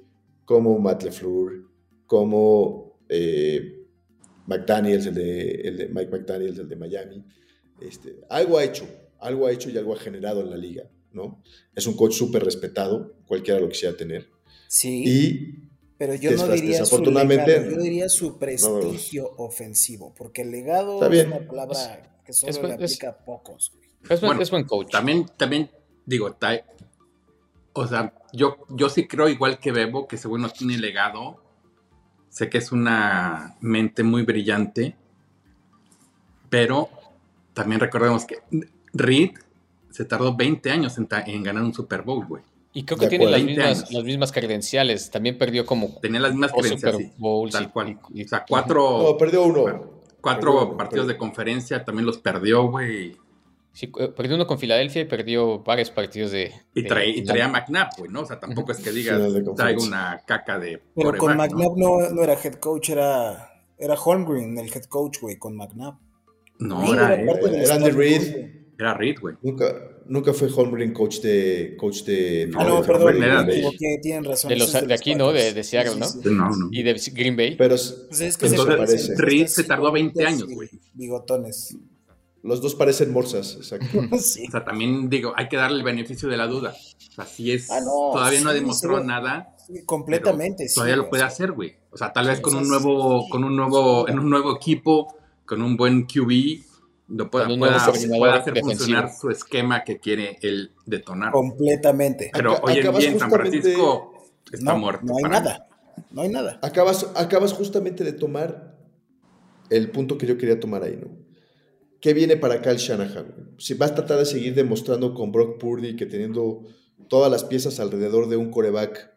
como 0.44 0.78
Matt 0.78 1.04
LeFleur, 1.04 1.64
como 2.06 3.00
eh, 3.08 3.82
McDaniels, 4.46 5.06
el 5.06 5.14
de, 5.14 5.90
Mike 5.90 6.10
McDaniels, 6.10 6.58
el 6.58 6.68
de 6.68 6.76
Miami. 6.76 7.24
Este, 7.80 8.20
algo 8.28 8.58
ha 8.58 8.64
hecho, 8.64 8.86
algo 9.18 9.46
ha 9.46 9.52
hecho 9.52 9.70
y 9.70 9.78
algo 9.78 9.94
ha 9.94 9.98
generado 9.98 10.42
en 10.42 10.50
la 10.50 10.58
liga, 10.58 10.90
¿no? 11.12 11.42
Es 11.74 11.86
un 11.86 11.94
coach 11.94 12.12
súper 12.12 12.44
respetado, 12.44 13.16
cualquiera 13.26 13.58
lo 13.58 13.70
quisiera 13.70 13.96
tener. 13.96 14.28
Sí. 14.68 15.02
Y 15.06 15.70
pero 15.98 16.14
yo 16.14 16.32
no 16.32 16.48
diría 16.48 16.84
su 16.84 17.00
legado, 17.02 17.70
yo 17.70 17.76
diría 17.76 18.08
su 18.08 18.38
prestigio 18.38 19.30
ofensivo, 19.36 20.12
porque 20.16 20.42
el 20.42 20.50
legado 20.50 21.04
es 21.08 21.26
una 21.26 21.46
palabra 21.46 22.20
que 22.24 22.32
solo 22.32 22.68
le 22.68 22.74
aplica 22.74 23.10
a 23.10 23.18
pocos. 23.18 23.72
Es, 24.08 24.50
buen 24.50 24.64
coach. 24.64 24.90
También, 24.90 25.26
también 25.36 25.70
digo, 26.04 26.36
o 27.72 27.86
sea, 27.86 28.12
yo, 28.32 28.56
yo 28.68 28.88
sí 28.88 29.06
creo 29.06 29.28
igual 29.28 29.58
que 29.58 29.72
Bebo, 29.72 30.06
que 30.08 30.16
según 30.16 30.42
no 30.42 30.50
tiene 30.50 30.78
legado, 30.78 31.42
sé 32.28 32.50
que 32.50 32.58
es 32.58 32.72
una 32.72 33.56
mente 33.60 34.02
muy 34.02 34.22
brillante, 34.22 34.96
pero 36.50 36.88
también 37.52 37.80
recordemos 37.80 38.24
que 38.24 38.38
Reed 38.92 39.30
se 39.90 40.04
tardó 40.04 40.34
20 40.36 40.70
años 40.70 40.98
en, 40.98 41.08
en 41.26 41.42
ganar 41.42 41.62
un 41.62 41.72
Super 41.72 42.02
Bowl, 42.02 42.26
güey. 42.26 42.42
Y 42.76 42.84
creo 42.84 42.98
que 42.98 43.06
tiene 43.06 43.30
las 43.30 43.42
mismas, 43.42 43.92
las 43.92 44.04
mismas, 44.04 44.32
credenciales. 44.32 45.08
También 45.08 45.38
perdió 45.38 45.64
como. 45.64 45.96
Tenía 46.00 46.18
las 46.18 46.32
mismas 46.32 46.52
credenciales. 46.52 47.12
tal 47.52 47.72
cual. 47.72 48.00
o 48.02 48.28
sea, 48.28 48.44
cuatro. 48.46 49.02
No, 49.02 49.16
perdió 49.16 49.44
uno. 49.44 50.02
Cuatro 50.20 50.76
partidos 50.76 51.06
de 51.06 51.16
conferencia 51.16 51.84
también 51.84 52.04
los 52.04 52.18
perdió, 52.18 52.68
güey. 52.68 53.16
Sí, 53.72 53.92
eh, 53.98 54.08
perdió 54.08 54.36
uno 54.36 54.46
con 54.46 54.58
Filadelfia 54.58 55.02
y 55.02 55.04
perdió 55.04 55.60
varios 55.60 55.90
partidos 55.90 56.32
de. 56.32 56.52
Y, 56.74 56.84
traía 56.84 57.48
McNabb, 57.48 57.90
güey, 57.98 58.10
¿no? 58.10 58.22
O 58.22 58.26
sea, 58.26 58.40
tampoco 58.40 58.72
es 58.72 58.78
que 58.78 58.90
diga 58.90 59.18
traigo 59.56 59.84
una 59.84 60.22
caca 60.26 60.58
de. 60.58 60.82
Pero 60.96 61.16
con 61.16 61.36
McNabb 61.36 61.76
¿no? 61.76 62.10
no, 62.10 62.22
era 62.22 62.34
head 62.34 62.54
coach, 62.54 62.90
era, 62.90 63.52
era 63.78 63.94
Holmgren 63.94 64.58
el 64.58 64.66
head 64.72 64.84
coach, 64.84 65.20
güey, 65.20 65.38
con 65.38 65.56
McNabb. 65.56 65.98
No, 66.58 66.92
era, 66.92 67.14
era, 67.14 67.32
era 67.32 67.74
Andy 67.74 67.90
Reid. 67.90 68.53
Era 68.78 68.94
Reid, 68.94 69.20
güey. 69.20 69.36
Nunca, 69.42 69.72
nunca 70.06 70.32
fue 70.32 70.48
Holmgren 70.52 70.92
coach 70.92 71.20
de. 71.20 71.76
Coach 71.78 72.02
de 72.04 72.50
ah, 72.56 72.64
no, 72.64 72.82
perdón, 72.82 73.16
tienen 74.02 74.24
razón. 74.24 74.48
De, 74.48 74.56
los, 74.56 74.72
de, 74.72 74.94
aquí, 74.94 75.14
¿no? 75.14 75.32
De, 75.32 75.52
de 75.52 75.64
Seattle, 75.64 75.96
¿no? 75.96 76.06
¿no? 76.24 76.50
No, 76.56 76.68
Y 76.72 76.82
de 76.82 77.00
Green 77.12 77.36
Bay. 77.36 77.56
Pero 77.56 77.76
pues 77.76 78.20
es 78.20 78.36
que 78.36 78.46
entonces, 78.46 79.06
se 79.06 79.14
Reed 79.16 79.46
se 79.46 79.64
tardó 79.64 79.92
20 79.92 80.26
años, 80.26 80.48
güey. 80.48 80.68
Bigotones. 80.92 81.76
Los 82.42 82.60
dos 82.60 82.74
parecen 82.74 83.12
morsas, 83.12 83.56
exacto. 83.56 84.00
sí. 84.18 84.44
O 84.48 84.50
sea, 84.50 84.64
también 84.64 85.08
digo, 85.08 85.32
hay 85.36 85.48
que 85.48 85.56
darle 85.56 85.78
el 85.78 85.84
beneficio 85.84 86.28
de 86.28 86.36
la 86.36 86.46
duda. 86.46 86.74
O 87.10 87.12
sea, 87.12 87.24
si 87.24 87.52
es. 87.52 87.70
Ah, 87.70 87.80
todavía 87.84 88.40
no 88.40 88.50
ha 88.50 88.54
demostrado 88.54 89.02
nada. 89.02 89.54
completamente, 89.86 90.68
sí. 90.68 90.74
Todavía 90.74 90.96
lo 90.96 91.08
puede 91.08 91.22
hacer, 91.22 91.52
güey. 91.52 91.76
O 91.90 91.96
sea, 91.96 92.12
tal 92.12 92.26
vez 92.26 92.40
con 92.40 92.56
un 92.56 92.68
nuevo, 92.68 93.28
con 93.28 93.44
un 93.44 93.56
nuevo, 93.56 94.08
en 94.08 94.18
un 94.18 94.28
nuevo 94.28 94.56
equipo, 94.56 95.16
con 95.46 95.62
un 95.62 95.76
buen 95.76 96.06
QB 96.06 96.73
lo 97.14 97.30
pueda, 97.30 97.46
hacer 97.76 98.60
funcionar 98.60 99.10
su 99.12 99.30
esquema 99.30 99.84
que 99.84 99.98
quiere 99.98 100.38
él 100.42 100.72
detonar. 100.84 101.32
Completamente. 101.32 102.30
Pero 102.32 102.58
hoy 102.62 102.78
en 102.78 102.92
día 102.92 103.10
en 103.10 103.18
San 103.18 103.30
Francisco 103.30 104.12
está 104.50 104.74
muerto. 104.74 105.06
No 105.06 105.16
hay 105.16 105.24
nada. 105.24 105.68
No 106.10 106.22
hay 106.22 106.28
nada. 106.28 106.58
Acabas, 106.62 107.08
acabas 107.14 107.52
justamente 107.52 108.02
de 108.02 108.12
tomar 108.12 108.76
el 109.70 109.90
punto 109.90 110.18
que 110.18 110.26
yo 110.26 110.36
quería 110.36 110.58
tomar 110.58 110.82
ahí, 110.82 110.98
¿no? 111.00 111.08
¿Qué 112.00 112.14
viene 112.14 112.36
para 112.36 112.60
Kyle 112.60 112.76
Shanahan? 112.76 113.54
Si 113.58 113.74
vas 113.74 113.92
a 113.92 113.94
tratar 113.94 114.18
de 114.18 114.26
seguir 114.26 114.54
demostrando 114.54 115.14
con 115.14 115.30
Brock 115.30 115.58
Purdy 115.58 115.96
que 115.96 116.06
teniendo 116.06 116.64
todas 117.08 117.30
las 117.30 117.44
piezas 117.44 117.78
alrededor 117.80 118.28
de 118.28 118.36
un 118.36 118.50
coreback 118.50 119.10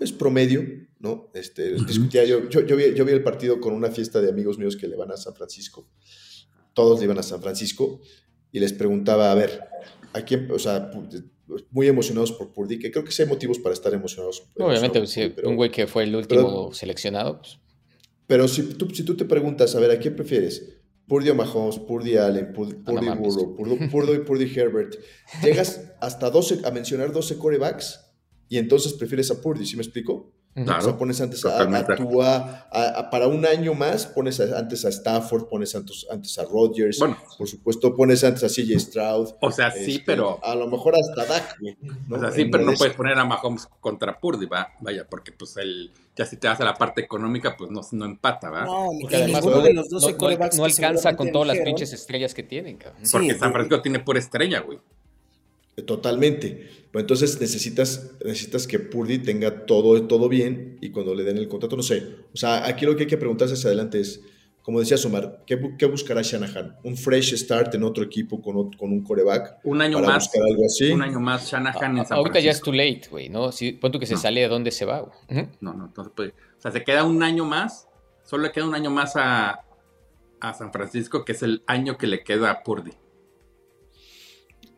es 0.00 0.12
promedio, 0.12 0.62
¿no? 0.98 1.30
Este, 1.34 1.74
discutía 1.74 2.24
yo, 2.24 2.48
yo, 2.48 2.62
yo, 2.62 2.74
vi, 2.74 2.94
yo 2.94 3.04
vi 3.04 3.12
el 3.12 3.22
partido 3.22 3.60
con 3.60 3.74
una 3.74 3.90
fiesta 3.90 4.20
de 4.20 4.30
amigos 4.30 4.58
míos 4.58 4.76
que 4.76 4.88
le 4.88 4.96
van 4.96 5.12
a 5.12 5.16
San 5.16 5.34
Francisco 5.34 5.88
todos 6.74 7.02
iban 7.02 7.18
a 7.18 7.22
San 7.22 7.42
Francisco 7.42 8.00
y 8.50 8.60
les 8.60 8.72
preguntaba, 8.72 9.30
a 9.30 9.34
ver, 9.34 9.60
¿a 10.12 10.22
quién, 10.22 10.50
o 10.50 10.58
sea, 10.58 10.90
muy 11.70 11.86
emocionados 11.88 12.32
por 12.32 12.52
Purdy, 12.52 12.78
que 12.78 12.90
creo 12.90 13.04
que 13.04 13.12
sí 13.12 13.22
hay 13.22 13.28
motivos 13.28 13.58
para 13.58 13.74
estar 13.74 13.92
emocionados. 13.92 14.42
Obviamente, 14.58 15.02
un 15.44 15.56
güey 15.56 15.70
que 15.70 15.86
fue 15.86 16.04
el 16.04 16.14
último 16.14 16.72
seleccionado. 16.72 17.38
Pues. 17.38 17.58
Pero 18.26 18.48
si 18.48 18.62
tú, 18.62 18.88
si 18.94 19.04
tú 19.04 19.16
te 19.16 19.24
preguntas, 19.24 19.74
a 19.74 19.80
ver, 19.80 19.90
¿a 19.90 19.98
quién 19.98 20.16
prefieres? 20.16 20.78
Purdy 21.06 21.30
o 21.30 21.34
Mahomes, 21.34 21.78
Purdy 21.78 22.16
Allen, 22.16 22.52
Purdy, 22.52 22.74
Purdy 22.74 23.08
Burrow, 23.08 23.56
Purdy, 23.90 24.18
Purdy 24.18 24.50
Herbert. 24.54 24.94
Llegas 25.42 25.92
hasta 26.00 26.30
12, 26.30 26.60
a 26.64 26.70
mencionar 26.70 27.12
12 27.12 27.36
corebacks 27.36 28.00
y 28.48 28.58
entonces 28.58 28.94
prefieres 28.94 29.30
a 29.30 29.40
Purdy, 29.40 29.66
¿sí 29.66 29.76
me 29.76 29.82
explico? 29.82 30.32
O 30.54 30.80
sea, 30.82 30.98
pones 30.98 31.18
antes 31.20 31.44
a, 31.46 31.62
a, 31.62 33.10
para 33.10 33.26
un 33.26 33.46
año 33.46 33.72
más, 33.72 34.06
pones 34.06 34.38
antes 34.38 34.84
a 34.84 34.90
Stafford, 34.90 35.48
pones 35.48 35.74
antes, 35.74 36.06
antes 36.10 36.38
a 36.38 36.44
Rodgers, 36.44 36.98
bueno, 36.98 37.16
por 37.38 37.48
supuesto, 37.48 37.94
pones 37.96 38.22
antes 38.22 38.44
a 38.44 38.48
CJ 38.48 38.78
Stroud. 38.78 39.30
O 39.40 39.50
sea, 39.50 39.70
sí, 39.70 39.92
este, 39.92 40.04
pero. 40.04 40.38
A 40.44 40.54
lo 40.54 40.66
mejor 40.66 40.94
hasta 40.94 41.24
Dak. 41.24 41.56
O 42.10 42.18
sea, 42.18 42.30
sí, 42.30 42.44
pero 42.46 42.64
no 42.64 42.74
puedes 42.74 42.94
poner 42.94 43.18
a 43.18 43.24
Mahomes 43.24 43.66
contra 43.80 44.20
Purdy, 44.20 44.44
¿va? 44.44 44.72
Vaya, 44.80 45.06
porque 45.08 45.32
pues 45.32 45.56
el. 45.56 45.90
Ya 46.14 46.26
si 46.26 46.36
te 46.36 46.46
vas 46.46 46.60
a 46.60 46.64
la 46.64 46.74
parte 46.74 47.00
económica, 47.00 47.56
pues 47.56 47.70
no, 47.70 47.80
no 47.92 48.04
empata, 48.04 48.50
¿va? 48.50 48.66
No, 48.66 48.90
porque 49.00 49.16
además 49.16 49.46
no, 49.46 49.62
de 49.62 49.72
los 49.72 49.90
no, 49.90 50.64
alcanza 50.64 51.16
con 51.16 51.32
todas 51.32 51.48
las 51.48 51.58
pinches 51.64 51.94
estrellas 51.94 52.34
que 52.34 52.42
tienen, 52.42 52.76
cabrón. 52.76 53.02
porque 53.10 53.38
San 53.38 53.52
Francisco 53.52 53.80
tiene 53.80 54.00
pura 54.00 54.18
estrella, 54.18 54.60
güey. 54.60 54.78
Totalmente. 55.86 56.68
Pues 56.92 57.02
entonces 57.02 57.40
necesitas, 57.40 58.12
necesitas 58.22 58.66
que 58.66 58.78
Purdy 58.78 59.18
tenga 59.18 59.64
todo, 59.64 60.06
todo 60.06 60.28
bien 60.28 60.76
y 60.82 60.90
cuando 60.90 61.14
le 61.14 61.24
den 61.24 61.38
el 61.38 61.48
contrato, 61.48 61.76
no 61.76 61.82
sé. 61.82 62.06
O 62.34 62.36
sea, 62.36 62.66
aquí 62.66 62.84
lo 62.84 62.94
que 62.94 63.04
hay 63.04 63.08
que 63.08 63.16
preguntarse 63.16 63.54
hacia 63.54 63.68
adelante 63.68 63.98
es, 63.98 64.20
como 64.60 64.78
decía 64.78 64.98
Somar, 64.98 65.42
¿qué, 65.46 65.58
qué 65.78 65.86
buscará 65.86 66.20
Shanahan? 66.22 66.76
¿Un 66.84 66.96
fresh 66.96 67.34
start 67.36 67.74
en 67.74 67.82
otro 67.82 68.04
equipo 68.04 68.42
con, 68.42 68.70
con 68.72 68.92
un 68.92 69.02
coreback? 69.02 69.60
Un 69.64 69.80
año 69.80 70.00
más. 70.00 70.30
Algo 70.34 70.66
así? 70.66 70.92
Un 70.92 71.02
año 71.02 71.18
más 71.18 71.50
Shanahan 71.50 71.98
en 71.98 72.06
San 72.06 72.18
Ahorita 72.18 72.38
ya 72.40 72.50
es 72.50 72.60
too 72.60 72.72
late, 72.72 73.02
güey, 73.10 73.30
¿no? 73.30 73.50
Si, 73.50 73.72
pon 73.72 73.90
que 73.92 74.06
se 74.06 74.16
sale, 74.16 74.44
¿a 74.44 74.48
dónde 74.48 74.70
se 74.70 74.84
va? 74.84 75.10
No, 75.60 75.72
no, 75.72 75.86
entonces 75.86 76.12
puede. 76.14 76.30
O 76.30 76.60
sea, 76.60 76.70
se 76.70 76.84
queda 76.84 77.04
un 77.04 77.22
año 77.22 77.46
más, 77.46 77.88
solo 78.24 78.44
le 78.44 78.52
queda 78.52 78.66
un 78.66 78.74
año 78.74 78.90
más 78.90 79.16
a, 79.16 79.64
a 80.40 80.54
San 80.54 80.72
Francisco, 80.72 81.24
que 81.24 81.32
es 81.32 81.42
el 81.42 81.64
año 81.66 81.96
que 81.96 82.06
le 82.06 82.22
queda 82.22 82.50
a 82.50 82.62
Purdy. 82.62 82.92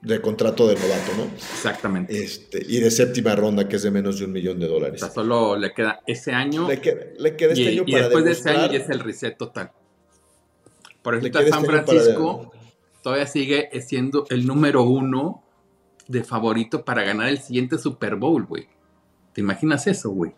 De 0.05 0.21
contrato 0.21 0.67
de 0.69 0.75
novato, 0.75 1.13
¿no? 1.17 1.25
Exactamente. 1.35 2.17
Este, 2.23 2.65
y 2.69 2.79
de 2.81 2.91
séptima 2.91 3.35
ronda, 3.35 3.67
que 3.69 3.77
es 3.77 3.83
de 3.83 3.91
menos 3.91 4.19
de 4.19 4.27
un 4.27 4.33
millón 4.33 4.61
de 4.61 4.67
O 4.67 4.69
dólares. 4.69 5.01
sea, 5.01 5.11
solo 5.11 5.57
le 5.57 5.73
queda 5.73 6.01
ese 6.07 6.33
año. 6.33 6.69
Le 6.69 6.81
queda, 6.81 7.01
le 7.19 7.37
queda 7.37 7.53
este 7.53 7.63
y, 7.65 7.69
año 7.69 7.85
y 7.87 7.93
para 7.93 8.05
después 8.05 8.25
de 8.25 8.31
ese 8.33 8.51
año 8.51 8.71
ya 8.73 8.79
es 8.79 8.91
el 8.91 9.01
reset 9.01 9.37
total. 9.39 9.73
Por 11.03 11.15
ejemplo, 11.17 11.41
San 11.41 11.49
este 11.49 11.67
para- 11.67 11.85
Francisco 11.85 12.53
todavía 13.03 13.27
sigue 13.27 13.69
siendo 13.87 14.27
el 14.31 14.47
número 14.47 14.83
uno 14.83 15.43
de 16.09 16.23
favorito 16.23 16.85
para 16.85 17.03
ganar 17.03 17.29
el 17.29 17.39
siguiente 17.39 17.79
Super 17.79 18.17
Bowl, 18.17 18.45
güey. 18.45 18.69
¿Te 19.33 19.41
imaginas 19.41 19.87
eso, 19.87 20.11
güey? 20.11 20.33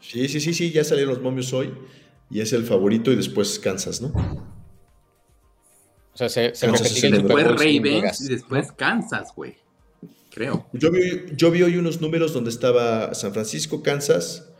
Sí, 0.00 0.28
sí, 0.28 0.40
sí, 0.40 0.54
sí, 0.54 0.70
ya 0.72 0.84
salieron 0.84 1.14
los 1.14 1.22
momios 1.22 1.52
hoy. 1.52 1.72
Y 2.30 2.40
es 2.40 2.52
el 2.52 2.64
favorito 2.64 3.12
y 3.12 3.16
después 3.16 3.58
Kansas, 3.58 4.00
¿no? 4.00 4.12
O 6.14 6.16
sea, 6.16 6.28
se, 6.28 6.54
se 6.54 6.66
Kansas 6.66 6.88
repetiría 6.88 6.98
es 6.98 7.04
el 7.04 7.14
el 7.14 7.20
Super 7.22 7.36
Después 7.36 7.58
Ravens 7.58 7.82
Vegas, 7.82 8.20
y 8.20 8.28
después 8.28 8.72
Kansas, 8.72 9.32
güey. 9.34 9.56
Creo. 10.30 10.66
Yo 10.72 10.90
vi, 10.90 11.24
yo 11.36 11.50
vi 11.50 11.62
hoy 11.62 11.76
unos 11.76 12.00
números 12.00 12.32
donde 12.32 12.50
estaba 12.50 13.14
San 13.14 13.32
Francisco, 13.32 13.82
Kansas, 13.82 14.50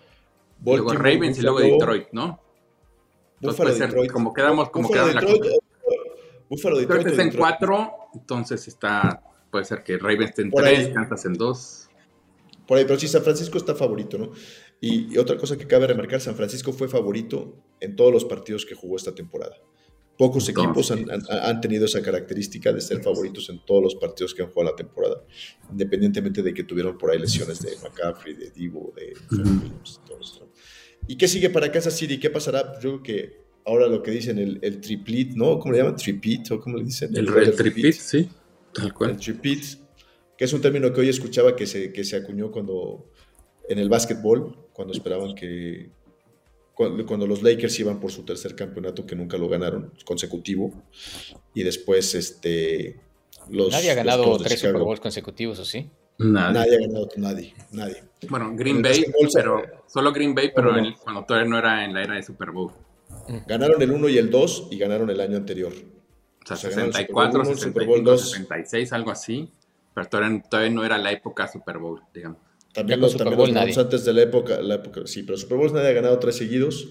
Luego 0.64 0.86
Baltimore, 0.86 1.14
Ravens 1.14 1.38
y 1.38 1.42
luego 1.42 1.60
Detroit, 1.60 2.08
¿no? 2.12 2.40
Entonces 3.40 3.58
Buffalo, 3.58 3.74
ser 3.76 3.86
Detroit. 3.88 4.12
como 4.12 4.32
quedamos, 4.32 4.70
como 4.70 4.88
Buffalo, 4.88 5.10
quedaron 5.10 5.24
en 5.24 5.28
la 5.28 5.32
Detroit, 5.32 5.62
Buffalo, 6.48 6.78
Detroit 6.78 6.98
Detroit, 6.98 7.06
está 7.08 7.22
en 7.22 7.30
Detroit. 7.30 7.40
cuatro, 7.58 7.92
entonces 8.14 8.68
está, 8.68 9.22
puede 9.50 9.64
ser 9.64 9.82
que 9.82 9.98
Ravens 9.98 10.30
esté 10.30 10.42
en 10.42 10.50
Por 10.50 10.62
tres, 10.62 10.86
ahí. 10.88 10.92
Kansas 10.92 11.24
en 11.24 11.32
dos. 11.34 11.88
Por 12.66 12.78
ahí, 12.78 12.84
pero 12.84 12.98
sí, 12.98 13.08
San 13.08 13.22
Francisco 13.22 13.58
está 13.58 13.74
favorito, 13.74 14.18
¿no? 14.18 14.30
Y, 14.80 15.14
y 15.14 15.18
otra 15.18 15.36
cosa 15.36 15.56
que 15.56 15.66
cabe 15.66 15.86
remarcar, 15.86 16.20
San 16.20 16.36
Francisco 16.36 16.72
fue 16.72 16.88
favorito 16.88 17.56
en 17.80 17.96
todos 17.96 18.12
los 18.12 18.24
partidos 18.24 18.64
que 18.66 18.74
jugó 18.74 18.96
esta 18.96 19.14
temporada. 19.14 19.56
Pocos 20.18 20.48
equipos 20.48 20.90
han, 20.90 21.10
han- 21.10 21.22
han 21.30 21.60
tenido 21.60 21.86
esa 21.86 22.02
característica 22.02 22.72
de 22.72 22.80
ser 22.80 23.02
favoritos 23.02 23.48
en 23.48 23.64
todos 23.64 23.82
los 23.82 23.94
partidos 23.96 24.34
que 24.34 24.42
han 24.42 24.50
jugado 24.50 24.70
la 24.72 24.76
temporada, 24.76 25.24
independientemente 25.70 26.42
de 26.42 26.52
que 26.54 26.64
tuvieron 26.64 26.96
por 26.98 27.10
ahí 27.10 27.18
lesiones 27.18 27.60
de 27.62 27.72
McCaffrey, 27.82 28.34
de 28.34 28.50
Divo, 28.50 28.92
de 28.94 29.14
Williams, 29.36 30.00
todo 30.06 30.20
esto. 30.20 30.48
¿Y 31.08 31.16
qué 31.16 31.26
sigue 31.26 31.50
para 31.50 31.72
Kansas 31.72 31.96
City? 31.96 32.18
¿Qué 32.20 32.30
pasará? 32.30 32.74
Yo 32.80 33.00
creo 33.00 33.02
que 33.02 33.42
ahora 33.64 33.88
lo 33.88 34.02
que 34.02 34.10
dicen 34.12 34.38
el, 34.38 34.58
el 34.62 34.80
triplit, 34.80 35.32
¿no? 35.34 35.58
¿Cómo 35.58 35.72
le 35.72 35.78
llaman? 35.78 35.96
¿Tripit? 35.96 36.50
¿O 36.52 36.60
cómo 36.60 36.76
le 36.76 36.84
dicen? 36.84 37.16
El, 37.16 37.26
doble 37.26 37.46
el 37.46 37.56
tripit, 37.56 37.94
sí, 37.94 38.28
tal 38.74 38.86
el 38.86 38.92
cual. 38.94 39.16
tripit, 39.16 39.64
que 40.36 40.44
es 40.44 40.52
un 40.52 40.60
término 40.60 40.92
que 40.92 41.00
hoy 41.00 41.08
escuchaba 41.08 41.56
que 41.56 41.66
se, 41.66 41.92
que 41.92 42.04
se 42.04 42.16
acuñó 42.16 42.50
cuando 42.52 43.10
en 43.68 43.78
el 43.78 43.88
básquetbol, 43.88 44.68
cuando 44.72 44.92
esperaban 44.92 45.34
que 45.34 45.90
cuando, 46.74 47.26
los 47.26 47.42
Lakers 47.42 47.78
iban 47.80 48.00
por 48.00 48.10
su 48.10 48.24
tercer 48.24 48.54
campeonato 48.56 49.06
que 49.06 49.14
nunca 49.14 49.36
lo 49.36 49.48
ganaron 49.48 49.92
consecutivo 50.04 50.72
y 51.54 51.62
después 51.62 52.14
este 52.14 52.98
los 53.50 53.70
Nadie 53.70 53.90
ha 53.90 53.94
ganado 53.94 54.36
tres 54.38 54.54
Chicago. 54.56 54.72
Super 54.74 54.84
Bowls 54.86 55.00
consecutivos, 55.00 55.58
¿o 55.58 55.64
sí? 55.64 55.90
Nada. 56.18 56.52
Nadie 56.52 56.76
ha 56.76 56.80
ganado, 56.80 57.08
nadie, 57.16 57.54
nadie. 57.72 58.04
Bueno, 58.28 58.52
Green 58.54 58.80
Bay, 58.82 59.04
pero 59.34 59.62
solo 59.86 60.12
Green 60.12 60.34
Bay, 60.34 60.52
pero 60.54 60.70
No, 60.72 60.78
no. 60.80 60.86
el- 60.88 60.94
cuando 60.96 61.24
todavía 61.24 61.48
no 61.50 61.58
era 61.58 61.84
en 61.84 61.92
la 61.94 62.02
era 62.02 62.14
de 62.14 62.22
Super 62.22 62.50
Bowl. 62.52 62.72
Ganaron 63.46 63.80
el 63.82 63.90
1 63.90 64.08
y 64.08 64.18
el 64.18 64.30
2 64.30 64.68
y 64.70 64.78
ganaron 64.78 65.10
el 65.10 65.20
año 65.20 65.36
anterior. 65.36 65.72
O 65.72 66.46
sea, 66.46 66.54
O 66.56 66.58
sea, 66.58 66.70
ganaron 66.70 66.88
el 66.88 66.92
64, 66.94 67.44
Super 67.44 67.44
Bowl, 67.44 67.52
el 67.52 67.58
Super 67.58 67.86
Bowl 67.86 67.96
65, 67.98 68.10
dos. 68.10 68.30
66, 68.30 68.92
algo 68.92 69.10
así. 69.10 69.50
Pero 69.94 70.08
todavía, 70.08 70.42
todavía 70.48 70.70
no 70.72 70.84
era 70.84 70.98
la 70.98 71.12
época 71.12 71.48
Super 71.48 71.78
Bowl, 71.78 72.00
digamos. 72.14 72.38
También 72.72 73.00
los, 73.00 73.12
Super 73.12 73.24
también 73.26 73.38
Bowl 73.38 73.48
los 73.48 73.54
nadie. 73.54 73.72
Browns 73.74 73.84
antes 73.86 74.04
de 74.04 74.12
la 74.14 74.22
época, 74.22 74.60
la 74.62 74.74
época, 74.76 75.02
sí, 75.06 75.22
pero 75.24 75.36
Super 75.36 75.58
Bowl 75.58 75.72
nadie 75.72 75.88
ha 75.88 75.92
ganado 75.92 76.18
tres 76.18 76.36
seguidos. 76.36 76.88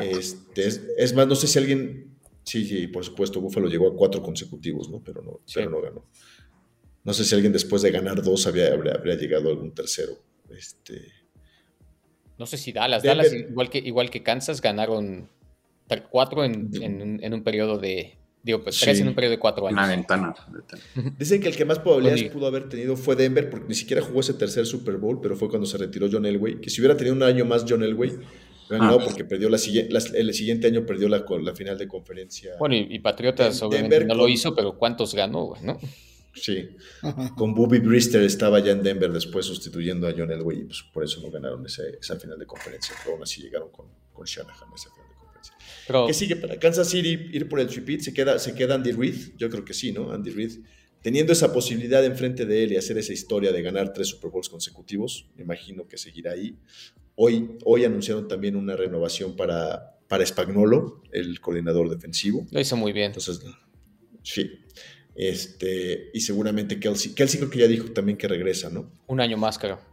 Este, 0.00 0.66
es, 0.66 0.82
es 0.96 1.14
más, 1.14 1.26
no 1.26 1.34
sé 1.34 1.46
si 1.46 1.58
alguien. 1.58 2.16
Sí, 2.44 2.64
sí, 2.64 2.86
por 2.86 3.04
supuesto, 3.04 3.40
Buffalo 3.40 3.68
llegó 3.68 3.88
a 3.88 3.94
cuatro 3.94 4.22
consecutivos, 4.22 4.88
¿no? 4.88 5.02
Pero 5.04 5.22
no, 5.22 5.40
Sí. 5.44 5.54
pero 5.56 5.70
no 5.70 5.80
ganó. 5.82 6.06
No 7.04 7.12
sé 7.12 7.24
si 7.24 7.34
alguien 7.34 7.52
después 7.52 7.82
de 7.82 7.90
ganar 7.90 8.22
dos 8.22 8.46
había, 8.46 8.72
habría, 8.72 8.94
habría 8.94 9.14
llegado 9.16 9.48
a 9.48 9.52
algún 9.52 9.72
tercero. 9.74 10.12
Este, 10.50 11.02
No 12.38 12.46
sé 12.46 12.56
si 12.56 12.72
Dallas. 12.72 13.02
Denver- 13.02 13.26
Dallas, 13.30 13.50
igual 13.50 13.68
que, 13.70 13.78
igual 13.78 14.10
que 14.10 14.22
Kansas, 14.22 14.60
ganaron 14.62 15.28
cuatro 16.10 16.44
en, 16.44 16.70
en 16.82 17.02
un, 17.02 17.22
en 17.24 17.34
un 17.34 17.42
periodo 17.44 17.78
de. 17.78 18.16
Digo, 18.42 18.62
pues, 18.62 18.78
tres 18.80 18.96
Sí. 18.96 19.02
en 19.02 19.08
un 19.08 19.14
periodo 19.14 19.32
de 19.32 19.38
cuatro 19.38 19.66
Una 19.66 19.82
años. 19.84 19.96
ventana. 19.96 20.34
Dicen 21.18 21.40
que 21.42 21.48
el 21.48 21.56
que 21.56 21.64
más 21.66 21.78
probabilidades 21.78 22.24
pudo 22.32 22.46
haber 22.46 22.68
tenido 22.68 22.96
fue 22.96 23.14
Denver, 23.16 23.50
porque 23.50 23.66
ni 23.68 23.74
siquiera 23.74 24.00
jugó 24.02 24.20
ese 24.20 24.32
tercer 24.34 24.64
Super 24.66 24.96
Bowl, 24.96 25.20
pero 25.20 25.36
fue 25.36 25.48
cuando 25.50 25.66
se 25.66 25.76
retiró 25.76 26.08
John 26.10 26.24
Elway. 26.24 26.60
Que 26.60 26.70
si 26.70 26.80
hubiera 26.80 26.96
tenido 26.96 27.14
un 27.14 27.22
año 27.22 27.44
más 27.44 27.66
John 27.68 27.82
Elway, 27.82 28.10
hubiera 28.10 28.26
ganado 28.84 29.00
Ah. 29.00 29.04
porque 29.04 29.24
perdió 29.24 29.50
la, 29.50 29.58
siguiente- 29.58 29.92
la- 29.92 30.18
el 30.18 30.32
siguiente 30.32 30.66
año 30.68 30.86
perdió 30.86 31.08
la, 31.10 31.22
final 31.54 31.76
de 31.76 31.86
conferencia. 31.86 32.52
Bueno, 32.58 32.76
y, 32.76 32.86
y 32.90 32.98
Patriotas 33.00 33.58
Den- 33.60 33.68
obviamente 33.68 33.94
Denver 33.96 34.08
no 34.08 34.14
lo 34.14 34.22
con- 34.22 34.30
hizo, 34.32 34.54
pero 34.54 34.72
¿cuántos 34.78 35.14
ganó, 35.14 35.44
güey, 35.44 35.62
no? 35.62 35.78
Sí, 36.32 36.70
con 37.36 37.54
Bobby 37.54 37.80
Brister 37.80 38.22
estaba 38.22 38.60
ya 38.60 38.70
en 38.72 38.82
Denver 38.82 39.12
después 39.12 39.44
sustituyendo 39.44 40.06
a 40.08 40.14
John 40.16 40.30
Elway 40.30 40.60
y 40.60 40.64
pues 40.64 40.82
por 40.94 41.04
eso 41.04 41.20
no 41.20 41.30
ganaron 41.30 41.66
ese- 41.66 41.98
esa 42.00 42.16
final 42.16 42.38
de 42.38 42.46
conferencia, 42.46 42.94
pero 43.02 43.16
aún 43.16 43.22
así 43.24 43.42
llegaron 43.42 43.68
con, 43.70 43.86
con 44.12 44.24
Shanahan 44.24 44.70
a 44.72 44.74
esa 44.76 44.88
final. 44.90 44.99
Pero 45.90 46.06
¿Qué 46.06 46.14
sigue 46.14 46.36
para 46.36 46.56
Kansas 46.56 46.88
City 46.88 47.18
ir 47.32 47.48
por 47.48 47.58
el 47.58 47.66
tripit? 47.66 48.00
¿Se 48.00 48.14
queda, 48.14 48.38
¿Se 48.38 48.54
queda 48.54 48.76
Andy 48.76 48.92
Reid? 48.92 49.32
Yo 49.36 49.50
creo 49.50 49.64
que 49.64 49.74
sí, 49.74 49.90
¿no? 49.90 50.12
Andy 50.12 50.30
Reid, 50.30 50.60
teniendo 51.02 51.32
esa 51.32 51.52
posibilidad 51.52 52.04
enfrente 52.04 52.46
de 52.46 52.62
él 52.62 52.72
y 52.72 52.76
hacer 52.76 52.96
esa 52.96 53.12
historia 53.12 53.50
de 53.50 53.60
ganar 53.60 53.92
tres 53.92 54.06
Super 54.06 54.30
Bowls 54.30 54.48
consecutivos, 54.48 55.26
me 55.34 55.42
imagino 55.42 55.88
que 55.88 55.98
seguirá 55.98 56.30
ahí. 56.30 56.56
Hoy, 57.16 57.58
hoy 57.64 57.84
anunciaron 57.84 58.28
también 58.28 58.54
una 58.54 58.76
renovación 58.76 59.34
para, 59.34 59.98
para 60.06 60.24
Spagnolo, 60.24 61.02
el 61.10 61.40
coordinador 61.40 61.90
defensivo. 61.90 62.46
lo 62.52 62.60
hizo 62.60 62.76
muy 62.76 62.92
bien. 62.92 63.06
Entonces, 63.06 63.40
sí. 64.22 64.48
Este, 65.16 66.10
y 66.14 66.20
seguramente 66.20 66.78
Kelsey. 66.78 67.14
Kelsey 67.14 67.40
creo 67.40 67.50
que 67.50 67.58
ya 67.58 67.66
dijo 67.66 67.90
también 67.90 68.16
que 68.16 68.28
regresa, 68.28 68.70
¿no? 68.70 68.92
Un 69.08 69.20
año 69.20 69.36
más, 69.36 69.58
creo. 69.58 69.89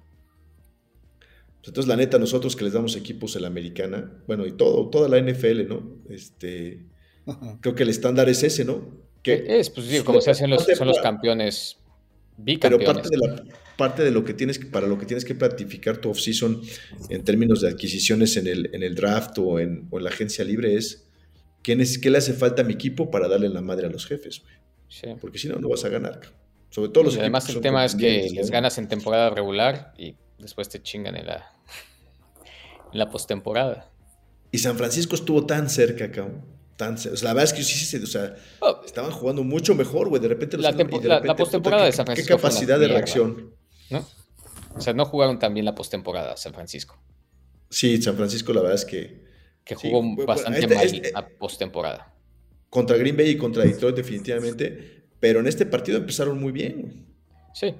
Pues 1.67 1.71
Entonces, 1.71 1.89
la 1.89 1.97
neta, 1.97 2.17
nosotros 2.17 2.55
que 2.55 2.63
les 2.63 2.71
damos 2.71 2.95
equipos 2.95 3.35
en 3.35 3.41
la 3.41 3.49
americana, 3.49 4.09
bueno, 4.25 4.45
y 4.45 4.53
todo, 4.53 4.89
toda 4.89 5.09
la 5.09 5.19
NFL, 5.19 5.67
¿no? 5.67 5.97
Este, 6.09 6.85
creo 7.59 7.75
que 7.75 7.83
el 7.83 7.89
estándar 7.89 8.29
es 8.29 8.41
ese, 8.41 8.63
¿no? 8.63 8.87
Que, 9.21 9.59
Es, 9.59 9.69
pues 9.69 9.89
digo, 9.89 10.05
como 10.05 10.21
se 10.21 10.31
hacen 10.31 10.49
los, 10.49 10.63
son 10.63 10.87
los 10.87 10.99
campeones 10.99 11.75
Pero 12.37 12.77
bicampeones. 12.77 12.85
parte 12.87 13.09
de, 13.09 13.17
la, 13.17 13.43
parte 13.77 14.03
de 14.05 14.11
lo 14.11 14.23
que 14.23 14.33
tienes 14.33 14.59
para 14.59 14.87
lo 14.87 14.97
que 14.97 15.05
tienes 15.05 15.25
que 15.25 15.35
planificar 15.35 15.97
tu 15.97 16.09
offseason 16.09 16.61
en 17.09 17.23
términos 17.25 17.59
de 17.59 17.67
adquisiciones 17.67 18.37
en 18.37 18.47
el, 18.47 18.69
en 18.73 18.83
el 18.83 18.95
draft 18.95 19.37
o 19.39 19.59
en, 19.59 19.87
o 19.91 19.97
en 19.97 20.05
la 20.05 20.09
agencia 20.11 20.45
libre 20.45 20.75
es 20.75 21.09
¿qué, 21.63 21.75
neces- 21.77 21.99
qué 21.99 22.09
le 22.09 22.19
hace 22.19 22.31
falta 22.31 22.61
a 22.61 22.65
mi 22.65 22.75
equipo 22.75 23.11
para 23.11 23.27
darle 23.27 23.49
la 23.49 23.59
madre 23.61 23.87
a 23.87 23.89
los 23.89 24.05
jefes, 24.05 24.39
güey? 24.41 24.53
Sí. 24.87 25.07
Porque 25.19 25.37
si 25.37 25.49
no, 25.49 25.57
no 25.57 25.67
vas 25.67 25.83
a 25.83 25.89
ganar. 25.89 26.21
Sobre 26.69 26.89
todo 26.91 27.03
los 27.03 27.15
Y 27.15 27.19
además 27.19 27.43
equipos 27.43 27.57
el 27.57 27.61
tema 27.63 27.83
es 27.83 27.93
que 27.95 28.29
les 28.33 28.49
ganas 28.49 28.77
en 28.77 28.87
temporada 28.87 29.29
regular 29.31 29.93
y 29.97 30.15
después 30.39 30.69
te 30.69 30.81
chingan 30.81 31.15
en 31.15 31.27
la, 31.27 31.51
en 32.93 32.99
la 32.99 33.09
postemporada. 33.09 33.89
Y 34.51 34.57
San 34.59 34.77
Francisco 34.77 35.15
estuvo 35.15 35.45
tan 35.45 35.69
cerca, 35.69 36.11
cabrón. 36.11 36.45
Tan 36.77 36.97
cerca. 36.97 37.15
O 37.15 37.17
sea, 37.17 37.29
la 37.29 37.33
verdad 37.33 37.51
es 37.51 37.57
que 37.57 37.63
sí, 37.63 37.97
o 37.97 38.05
sea, 38.05 38.35
Oh, 38.61 38.81
estaban 38.85 39.11
jugando 39.11 39.43
mucho 39.43 39.75
mejor, 39.75 40.09
güey. 40.09 40.21
De 40.21 40.27
repente 40.27 40.57
los 40.57 40.63
La 40.63 40.71
y 40.71 40.75
tempo- 40.75 41.01
la- 41.03 41.19
la 41.19 41.35
postemporada 41.35 41.83
de 41.85 41.91
qué- 41.91 41.95
San 41.97 42.05
Qué 42.05 42.11
Francisco 42.13 42.33
una 42.35 42.41
capacidad 42.41 42.79
de 42.79 42.87
reacción. 42.87 43.55
¿no? 43.89 44.05
O 44.75 44.81
sea, 44.81 44.93
no 44.93 45.05
jugaron 45.05 45.39
tan 45.39 45.53
bien 45.53 45.65
la 45.65 45.73
postemporada 45.75 46.37
San 46.37 46.53
Francisco, 46.53 47.01
Sí, 47.69 48.01
San 48.01 48.15
Francisco, 48.15 48.53
la 48.53 48.61
verdad 48.61 48.75
es 48.75 48.85
que 48.85 49.25
que 49.65 49.75
Sí, 49.75 49.89
jugó 49.89 50.01
bueno, 50.01 50.25
bastante 50.25 50.59
este- 50.59 50.75
mal 50.75 50.85
este- 50.85 51.11
a 51.13 51.27
postemporada. 51.27 52.13
contra 52.69 52.95
Green 52.95 53.17
Bay 53.17 53.29
y 53.31 53.37
contra 53.37 53.63
Detroit, 53.63 53.95
definitivamente. 53.97 55.03
Pero 55.19 55.39
en 55.41 55.47
este 55.47 55.65
partido 55.65 55.97
empezaron 55.97 56.39
muy 56.39 56.51
bien. 56.53 57.05
Sí, 57.53 57.75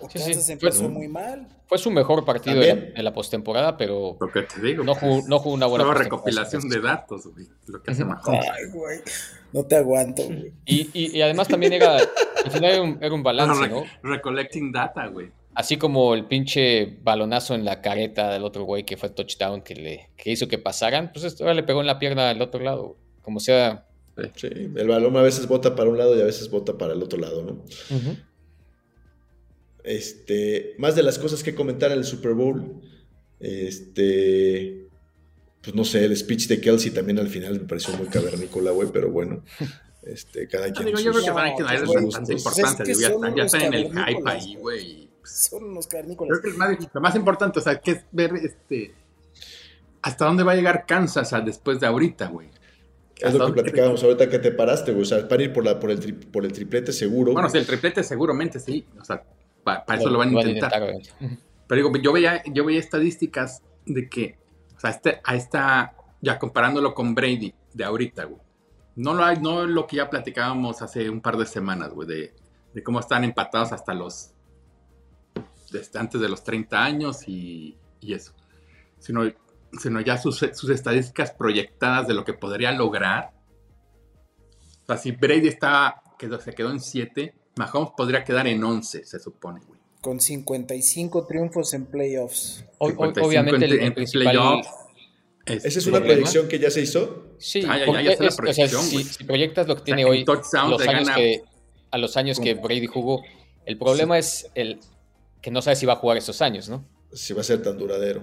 O 0.00 0.08
Sí, 0.08 0.18
sí. 0.34 0.52
Empezó 0.52 0.82
Fue- 0.84 0.88
muy 0.88 1.08
mal. 1.08 1.48
fue 1.66 1.78
su 1.78 1.90
mejor 1.90 2.24
partido 2.24 2.60
de 2.60 2.66
la, 2.68 2.74
También. 2.74 2.94
de 2.94 3.02
la 3.02 3.12
postemporada, 3.12 3.76
pero 3.76 4.16
Lo 4.20 4.30
que 4.30 4.42
te 4.42 4.60
digo. 4.60 4.84
no 4.84 4.94
jugó, 4.94 5.22
no 5.26 5.38
jugó 5.38 5.54
una 5.54 5.66
buena 5.66 5.84
Solo 5.84 5.98
recopilación 5.98 6.68
de 6.68 6.80
datos, 6.80 7.26
güey. 7.32 7.46
Lo 7.66 7.82
que 7.82 7.90
hace. 7.90 8.04
Mahomes. 8.04 8.40
Ay, 8.52 8.70
güey. 8.72 8.98
No 9.52 9.64
te 9.64 9.76
aguanto, 9.76 10.22
güey. 10.24 10.52
Y, 10.66 10.88
y- 10.92 11.16
y 11.18 11.22
además 11.22 11.48
también 11.48 11.72
era, 11.72 11.96
al 11.96 12.50
final 12.50 12.70
era 12.72 12.82
un, 12.82 12.98
era 13.02 13.14
un 13.14 13.22
balance, 13.22 13.60
Re- 13.62 13.68
¿no? 13.68 13.82
Recollecting 14.02 14.70
data, 14.72 15.06
güey. 15.08 15.30
Así 15.54 15.76
como 15.76 16.14
el 16.14 16.26
pinche 16.26 16.98
balonazo 17.02 17.56
en 17.56 17.64
la 17.64 17.80
careta 17.80 18.30
del 18.30 18.44
otro 18.44 18.62
güey 18.62 18.84
que 18.84 18.96
fue 18.96 19.10
touchdown 19.10 19.62
que, 19.62 19.74
le, 19.74 20.10
que 20.16 20.30
hizo 20.30 20.46
que 20.46 20.58
pasaran, 20.58 21.10
pues 21.12 21.24
esto 21.24 21.42
ahora 21.42 21.54
le 21.54 21.64
pegó 21.64 21.80
en 21.80 21.88
la 21.88 21.98
pierna 21.98 22.30
al 22.30 22.40
otro 22.40 22.60
lado. 22.60 22.96
Como 23.22 23.40
sea. 23.40 23.84
Sí, 24.36 24.48
el 24.48 24.88
balón 24.88 25.16
a 25.16 25.22
veces 25.22 25.46
bota 25.48 25.74
para 25.74 25.90
un 25.90 25.98
lado 25.98 26.16
y 26.16 26.20
a 26.20 26.24
veces 26.24 26.48
bota 26.50 26.76
para 26.78 26.92
el 26.92 27.02
otro 27.02 27.18
lado, 27.18 27.42
¿no? 27.42 27.62
Este, 29.90 30.74
más 30.76 30.94
de 30.96 31.02
las 31.02 31.18
cosas 31.18 31.42
que 31.42 31.54
comentar 31.54 31.90
en 31.92 31.98
el 31.98 32.04
Super 32.04 32.34
Bowl, 32.34 32.82
este, 33.40 34.86
pues 35.62 35.74
no 35.74 35.84
sé, 35.84 36.04
el 36.04 36.14
speech 36.16 36.46
de 36.48 36.60
Kelsey 36.60 36.90
también 36.90 37.18
al 37.18 37.28
final 37.28 37.54
me 37.60 37.66
pareció 37.66 37.96
muy 37.96 38.06
cavernícola, 38.08 38.70
güey, 38.72 38.88
pero 38.92 39.10
bueno, 39.10 39.42
este, 40.02 40.46
cada 40.46 40.68
No, 40.68 40.74
quien 40.74 40.86
digo, 40.86 40.98
sus- 40.98 41.04
yo 41.06 41.12
creo 41.12 41.24
que 41.24 41.32
que 41.32 41.64
hay 41.68 41.78
pues, 41.78 41.88
güey, 41.88 42.10
tanta 42.10 42.26
pues, 42.26 42.38
importancia. 42.38 42.82
es 42.84 42.98
que 42.98 43.02
ya 43.02 43.08
están, 43.08 43.34
ya 43.34 43.42
están 43.44 43.62
en 43.62 43.74
el 43.74 43.84
hype 43.84 43.94
cavernícolas, 43.94 44.44
ahí, 44.44 44.56
güey. 44.56 45.08
Son 45.24 45.64
unos 45.64 45.86
Creo 45.86 46.02
carnícolas. 46.02 46.40
que 46.40 46.48
el 46.48 46.54
más- 46.56 46.78
lo 46.92 47.00
más 47.00 47.14
importante, 47.16 47.58
o 47.58 47.62
sea, 47.62 47.78
que 47.80 47.90
es 47.92 48.04
ver 48.12 48.32
este 48.34 48.92
hasta 50.00 50.24
dónde 50.26 50.42
va 50.42 50.52
a 50.52 50.54
llegar 50.56 50.84
Kansas 50.86 51.32
a- 51.32 51.40
después 51.40 51.80
de 51.80 51.86
ahorita, 51.86 52.28
güey. 52.28 52.48
Es 53.16 53.34
lo 53.34 53.46
que 53.46 53.52
platicábamos 53.54 54.02
ahorita 54.04 54.28
que 54.30 54.38
te 54.38 54.52
paraste, 54.52 54.92
güey. 54.92 55.02
O 55.02 55.06
sea, 55.06 55.26
para 55.26 55.42
ir 55.42 55.52
por, 55.52 55.64
la, 55.64 55.80
por, 55.80 55.90
el, 55.90 56.14
por 56.14 56.44
el 56.44 56.52
triplete 56.52 56.92
seguro. 56.92 57.32
Bueno, 57.32 57.48
sí, 57.50 57.58
el 57.58 57.66
triplete 57.66 58.04
seguramente 58.04 58.60
sí. 58.60 58.86
O 59.00 59.04
sea, 59.04 59.24
para, 59.86 60.00
eso 60.00 60.10
lo 60.10 60.18
van 60.18 60.36
a 60.36 60.40
intentar. 60.40 60.72
Pero 61.68 61.82
digo, 61.82 61.96
yo 62.02 62.12
veía, 62.12 62.42
yo 62.46 62.64
veía 62.64 62.80
estadísticas 62.80 63.62
de 63.84 64.08
que, 64.08 64.38
o 64.76 64.80
sea, 64.80 64.90
este, 64.90 65.20
a 65.24 65.34
esta, 65.34 65.94
ya 66.20 66.38
comparándolo 66.38 66.94
con 66.94 67.14
Brady 67.14 67.54
de 67.74 67.84
ahorita, 67.84 68.24
güey. 68.24 68.40
No 68.96 69.14
lo 69.14 69.24
hay, 69.24 69.36
no 69.38 69.66
lo 69.66 69.86
que 69.86 69.96
ya 69.96 70.10
platicábamos 70.10 70.82
hace 70.82 71.08
un 71.08 71.20
par 71.20 71.36
de 71.36 71.46
semanas, 71.46 71.90
güey, 71.92 72.08
de, 72.08 72.34
de 72.74 72.82
cómo 72.82 72.98
están 72.98 73.22
empatados 73.22 73.72
hasta 73.72 73.94
los, 73.94 74.32
desde 75.70 75.98
antes 75.98 76.20
de 76.20 76.28
los 76.28 76.42
30 76.42 76.82
años 76.82 77.28
y, 77.28 77.76
y 78.00 78.14
eso. 78.14 78.32
Sino 78.98 79.22
sino 79.72 80.00
ya 80.00 80.16
sus, 80.16 80.42
estadísticas 80.42 81.32
proyectadas 81.32 82.08
de 82.08 82.14
lo 82.14 82.24
que 82.24 82.34
podría 82.34 82.72
lograr. 82.72 83.32
O 84.82 84.86
sea, 84.86 84.96
si 84.96 85.12
Brady 85.12 85.48
está, 85.48 86.02
que 86.18 86.28
se 86.40 86.54
quedó 86.54 86.70
en 86.70 86.80
7, 86.80 87.34
Mahomes 87.58 87.90
podría 87.96 88.24
quedar 88.24 88.46
en 88.46 88.62
11, 88.62 89.04
se 89.04 89.18
supone, 89.18 89.60
güey. 89.66 89.78
Con 90.00 90.20
55 90.20 91.26
triunfos 91.26 91.74
en 91.74 91.86
playoffs. 91.86 92.64
obviamente 92.78 93.64
en, 93.66 93.72
el, 93.82 93.92
playoffs. 93.94 94.68
¿Esa 95.44 95.78
es 95.78 95.86
una 95.86 96.00
proyección 96.00 96.46
que 96.46 96.58
ya 96.58 96.70
se 96.70 96.82
hizo? 96.82 97.24
Sí, 97.38 97.62
ah, 97.68 97.78
ya, 97.78 98.16
la 98.18 98.30
proyección, 98.30 98.82
si, 98.82 99.24
proyectas 99.24 99.66
lo 99.66 99.76
que 99.76 99.82
tiene 99.82 100.04
hoy, 100.04 100.24
los 100.24 100.86
años 100.86 101.10
que, 101.10 101.42
a 101.90 101.98
los 101.98 102.16
años 102.16 102.38
que 102.38 102.54
Brady 102.54 102.86
jugó, 102.86 103.22
el 103.64 103.78
problema 103.78 104.18
es 104.18 104.50
el 104.54 104.78
que 105.40 105.50
no 105.50 105.62
sabe 105.62 105.76
si 105.76 105.86
va 105.86 105.94
a 105.94 105.96
jugar 105.96 106.16
esos 106.16 106.42
años, 106.42 106.68
¿no? 106.68 106.84
Si 107.12 107.32
va 107.32 107.40
a 107.40 107.44
ser 107.44 107.62
tan 107.62 107.78
duradero. 107.78 108.22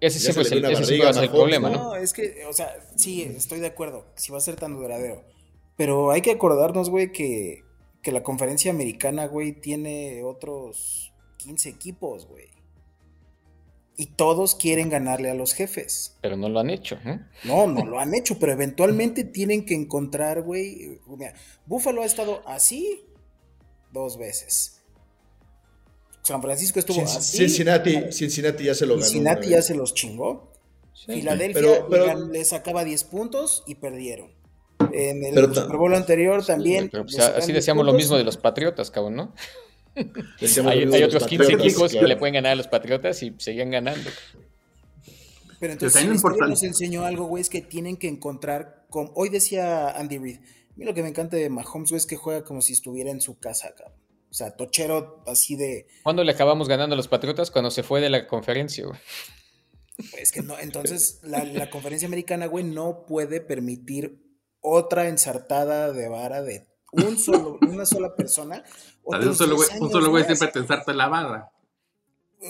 Ese 0.00 0.18
siempre, 0.18 0.42
es 0.42 0.50
el, 0.50 1.30
problema, 1.30 1.70
¿no? 1.70 1.78
No, 1.78 1.94
es 1.94 2.12
que, 2.12 2.44
o 2.48 2.52
sea, 2.52 2.74
sí, 2.96 3.22
estoy 3.22 3.60
de 3.60 3.68
acuerdo, 3.68 4.06
si 4.16 4.32
va 4.32 4.38
a 4.38 4.40
ser 4.40 4.56
tan 4.56 4.74
duradero. 4.74 5.22
Pero 5.76 6.10
hay 6.10 6.22
que 6.22 6.32
acordarnos, 6.32 6.90
güey, 6.90 7.12
que, 7.12 7.62
que 8.02 8.12
la 8.12 8.22
conferencia 8.22 8.70
americana, 8.70 9.26
güey, 9.26 9.52
tiene 9.52 10.22
otros 10.24 11.12
15 11.38 11.68
equipos, 11.68 12.26
güey. 12.26 12.50
Y 13.96 14.06
todos 14.06 14.54
quieren 14.54 14.88
ganarle 14.88 15.30
a 15.30 15.34
los 15.34 15.52
jefes. 15.52 16.16
Pero 16.20 16.36
no 16.36 16.48
lo 16.48 16.58
han 16.58 16.70
hecho, 16.70 16.98
¿eh? 17.04 17.20
No, 17.44 17.66
no 17.66 17.84
lo 17.84 18.00
han 18.00 18.14
hecho, 18.14 18.38
pero 18.38 18.52
eventualmente 18.52 19.22
tienen 19.24 19.64
que 19.64 19.74
encontrar, 19.74 20.42
güey. 20.42 21.00
Mira, 21.06 21.34
Buffalo 21.66 22.02
ha 22.02 22.06
estado 22.06 22.42
así 22.46 23.04
dos 23.92 24.18
veces. 24.18 24.80
San 26.22 26.40
Francisco 26.40 26.78
estuvo 26.78 27.02
así. 27.02 27.38
Cincinnati, 27.38 28.12
Cincinnati 28.12 28.64
ya 28.64 28.74
se 28.74 28.86
lo 28.86 28.94
ganó. 28.94 29.06
Cincinnati 29.06 29.48
ya 29.48 29.62
se 29.62 29.74
los 29.74 29.94
chingó. 29.94 30.52
Filadelfia 31.06 32.14
le 32.14 32.44
sacaba 32.44 32.84
10 32.84 33.04
puntos 33.04 33.64
y 33.66 33.74
perdieron. 33.76 34.30
En 34.92 35.24
el 35.24 35.54
Super 35.54 35.76
Bowl 35.76 35.94
anterior 35.94 36.44
también. 36.44 36.90
así 37.36 37.52
decíamos 37.52 37.86
lo 37.86 37.92
mismo 37.92 38.16
de 38.16 38.24
los 38.24 38.36
Patriotas, 38.36 38.90
cabrón, 38.90 39.16
¿no? 39.16 39.34
hay, 39.94 40.84
hay 40.84 41.02
otros 41.02 41.26
15 41.26 41.52
equipos 41.52 41.92
que 41.92 42.02
le 42.02 42.16
pueden 42.16 42.34
ganar 42.34 42.52
a 42.52 42.56
los 42.56 42.68
Patriotas 42.68 43.22
y 43.22 43.34
seguían 43.38 43.70
ganando. 43.70 44.10
Pero 45.60 45.74
entonces 45.74 46.04
nos 46.04 46.62
enseñó 46.64 47.04
algo, 47.04 47.26
güey, 47.26 47.40
es 47.40 47.48
que 47.48 47.60
tienen 47.62 47.96
que 47.96 48.08
encontrar. 48.08 48.86
Hoy 49.14 49.28
decía 49.28 49.90
Andy 49.90 50.18
Reid, 50.18 50.38
mira 50.76 50.90
lo 50.90 50.94
que 50.94 51.02
me 51.02 51.08
encanta 51.08 51.36
de 51.36 51.48
Mahomes, 51.48 51.90
güey, 51.90 51.98
es 51.98 52.06
que 52.06 52.16
juega 52.16 52.42
como 52.42 52.62
si 52.62 52.72
estuviera 52.72 53.10
en 53.10 53.20
su 53.20 53.38
casa, 53.38 53.72
cabrón. 53.76 54.02
O 54.32 54.34
sea, 54.34 54.50
tochero 54.56 55.22
así 55.26 55.56
de. 55.56 55.86
¿Cuándo 56.02 56.24
le 56.24 56.32
acabamos 56.32 56.66
ganando 56.66 56.94
a 56.94 56.96
los 56.96 57.06
Patriotas? 57.06 57.50
Cuando 57.50 57.70
se 57.70 57.82
fue 57.82 58.00
de 58.00 58.08
la 58.08 58.26
conferencia, 58.26 58.86
güey. 58.86 58.98
Es 60.18 60.32
que 60.32 60.40
no, 60.40 60.58
entonces 60.58 61.20
la, 61.22 61.68
conferencia 61.70 62.08
americana, 62.08 62.46
güey, 62.46 62.64
no 62.64 63.04
puede 63.06 63.42
permitir 63.42 64.21
otra 64.62 65.08
ensartada 65.08 65.92
de 65.92 66.08
vara 66.08 66.42
de 66.42 66.66
un 66.92 67.18
solo, 67.18 67.58
una 67.68 67.84
sola 67.84 68.14
persona. 68.14 68.62
Un 69.04 69.34
solo, 69.34 69.56
güey, 69.56 69.68
un 69.80 69.90
solo 69.90 70.10
güey 70.10 70.24
siempre 70.24 70.48
te 70.48 70.60
ensarta 70.60 70.92
la 70.92 71.08
vara. 71.08 71.50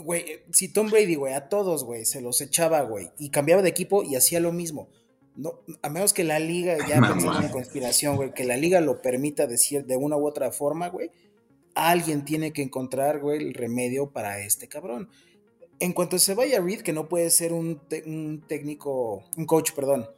Güey, 0.04 0.44
si 0.52 0.72
Tom 0.72 0.88
Brady, 0.90 1.16
güey, 1.16 1.34
a 1.34 1.48
todos, 1.48 1.84
güey, 1.84 2.04
se 2.04 2.20
los 2.22 2.40
echaba, 2.40 2.80
güey, 2.82 3.10
y 3.18 3.30
cambiaba 3.30 3.62
de 3.62 3.68
equipo 3.68 4.02
y 4.02 4.16
hacía 4.16 4.40
lo 4.40 4.52
mismo. 4.52 4.88
No, 5.34 5.60
a 5.82 5.88
menos 5.88 6.12
que 6.12 6.24
la 6.24 6.38
liga, 6.38 6.76
ya 6.86 7.00
pensando 7.00 7.40
en 7.40 7.48
conspiración, 7.48 8.16
güey, 8.16 8.34
que 8.34 8.44
la 8.44 8.56
liga 8.56 8.80
lo 8.80 9.00
permita 9.00 9.46
decir 9.46 9.86
de 9.86 9.96
una 9.96 10.16
u 10.16 10.26
otra 10.26 10.50
forma, 10.50 10.88
güey, 10.88 11.10
alguien 11.74 12.24
tiene 12.24 12.52
que 12.52 12.62
encontrar, 12.62 13.20
güey, 13.20 13.42
el 13.42 13.54
remedio 13.54 14.10
para 14.10 14.38
este 14.40 14.68
cabrón. 14.68 15.08
En 15.78 15.92
cuanto 15.92 16.18
se 16.18 16.34
vaya 16.34 16.60
Reed, 16.60 16.82
que 16.82 16.92
no 16.92 17.08
puede 17.08 17.30
ser 17.30 17.52
un, 17.52 17.80
técnico, 18.46 19.24
un 19.36 19.46
coach, 19.46 19.72
perdón, 19.72 20.08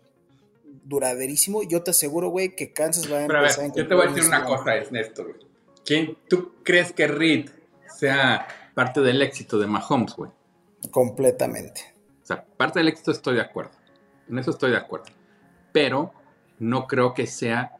duraderísimo, 0.84 1.62
yo 1.62 1.82
te 1.82 1.90
aseguro, 1.90 2.28
güey, 2.28 2.54
que 2.54 2.72
Kansas 2.72 3.10
va 3.10 3.24
a 3.24 3.26
Pero 3.26 3.40
empezar 3.40 3.64
a, 3.64 3.68
ver, 3.68 3.76
Yo 3.76 3.88
te 3.88 3.94
voy 3.94 4.06
a 4.06 4.10
decir 4.10 4.28
una 4.28 4.44
cosa, 4.44 4.74
Ernesto, 4.76 5.24
güey. 5.24 5.36
¿Quién, 5.84 6.16
¿Tú 6.28 6.54
crees 6.62 6.92
que 6.92 7.06
Reed 7.06 7.50
sea 7.98 8.46
parte 8.74 9.00
del 9.00 9.20
éxito 9.22 9.58
de 9.58 9.66
Mahomes, 9.66 10.14
güey? 10.14 10.30
Completamente. 10.90 11.94
O 12.22 12.26
sea, 12.26 12.44
parte 12.44 12.78
del 12.78 12.88
éxito 12.88 13.10
estoy 13.10 13.34
de 13.34 13.42
acuerdo. 13.42 13.72
En 14.28 14.38
eso 14.38 14.50
estoy 14.50 14.70
de 14.70 14.78
acuerdo. 14.78 15.06
Pero 15.72 16.12
no 16.58 16.86
creo 16.86 17.12
que 17.12 17.26
sea 17.26 17.76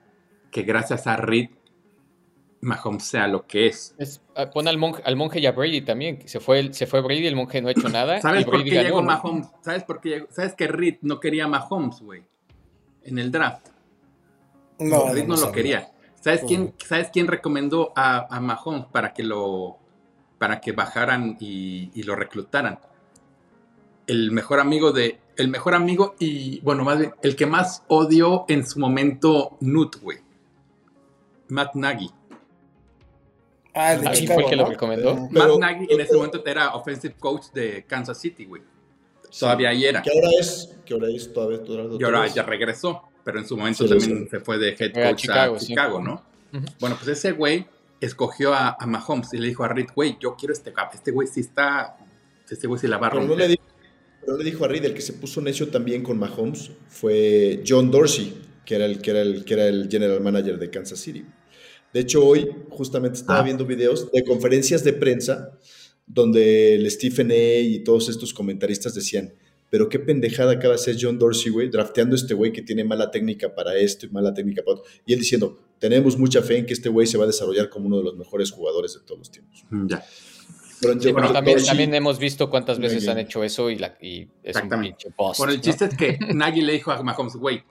que 0.50 0.62
gracias 0.62 1.06
a 1.06 1.16
Reed 1.16 1.50
Mahomes 2.60 3.04
sea 3.04 3.28
lo 3.28 3.46
que 3.46 3.66
es. 3.66 3.94
Ah, 4.34 4.50
pon 4.50 4.68
al 4.68 4.78
monje, 4.78 5.02
al 5.04 5.16
monje 5.16 5.40
y 5.40 5.46
a 5.46 5.52
Brady 5.52 5.82
también. 5.82 6.26
Se 6.26 6.40
fue, 6.40 6.72
se 6.72 6.86
fue 6.86 7.00
Brady, 7.00 7.26
el 7.26 7.36
monje 7.36 7.60
no 7.60 7.68
ha 7.68 7.72
hecho 7.72 7.88
nada. 7.88 8.20
¿Sabes 8.20 8.44
por 8.44 8.64
qué 8.64 8.70
llegó 8.70 9.02
Mahomes? 9.02 9.48
¿Sabes 9.62 9.84
por 9.84 10.00
qué 10.00 10.08
llegó? 10.10 10.26
¿Sabes 10.30 10.54
que 10.54 10.66
Reed 10.66 10.96
no 11.02 11.20
quería 11.20 11.46
Mahomes, 11.46 12.00
güey? 12.00 12.24
En 13.04 13.18
el 13.18 13.30
draft. 13.30 13.68
No, 14.78 15.12
no, 15.12 15.36
lo 15.36 15.52
quería. 15.52 15.90
¿Sabes 16.20 16.42
quién, 16.46 16.74
¿Sabes 16.84 17.10
quién 17.12 17.26
recomendó 17.26 17.92
a, 17.94 18.34
a, 18.34 18.40
Mahomes 18.40 18.86
para 18.86 19.12
que 19.12 19.22
lo 19.22 19.78
para 20.38 20.60
que 20.60 20.72
bajaran 20.72 21.36
y, 21.38 21.90
y, 21.94 22.02
lo 22.02 22.16
reclutaran? 22.16 22.78
El 24.06 24.32
mejor 24.32 24.58
amigo 24.58 24.92
de. 24.92 25.20
El 25.36 25.48
mejor 25.48 25.74
amigo 25.74 26.14
y, 26.18 26.60
bueno, 26.60 26.84
más 26.84 26.98
bien, 26.98 27.14
el 27.22 27.36
que 27.36 27.46
más 27.46 27.82
odió 27.88 28.44
en 28.48 28.66
su 28.66 28.78
momento 28.78 29.56
Nut, 29.60 29.96
güey. 30.00 30.18
Matt 31.48 31.74
Nagy. 31.74 32.10
Ah, 33.74 33.96
de 33.96 34.10
Chicago, 34.12 34.40
fue 34.40 34.44
el 34.44 34.50
que 34.50 34.56
lo 34.56 34.66
recomendó. 34.66 35.28
Matt 35.30 35.58
Nagy 35.58 35.86
en 35.90 36.00
ese 36.00 36.14
momento 36.16 36.42
era 36.46 36.74
offensive 36.74 37.14
coach 37.18 37.46
de 37.52 37.84
Kansas 37.84 38.18
City, 38.18 38.44
güey. 38.44 38.62
Todavía 39.38 39.70
ahí 39.70 39.84
era. 39.84 40.02
¿Qué 40.02 40.10
hora 40.10 40.28
es? 40.38 40.70
¿Qué 40.84 40.94
hora 40.94 41.08
es 41.08 41.32
todavía? 41.32 41.62
todavía 41.62 41.98
y 41.98 42.04
ahora 42.04 42.26
ya 42.26 42.42
regresó, 42.42 43.02
pero 43.24 43.38
en 43.38 43.46
su 43.46 43.56
momento 43.56 43.86
también 43.86 44.28
se 44.30 44.40
fue 44.40 44.58
de 44.58 44.76
head 44.78 44.92
coach 44.92 45.28
a 45.30 45.56
Chicago, 45.56 46.00
¿no? 46.00 46.22
Bueno, 46.78 46.96
pues 46.96 47.08
ese 47.08 47.32
güey 47.32 47.66
escogió 48.00 48.54
a, 48.54 48.76
Mahomes 48.86 49.32
y 49.32 49.38
le 49.38 49.48
dijo 49.48 49.64
a 49.64 49.68
Reed, 49.68 49.88
güey, 49.94 50.16
yo 50.20 50.36
quiero 50.36 50.52
este 50.52 50.72
este 50.92 51.10
güey 51.10 51.26
sí 51.26 51.40
está, 51.40 51.96
este 52.48 52.66
güey 52.66 52.80
sí 52.80 52.86
la 52.86 52.98
va 52.98 53.08
a 53.08 53.10
pero 53.10 53.24
no, 53.24 53.34
le 53.34 53.48
dijo, 53.48 53.62
pero 54.20 54.36
le 54.36 54.44
dijo 54.44 54.64
a 54.64 54.68
Reed, 54.68 54.84
el 54.84 54.94
que 54.94 55.00
se 55.00 55.14
puso 55.14 55.40
necio 55.40 55.68
también 55.68 56.02
con 56.02 56.18
Mahomes 56.18 56.70
fue 56.88 57.62
John 57.66 57.90
Dorsey, 57.90 58.34
que 58.64 58.76
era 58.76 58.84
el, 58.84 59.00
que 59.00 59.10
era 59.10 59.22
el, 59.22 59.44
que 59.44 59.54
era 59.54 59.66
el 59.66 59.88
general 59.90 60.20
manager 60.20 60.58
de 60.58 60.70
Kansas 60.70 60.98
City. 60.98 61.24
De 61.92 62.00
hecho, 62.00 62.24
hoy 62.24 62.50
justamente 62.70 63.18
estaba 63.18 63.40
ah. 63.40 63.42
viendo 63.42 63.64
videos 63.64 64.10
de 64.10 64.24
conferencias 64.24 64.82
de 64.84 64.92
prensa 64.92 65.58
donde 66.06 66.74
el 66.74 66.90
Stephen 66.90 67.30
A. 67.30 67.58
y 67.60 67.80
todos 67.80 68.08
estos 68.08 68.34
comentaristas 68.34 68.94
decían, 68.94 69.34
pero 69.70 69.88
qué 69.88 69.98
pendejada 69.98 70.52
acaba 70.52 70.74
de 70.74 70.80
hacer 70.80 70.96
John 71.00 71.18
Dorsey, 71.18 71.50
güey, 71.50 71.68
drafteando 71.68 72.14
a 72.14 72.18
este 72.18 72.34
güey 72.34 72.52
que 72.52 72.62
tiene 72.62 72.84
mala 72.84 73.10
técnica 73.10 73.54
para 73.54 73.76
esto 73.76 74.06
y 74.06 74.10
mala 74.10 74.32
técnica 74.32 74.62
para 74.62 74.78
otro. 74.78 74.90
Y 75.04 75.12
él 75.12 75.18
diciendo, 75.18 75.58
tenemos 75.78 76.16
mucha 76.16 76.42
fe 76.42 76.58
en 76.58 76.66
que 76.66 76.74
este 76.74 76.88
güey 76.88 77.06
se 77.06 77.18
va 77.18 77.24
a 77.24 77.26
desarrollar 77.26 77.68
como 77.70 77.86
uno 77.86 77.98
de 77.98 78.04
los 78.04 78.16
mejores 78.16 78.50
jugadores 78.50 78.94
de 78.94 79.00
todos 79.00 79.18
los 79.18 79.30
tiempos. 79.30 79.64
Mm, 79.70 79.86
ya. 79.88 80.04
Pero, 80.80 81.32
también, 81.32 81.94
hemos 81.94 82.18
visto 82.18 82.50
cuántas 82.50 82.78
veces 82.78 83.08
han 83.08 83.18
hecho 83.18 83.42
eso 83.42 83.70
y, 83.70 83.78
la, 83.78 83.96
y 84.00 84.28
es 84.42 84.56
un 84.56 84.68
pinche 84.68 85.10
post. 85.10 85.38
Bueno, 85.38 85.52
el 85.52 85.60
chiste 85.60 85.86
es 85.86 85.96
que 85.96 86.18
Nagy 86.34 86.60
le 86.60 86.74
dijo 86.74 86.92
a 86.92 87.02
Mahomes, 87.02 87.36
güey, 87.36 87.64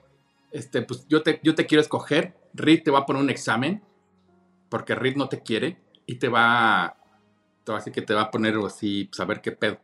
este, 0.50 0.82
pues 0.82 1.06
yo 1.08 1.22
te, 1.22 1.40
yo 1.42 1.54
te 1.54 1.66
quiero 1.66 1.80
escoger, 1.80 2.34
Reed 2.54 2.82
te 2.82 2.90
va 2.90 3.00
a 3.00 3.06
poner 3.06 3.22
un 3.22 3.30
examen 3.30 3.82
porque 4.68 4.94
Reed 4.94 5.16
no 5.16 5.28
te 5.28 5.42
quiere 5.42 5.78
y 6.06 6.16
te 6.16 6.28
va, 6.28 6.96
así 7.72 7.90
que 7.90 8.02
te 8.02 8.14
va 8.14 8.22
a 8.22 8.30
poner 8.30 8.54
así, 8.66 9.04
pues 9.04 9.20
a 9.20 9.24
ver 9.24 9.40
qué 9.40 9.52
pedo. 9.52 9.78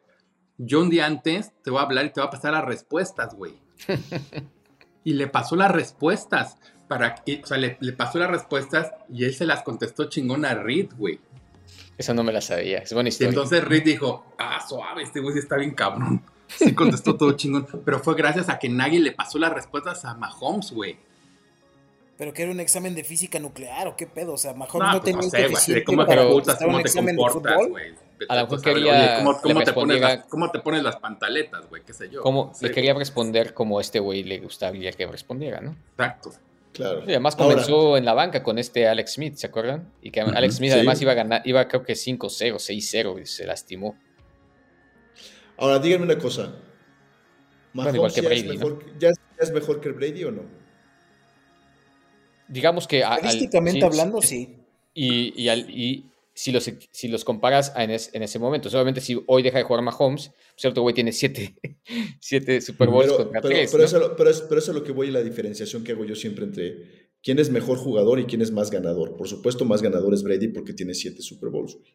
Yo 0.58 0.80
un 0.80 0.90
día 0.90 1.06
antes 1.06 1.52
te 1.62 1.70
voy 1.70 1.80
a 1.80 1.84
hablar 1.84 2.04
y 2.04 2.10
te 2.10 2.20
va 2.20 2.26
a 2.26 2.30
pasar 2.30 2.52
las 2.52 2.64
respuestas, 2.64 3.34
güey. 3.34 3.54
y 5.04 5.14
le 5.14 5.26
pasó 5.26 5.56
las 5.56 5.70
respuestas. 5.70 6.58
Para, 6.88 7.14
o 7.42 7.46
sea, 7.46 7.56
le, 7.56 7.76
pasó 7.96 8.18
las 8.18 8.30
respuestas 8.30 8.92
y 9.08 9.24
él 9.24 9.32
se 9.32 9.46
las 9.46 9.62
contestó 9.62 10.08
chingón 10.08 10.44
a 10.44 10.54
Reed, 10.54 10.90
güey. 10.96 11.20
Eso 11.96 12.14
no 12.14 12.24
me 12.24 12.32
la 12.32 12.40
sabía, 12.40 12.78
es 12.78 12.92
buena 12.92 13.10
historia. 13.10 13.28
Y 13.28 13.30
entonces 13.30 13.62
Reed 13.62 13.84
dijo, 13.84 14.26
ah, 14.38 14.60
suave, 14.66 15.04
este 15.04 15.20
güey 15.20 15.38
está 15.38 15.56
bien 15.56 15.72
cabrón. 15.72 16.22
Sí 16.48 16.74
contestó 16.74 17.16
todo 17.16 17.32
chingón. 17.32 17.66
Pero 17.84 18.00
fue 18.00 18.16
gracias 18.16 18.48
a 18.48 18.58
que 18.58 18.68
Nagy 18.68 18.98
le 18.98 19.12
pasó 19.12 19.38
las 19.38 19.52
respuestas 19.52 20.04
a 20.04 20.14
Mahomes, 20.14 20.72
güey 20.72 20.98
pero 22.20 22.34
que 22.34 22.42
era 22.42 22.50
un 22.52 22.60
examen 22.60 22.94
de 22.94 23.02
física 23.02 23.38
nuclear 23.38 23.88
o 23.88 23.96
qué 23.96 24.06
pedo, 24.06 24.34
o 24.34 24.36
sea, 24.36 24.52
mejor 24.52 24.84
no, 24.84 24.90
pues 24.90 25.04
tenía 25.04 25.22
no 25.22 25.30
sé, 25.30 25.48
güey, 25.48 25.78
de 25.78 25.84
cómo 25.84 26.04
te 26.04 26.16
cómo 26.58 26.82
te 26.82 26.92
comportas, 26.92 27.66
güey. 27.66 27.94
a 28.28 28.36
lo 28.36 28.42
mejor 28.42 28.60
quería. 28.60 29.18
¿cómo, 29.20 29.40
cómo 29.40 29.62
te 29.62 29.72
pones 29.72 30.00
las, 30.02 30.24
¿Cómo 30.26 30.50
te 30.50 30.58
pones 30.58 30.82
las 30.82 30.96
pantaletas, 30.96 31.66
güey? 31.70 31.82
¿Qué 31.82 31.94
sé 31.94 32.10
yo? 32.10 32.20
No 32.22 32.52
sé, 32.52 32.66
le 32.66 32.72
quería 32.72 32.92
responder 32.92 33.54
como 33.54 33.78
a 33.78 33.80
este 33.80 34.00
güey 34.00 34.22
le 34.22 34.38
gustaría 34.38 34.92
que 34.92 35.06
respondiera, 35.06 35.62
¿no? 35.62 35.74
Exacto. 35.92 36.30
Claro. 36.74 37.00
Y 37.06 37.12
además 37.12 37.36
Ahora, 37.38 37.54
comenzó 37.54 37.96
en 37.96 38.04
la 38.04 38.12
banca 38.12 38.42
con 38.42 38.58
este 38.58 38.86
Alex 38.86 39.14
Smith, 39.14 39.36
¿se 39.36 39.46
acuerdan? 39.46 39.90
Y 40.02 40.10
que 40.10 40.20
Alex 40.20 40.56
Smith 40.56 40.72
sí. 40.72 40.76
además 40.76 41.00
iba 41.00 41.12
a 41.12 41.14
ganar, 41.14 41.40
iba 41.46 41.66
creo 41.68 41.82
que 41.82 41.94
5-0, 41.94 42.56
6-0 42.56 43.22
y 43.22 43.24
se 43.24 43.46
lastimó. 43.46 43.96
ahora 45.56 45.78
díganme 45.78 46.04
una 46.04 46.18
cosa. 46.18 46.52
Bueno, 47.72 47.92
¿Mahomes 47.92 47.94
igual 47.94 48.12
que 48.12 48.20
ya, 48.20 48.28
es 48.28 48.42
Brady, 48.44 48.58
¿no? 48.58 48.66
mejor, 48.66 48.98
ya 48.98 49.08
es- 49.08 49.16
ya 49.38 49.42
es 49.44 49.52
mejor 49.52 49.80
que 49.80 49.88
Brady 49.92 50.24
o 50.24 50.32
no? 50.32 50.59
Digamos 52.50 52.86
que... 52.86 53.00
Estadísticamente 53.00 53.80
sí, 53.80 53.86
hablando, 53.86 54.20
sí. 54.22 54.56
Y, 54.94 55.40
y, 55.42 55.48
al- 55.48 55.70
y 55.70 56.06
si, 56.34 56.50
los, 56.52 56.70
si 56.90 57.08
los 57.08 57.24
comparas 57.24 57.72
en, 57.76 57.90
es- 57.90 58.10
en 58.12 58.22
ese 58.22 58.38
momento, 58.38 58.68
solamente 58.68 59.00
si 59.00 59.22
hoy 59.26 59.42
deja 59.42 59.58
de 59.58 59.64
jugar 59.64 59.82
Mahomes, 59.82 60.30
otro 60.64 60.82
güey 60.82 60.94
tiene 60.94 61.12
7 61.12 61.54
siete 62.20 62.60
Super 62.60 62.88
Bowls 62.88 63.06
Pero, 63.06 63.16
contra 63.24 63.40
pero, 63.40 63.54
3. 63.54 63.70
pero, 63.72 63.84
eso, 63.84 64.14
pero 64.16 64.30
es, 64.30 64.40
pero 64.42 64.58
eso 64.60 64.70
es 64.72 64.76
lo 64.76 64.84
que 64.84 64.92
voy 64.92 65.08
a 65.08 65.12
la 65.12 65.22
diferenciación 65.22 65.84
que 65.84 65.92
hago 65.92 66.04
yo 66.04 66.14
siempre 66.16 66.44
entre 66.44 67.10
quién 67.22 67.38
es 67.38 67.50
mejor 67.50 67.78
jugador 67.78 68.18
y 68.20 68.24
quién 68.24 68.42
es 68.42 68.50
más 68.50 68.70
ganador. 68.70 69.16
Por 69.16 69.28
supuesto, 69.28 69.64
más 69.64 69.80
ganador 69.82 70.12
es 70.14 70.22
Brady 70.22 70.48
porque 70.48 70.72
tiene 70.72 70.94
siete 70.94 71.22
Super 71.22 71.50
Bowls. 71.50 71.74
güey. 71.76 71.92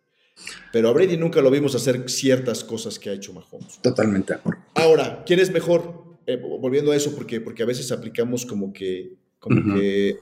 Pero 0.72 0.90
a 0.90 0.92
Brady 0.94 1.16
nunca 1.18 1.42
lo 1.42 1.50
vimos 1.50 1.76
hacer 1.76 2.10
ciertas 2.10 2.64
cosas 2.64 3.00
que 3.00 3.10
ha 3.10 3.14
hecho 3.14 3.32
Mahomes. 3.34 3.80
Totalmente 3.82 4.34
de 4.34 4.40
acuerdo. 4.40 4.62
Ahora, 4.74 5.24
¿quién 5.26 5.40
es 5.40 5.50
mejor? 5.52 6.04
Eh, 6.28 6.38
volviendo 6.38 6.92
a 6.92 6.96
eso, 6.96 7.16
porque, 7.16 7.40
porque 7.40 7.64
a 7.64 7.66
veces 7.66 7.92
aplicamos 7.92 8.46
como 8.46 8.74
que, 8.74 9.14
como 9.40 9.62
Ujú. 9.62 9.80
que 9.80 10.18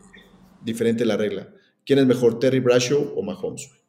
diferente 0.63 1.05
la 1.05 1.17
regla. 1.17 1.49
¿Quién 1.85 1.99
es 1.99 2.05
mejor, 2.05 2.39
Terry 2.39 2.59
Bradshaw 2.59 3.13
o 3.15 3.21
Mahomes? 3.23 3.67
güey? 3.69 3.83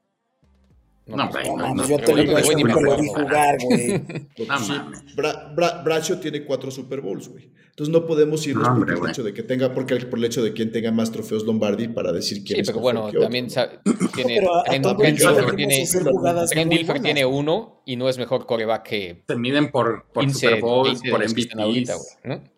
No, 1.06 1.28
pues, 1.30 1.46
güey, 1.46 1.56
No, 1.58 1.68
no, 1.68 1.74
no, 1.74 1.88
yo 1.88 1.98
te 1.98 2.14
lo 2.14 2.96
vi 2.96 3.08
jugar, 3.08 3.56
güey. 3.62 4.02
No 4.48 4.58
sí, 4.58 4.72
Bradshaw 5.84 6.18
tiene 6.18 6.44
cuatro 6.44 6.70
Super 6.70 7.00
Bowls, 7.00 7.28
güey. 7.28 7.52
Entonces 7.70 7.92
no 7.92 8.06
podemos 8.06 8.46
irnos 8.46 8.68
No, 8.68 8.78
por 8.78 8.88
el 8.90 9.10
hecho 9.10 9.24
de 9.24 9.34
que 9.34 9.42
tenga, 9.42 9.74
porque 9.74 9.96
por 9.96 10.18
el 10.20 10.24
hecho 10.26 10.44
de 10.44 10.52
quien 10.52 10.70
tenga 10.70 10.92
más 10.92 11.10
trofeos 11.10 11.44
Lombardi 11.44 11.88
para 11.88 12.12
decir 12.12 12.44
quién 12.44 12.56
Sí, 12.56 12.60
es 12.60 12.68
pero 12.68 12.78
mejor 12.78 12.94
bueno, 13.10 13.20
también 13.20 13.46
¿no? 13.84 14.08
tiene... 14.14 14.38
pero 14.40 14.62
Trent- 16.86 17.02
tiene, 17.02 17.26
uno 17.26 17.82
y 17.84 17.96
no 17.96 18.08
es 18.08 18.16
mejor 18.16 18.46
coreback 18.46 18.84
que 18.84 19.24
Se 19.26 19.34
miden 19.36 19.72
por, 19.72 20.06
por 20.12 20.22
15, 20.24 20.38
Super 20.46 20.60
Bowls, 20.60 21.02
20 21.02 21.06
de 21.06 21.10
por 21.10 21.20
los 21.20 21.34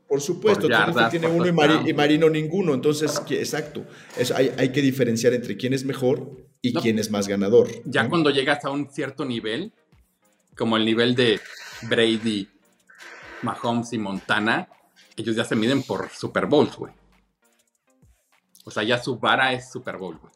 Por 0.08 0.20
supuesto, 0.20 0.68
yardas, 0.68 1.10
tiene 1.10 1.26
por 1.28 1.36
uno 1.36 1.46
y, 1.48 1.52
Mari- 1.52 1.90
y 1.90 1.92
Marino 1.92 2.30
ninguno. 2.30 2.74
Entonces, 2.74 3.18
que- 3.20 3.38
exacto. 3.40 3.84
Es- 4.16 4.30
hay, 4.30 4.52
hay 4.56 4.70
que 4.70 4.80
diferenciar 4.80 5.34
entre 5.34 5.56
quién 5.56 5.72
es 5.72 5.84
mejor 5.84 6.30
y 6.62 6.72
No. 6.72 6.80
quién 6.80 6.98
es 6.98 7.10
más 7.10 7.26
ganador. 7.26 7.68
Ya 7.84 8.04
¿no? 8.04 8.10
cuando 8.10 8.30
llegas 8.30 8.64
a 8.64 8.70
un 8.70 8.88
cierto 8.90 9.24
nivel, 9.24 9.72
como 10.56 10.76
el 10.76 10.84
nivel 10.84 11.14
de 11.16 11.40
Brady, 11.82 12.48
Mahomes 13.42 13.92
y 13.92 13.98
Montana, 13.98 14.68
ellos 15.16 15.34
ya 15.34 15.44
se 15.44 15.56
miden 15.56 15.82
por 15.82 16.08
Super 16.10 16.46
Bowls, 16.46 16.76
güey. 16.76 16.92
O 18.64 18.70
sea, 18.70 18.82
ya 18.82 19.02
su 19.02 19.18
vara 19.18 19.52
es 19.52 19.70
Super 19.70 19.96
Bowl, 19.96 20.18
güey. 20.18 20.32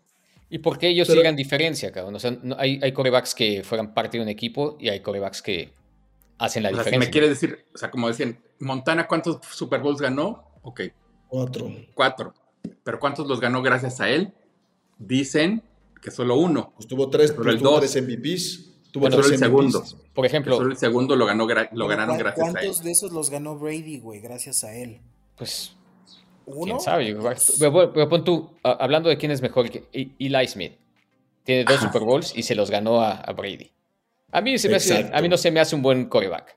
¿Y 0.51 0.59
por 0.59 0.79
qué 0.79 0.89
ellos 0.89 1.07
Pero- 1.09 1.21
sigan 1.21 1.37
diferencia, 1.37 1.93
cabrón? 1.93 2.17
O 2.17 2.19
sea, 2.19 2.33
no- 2.43 2.57
hay, 2.59 2.81
hay 2.83 2.93
corebacks 2.93 3.35
que 3.35 3.63
fueran 3.63 3.95
parte 3.95 4.19
de 4.19 4.23
un 4.25 4.29
equipo 4.29 4.77
y 4.81 4.89
hay 4.89 5.01
corebacks 5.01 5.43
que 5.43 5.73
hacen 6.39 6.63
la 6.65 6.71
O 6.71 6.75
sea, 6.75 6.85
si 6.85 6.91
diferencia. 6.91 6.99
me 7.09 7.11
quiere 7.13 7.29
decir, 7.29 7.67
o 7.75 7.79
sea, 7.79 7.91
como 7.91 8.09
decían, 8.09 8.39
Montana, 8.61 9.07
¿cuántos 9.07 9.39
Super 9.51 9.81
Bowls 9.81 10.01
ganó? 10.01 10.45
Ok, 10.63 10.83
Cuatro. 11.29 11.71
cuatro. 11.95 12.35
Pero 12.85 12.99
¿cuántos 12.99 13.27
los 13.27 13.41
ganó 13.41 13.63
gracias 13.63 14.01
a 14.01 14.09
él? 14.11 14.33
Dicen 14.99 15.63
que 16.03 16.11
solo 16.11 16.37
uno. 16.37 16.73
Pues 16.77 16.87
tuvo 16.87 17.09
tres, 17.11 17.33
Pero 17.33 17.51
el 17.51 17.59
tuvo 17.59 17.71
dos. 17.73 17.81
tres 17.81 17.97
MVPs. 18.03 18.67
Tuvo 18.93 19.03
Bueno, 19.03 19.17
tres 19.17 19.27
solo 19.27 19.35
el 19.37 19.41
MVPs. 19.41 19.73
segundo. 19.73 19.85
Por 20.15 20.27
ejemplo, 20.27 20.57
solo 20.57 20.71
el 20.71 20.77
segundo 20.77 21.17
lo, 21.17 21.25
ganó 21.27 21.47
lo 21.73 21.87
ganaron 21.89 22.17
¿cuán- 22.17 22.19
gracias 22.19 22.47
a 22.47 22.49
él. 22.49 22.55
¿Cuántos 22.55 22.83
de 22.83 22.91
esos 22.91 23.13
los 23.13 23.31
ganó 23.31 23.57
Brady, 23.59 23.99
güey? 24.01 24.21
Gracias 24.21 24.65
a 24.65 24.75
él. 24.75 25.01
pues, 25.37 25.75
¿Uno? 26.45 26.65
quién 26.65 26.81
sabe. 26.81 27.17
Pero, 27.59 27.93
pero 27.93 28.09
pon 28.09 28.25
tú, 28.25 28.51
hablando 28.63 29.09
de 29.09 29.17
quién 29.17 29.31
es 29.31 29.41
mejor, 29.41 29.71
que 29.71 29.87
Eli 29.93 30.49
Smith 30.49 30.73
tiene 31.45 31.65
dos 31.65 31.77
Ajá. 31.79 31.87
Super 31.87 32.03
Bowls 32.03 32.33
y 32.37 32.43
se 32.43 32.55
los 32.55 32.71
ganó 32.71 33.01
a, 33.01 33.13
a 33.13 33.33
Brady. 33.33 33.71
A 34.33 34.41
mí, 34.41 34.59
se 34.59 34.69
me 34.69 34.77
hace- 34.77 35.09
a 35.13 35.23
mí 35.23 35.29
no 35.29 35.37
se 35.39 35.51
me 35.51 35.61
hace 35.61 35.75
un 35.77 35.83
buen 35.83 36.07
coreback. 36.07 36.57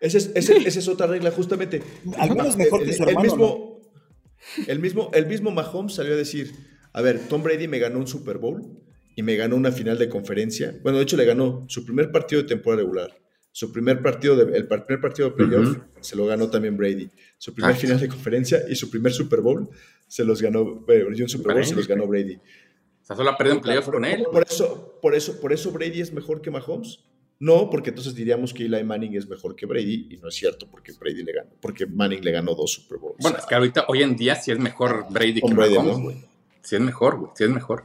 Esa 0.00 0.18
es, 0.18 0.30
ese- 0.34 0.56
esa 0.68 0.78
es 0.78 0.88
otra 0.88 1.06
regla, 1.06 1.30
justamente. 1.30 1.82
Al 2.18 2.30
menos 2.30 2.56
mejor 2.56 2.82
que 2.84 2.90
El- 2.90 2.96
su 2.96 3.04
el 3.04 3.16
mismo, 3.16 3.80
el, 4.66 4.78
mismo, 4.78 5.10
el 5.14 5.26
mismo 5.26 5.50
Mahomes 5.50 5.94
salió 5.94 6.12
a 6.14 6.16
decir, 6.16 6.52
a 6.92 7.00
ver, 7.02 7.18
Tom 7.28 7.42
Brady 7.42 7.68
me 7.68 7.78
ganó 7.78 7.98
un 7.98 8.06
Super 8.06 8.38
Bowl 8.38 8.62
y 9.16 9.22
me 9.22 9.36
ganó 9.36 9.56
una 9.56 9.72
final 9.72 9.98
de 9.98 10.08
conferencia. 10.08 10.74
Bueno, 10.82 10.98
de 10.98 11.04
hecho 11.04 11.16
le 11.16 11.24
ganó 11.24 11.64
su 11.68 11.84
primer 11.84 12.10
partido 12.12 12.42
de 12.42 12.48
temporada 12.48 12.82
regular, 12.82 13.16
su 13.52 13.72
primer 13.72 14.02
partido 14.02 14.36
de, 14.36 14.56
el 14.56 14.66
primer 14.66 15.00
partido 15.00 15.30
de 15.30 15.36
playoff 15.36 15.78
se 16.00 16.16
lo 16.16 16.26
ganó 16.26 16.50
también 16.50 16.76
Brady, 16.76 17.08
su 17.38 17.54
primer 17.54 17.72
Ah. 17.74 17.78
final 17.78 18.00
de 18.00 18.08
conferencia 18.08 18.62
y 18.68 18.74
su 18.74 18.90
primer 18.90 19.12
Super 19.12 19.40
Bowl 19.40 19.68
se 20.08 20.24
los 20.24 20.42
ganó, 20.42 20.84
y 20.88 21.22
un 21.22 21.28
Super 21.28 21.54
Bowl 21.54 21.64
se 21.64 21.74
los 21.74 21.86
ganó 21.88 22.06
Brady. 22.06 22.34
O 22.36 23.06
sea, 23.06 23.16
solo 23.16 23.30
ha 23.30 23.36
perdido 23.36 23.56
en 23.56 23.62
playoffs 23.62 23.84
Por, 23.86 23.94
con 23.94 24.04
él. 24.04 24.24
por 24.30 24.42
eso, 24.48 24.98
por, 25.00 25.14
eso, 25.14 25.40
¿Por 25.40 25.52
eso 25.52 25.70
Brady 25.70 26.00
es 26.00 26.12
mejor 26.12 26.40
que 26.42 26.50
Mahomes? 26.50 27.00
No, 27.40 27.68
porque 27.68 27.90
entonces 27.90 28.14
diríamos 28.14 28.54
que 28.54 28.64
Eli 28.64 28.84
Manning 28.84 29.16
es 29.16 29.28
mejor 29.28 29.56
que 29.56 29.66
Brady, 29.66 30.08
y 30.10 30.16
no 30.18 30.28
es 30.28 30.34
cierto, 30.34 30.68
porque 30.70 30.92
Brady 30.92 31.24
le 31.24 31.32
ganó, 31.32 31.50
porque 31.60 31.86
Manning 31.86 32.24
le 32.24 32.30
ganó 32.30 32.54
dos 32.54 32.72
Super 32.72 32.98
Bowls. 32.98 33.16
Bueno, 33.18 33.38
es 33.38 33.44
que 33.44 33.54
ahorita, 33.54 33.86
hoy 33.88 34.02
en 34.02 34.16
día, 34.16 34.36
sí 34.36 34.52
es 34.52 34.58
mejor 34.58 35.06
Brady 35.10 35.40
que 35.40 35.52
Brady, 35.52 35.74
Mahomes, 35.74 35.96
¿no? 35.96 36.02
güey. 36.04 36.16
Sí 36.62 36.76
es 36.76 36.80
mejor, 36.80 37.18
güey. 37.18 37.32
Sí 37.36 37.44
es 37.44 37.50
mejor. 37.50 37.84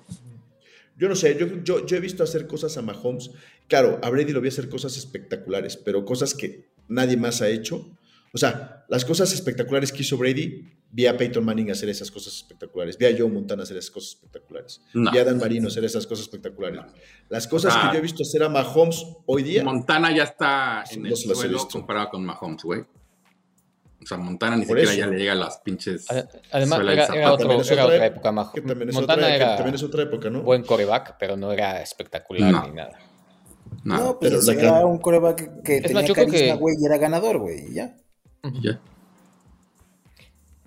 Yo 0.97 1.09
no 1.09 1.15
sé, 1.15 1.37
yo, 1.37 1.47
yo, 1.63 1.85
yo 1.85 1.97
he 1.97 1.99
visto 1.99 2.23
hacer 2.23 2.45
cosas 2.45 2.77
a 2.77 2.81
Mahomes. 2.81 3.31
Claro, 3.67 3.99
a 4.03 4.09
Brady 4.09 4.33
lo 4.33 4.41
vi 4.41 4.49
hacer 4.49 4.69
cosas 4.69 4.97
espectaculares, 4.97 5.77
pero 5.77 6.05
cosas 6.05 6.33
que 6.33 6.69
nadie 6.87 7.17
más 7.17 7.41
ha 7.41 7.49
hecho. 7.49 7.89
O 8.33 8.37
sea, 8.37 8.78
las 8.89 9.05
cosas 9.05 9.31
espectaculares 9.33 9.91
que 9.91 10.01
hizo 10.01 10.17
Brady, 10.17 10.65
vi 10.91 11.05
a 11.05 11.15
Peyton 11.15 11.45
Manning 11.45 11.69
hacer 11.71 11.87
esas 11.89 12.09
cosas 12.11 12.33
espectaculares, 12.35 12.97
vi 12.97 13.05
a 13.05 13.15
Joe 13.17 13.29
Montana 13.29 13.63
hacer 13.63 13.77
esas 13.77 13.91
cosas 13.91 14.09
espectaculares, 14.15 14.81
No. 14.93 15.11
vi 15.11 15.17
a 15.19 15.23
Dan 15.23 15.37
Marino 15.37 15.67
hacer 15.67 15.85
esas 15.85 16.05
cosas 16.07 16.23
espectaculares. 16.25 16.81
Las 17.29 17.47
cosas 17.47 17.73
Ah. 17.77 17.87
que 17.89 17.93
yo 17.95 17.99
he 17.99 18.01
visto 18.01 18.23
hacer 18.23 18.41
a 18.43 18.49
Mahomes 18.49 19.05
hoy 19.27 19.43
día, 19.43 19.63
Montana 19.63 20.13
ya 20.15 20.23
está 20.23 20.83
en 20.91 21.03
No 21.03 21.09
el 21.09 21.15
suelo 21.15 21.67
comparado 21.71 22.09
con 22.09 22.25
Mahomes, 22.25 22.63
güey. 22.63 22.81
O 24.01 24.05
sea, 24.05 24.17
Montana 24.17 24.55
ni 24.55 24.65
Por 24.65 24.77
siquiera 24.79 24.91
eso. 24.93 24.99
ya 25.01 25.07
le 25.07 25.17
llega 25.19 25.33
a 25.33 25.35
las 25.35 25.57
pinches. 25.59 26.09
Ade- 26.09 26.27
Además, 26.51 26.79
era, 26.79 26.91
era 27.05 27.33
otro- 27.33 27.37
También 27.47 27.61
es 27.61 27.71
era 27.71 27.83
otra 27.83 27.95
otra 27.95 28.07
ep- 28.07 28.11
época 28.13 28.31
más. 28.31 28.47
que 28.51 28.61
también 28.61 28.89
es, 28.89 28.95
Montana 28.95 29.21
otra, 29.23 29.27
que 29.29 29.35
era 29.35 29.55
también 29.57 29.75
es 29.75 29.83
otra 29.83 30.03
época, 30.03 30.29
¿no? 30.29 30.41
buen 30.41 30.63
coreback, 30.63 31.17
pero 31.19 31.35
no 31.35 31.51
era 31.51 31.81
espectacular 31.81 32.49
No. 32.51 32.65
ni 32.67 32.73
nada. 32.75 32.97
No, 33.83 33.97
No, 33.97 34.19
pues 34.19 34.31
pero 34.31 34.41
la 34.41 34.53
era 34.61 34.85
un 34.85 34.97
coreback 34.99 35.61
que 35.63 35.77
Es 35.77 35.83
tenía 35.83 36.07
carisma, 36.13 36.31
que- 36.31 36.53
güey, 36.55 36.75
y 36.79 36.85
era 36.85 36.97
ganador, 36.97 37.37
güey, 37.39 37.65
y 38.43 38.61
ya. 38.67 38.81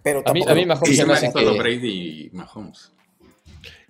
Pero 0.03 0.23
A 0.27 0.33
mí- 0.33 0.43
a 0.47 0.55
mí 0.55 0.67
Mahomes 0.67 0.97
se 0.97 1.07
me 1.07 1.13
hace 1.15 1.33
que- 1.33 1.59
Brady 1.59 2.27
y 2.27 2.31
Mahomes. 2.33 2.91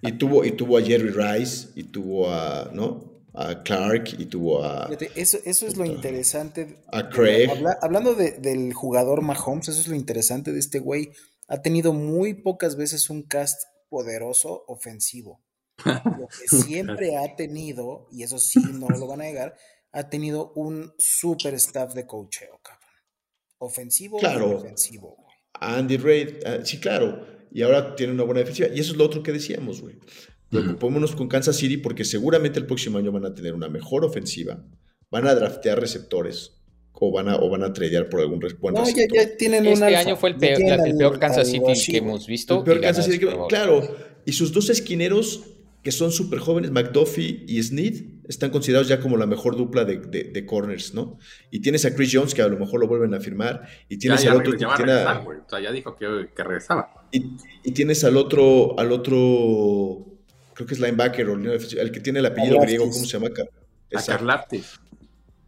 Y 0.02 0.12
tuvo, 0.12 0.44
y 0.44 0.52
tuvo 0.52 0.76
a 0.78 0.82
Jerry 0.82 1.10
Rice, 1.10 1.68
y 1.74 1.84
tuvo 1.84 2.28
a, 2.30 2.70
¿no? 2.72 3.12
A 3.34 3.62
Clark, 3.62 4.10
y 4.18 4.26
tuvo 4.26 4.62
a... 4.62 4.90
Eso, 5.14 5.38
eso 5.44 5.66
es 5.66 5.76
lo 5.78 5.86
interesante. 5.86 6.82
A 6.92 7.08
Craig. 7.08 7.48
Habla- 7.48 7.78
hablando 7.80 8.14
de- 8.14 8.32
del 8.32 8.74
jugador 8.74 9.22
Mahomes, 9.22 9.68
eso 9.68 9.80
es 9.80 9.88
lo 9.88 9.94
interesante 9.94 10.52
de 10.52 10.58
este 10.58 10.80
güey. 10.80 11.12
Ha 11.48 11.62
tenido 11.62 11.92
muy 11.94 12.34
pocas 12.34 12.76
veces 12.76 13.08
un 13.08 13.22
cast 13.22 13.62
poderoso 13.88 14.64
ofensivo. 14.68 15.40
Lo 15.84 16.28
que 16.28 16.48
siempre 16.48 17.16
ha 17.16 17.34
tenido, 17.36 18.06
y 18.10 18.22
eso 18.24 18.38
sí 18.38 18.60
no 18.74 18.88
lo 18.88 19.06
van 19.06 19.22
a 19.22 19.24
negar, 19.24 19.56
ha 19.92 20.08
tenido 20.10 20.52
un 20.56 20.92
super 20.98 21.54
staff 21.54 21.94
de 21.94 22.06
coacheo, 22.06 22.58
cabrón. 22.62 22.81
Ofensivo 23.64 24.18
Claro. 24.18 24.50
y 24.50 24.54
defensivo. 24.62 25.16
güey. 25.18 25.28
Andy 25.60 25.96
Reid, 25.96 26.28
ah, 26.46 26.58
sí, 26.64 26.78
claro. 26.80 27.24
Y 27.52 27.62
ahora 27.62 27.94
tiene 27.94 28.12
una 28.12 28.24
buena 28.24 28.40
defensiva. 28.40 28.68
Y 28.74 28.80
eso 28.80 28.92
es 28.92 28.98
lo 28.98 29.04
otro 29.04 29.22
que 29.22 29.32
decíamos, 29.32 29.80
güey. 29.80 29.96
Preocupémonos 30.50 31.14
con 31.14 31.28
Kansas 31.28 31.56
City 31.56 31.76
porque 31.78 32.04
seguramente 32.04 32.58
el 32.58 32.66
próximo 32.66 32.98
año 32.98 33.12
van 33.12 33.24
a 33.24 33.34
tener 33.34 33.54
una 33.54 33.68
mejor 33.68 34.04
ofensiva. 34.04 34.62
Van 35.10 35.26
a 35.26 35.34
draftear 35.34 35.78
receptores. 35.80 36.58
O 37.04 37.10
van 37.10 37.28
a, 37.28 37.36
o 37.36 37.48
van 37.50 37.64
a 37.64 37.72
tradear 37.72 38.08
por 38.08 38.20
algún 38.20 38.38
buen 38.60 38.74
No, 38.74 38.84
ya, 38.84 38.92
receptor. 38.92 39.18
ya 39.18 39.36
tienen 39.36 39.66
un 39.66 39.72
Este 39.72 39.84
alfa. 39.86 39.98
año 40.00 40.16
fue 40.16 40.30
el 40.30 40.36
peor, 40.36 40.60
la- 40.60 40.74
el 40.86 40.96
peor 40.96 41.18
Kansas 41.18 41.48
City 41.50 41.90
que 41.90 41.96
hemos 41.98 42.26
visto. 42.28 42.58
El 42.58 42.64
peor 42.64 42.80
Kansas 42.80 43.06
City, 43.06 43.24
Bowl. 43.24 43.48
claro. 43.48 43.82
Y 44.24 44.32
sus 44.32 44.52
dos 44.52 44.70
esquineros, 44.70 45.42
que 45.82 45.90
son 45.92 46.12
súper 46.12 46.38
jóvenes, 46.38 46.70
McDuffie 46.70 47.44
y 47.48 47.60
Snead, 47.62 47.94
están 48.28 48.50
considerados 48.50 48.86
ya 48.88 49.00
como 49.00 49.16
la 49.16 49.26
mejor 49.26 49.56
dupla 49.56 49.84
de, 49.84 49.98
de- 49.98 50.24
de 50.24 50.46
corners, 50.46 50.94
¿no? 50.94 51.18
Y 51.50 51.60
tienes 51.60 51.84
a 51.84 51.94
Chris 51.94 52.10
Jones, 52.12 52.34
que 52.34 52.42
a 52.42 52.46
lo 52.48 52.56
mejor 52.58 52.78
lo 52.80 52.86
vuelven 52.86 53.12
a 53.14 53.20
firmar. 53.20 53.66
Y 53.88 53.96
tienes 53.98 54.22
ya, 54.22 54.30
al 54.30 54.38
otro 54.38 54.56
ya 54.56 54.74
tiene 54.76 54.92
a-. 54.92 55.18
O 55.20 55.48
sea, 55.50 55.60
ya 55.60 55.72
dijo 55.72 55.96
que, 55.96 56.28
que 56.34 56.44
regresaba. 56.44 57.08
Y, 57.10 57.32
y 57.64 57.72
tienes 57.72 58.04
al 58.04 58.16
otro, 58.16 58.78
al 58.78 58.92
otro, 58.92 60.06
creo 60.54 60.66
que 60.66 60.74
es 60.74 60.80
linebacker, 60.80 61.28
o 61.28 61.34
el 61.34 61.90
que 61.92 62.00
tiene 62.00 62.20
el 62.20 62.26
apellido 62.26 62.60
griego, 62.60 62.84
¿cómo 62.88 63.04
se 63.04 63.18
llama? 63.18 63.30
Ca- 63.30 63.42
A 63.42 63.46
Exacto. 63.90 64.12
Karlaftis. 64.12 64.80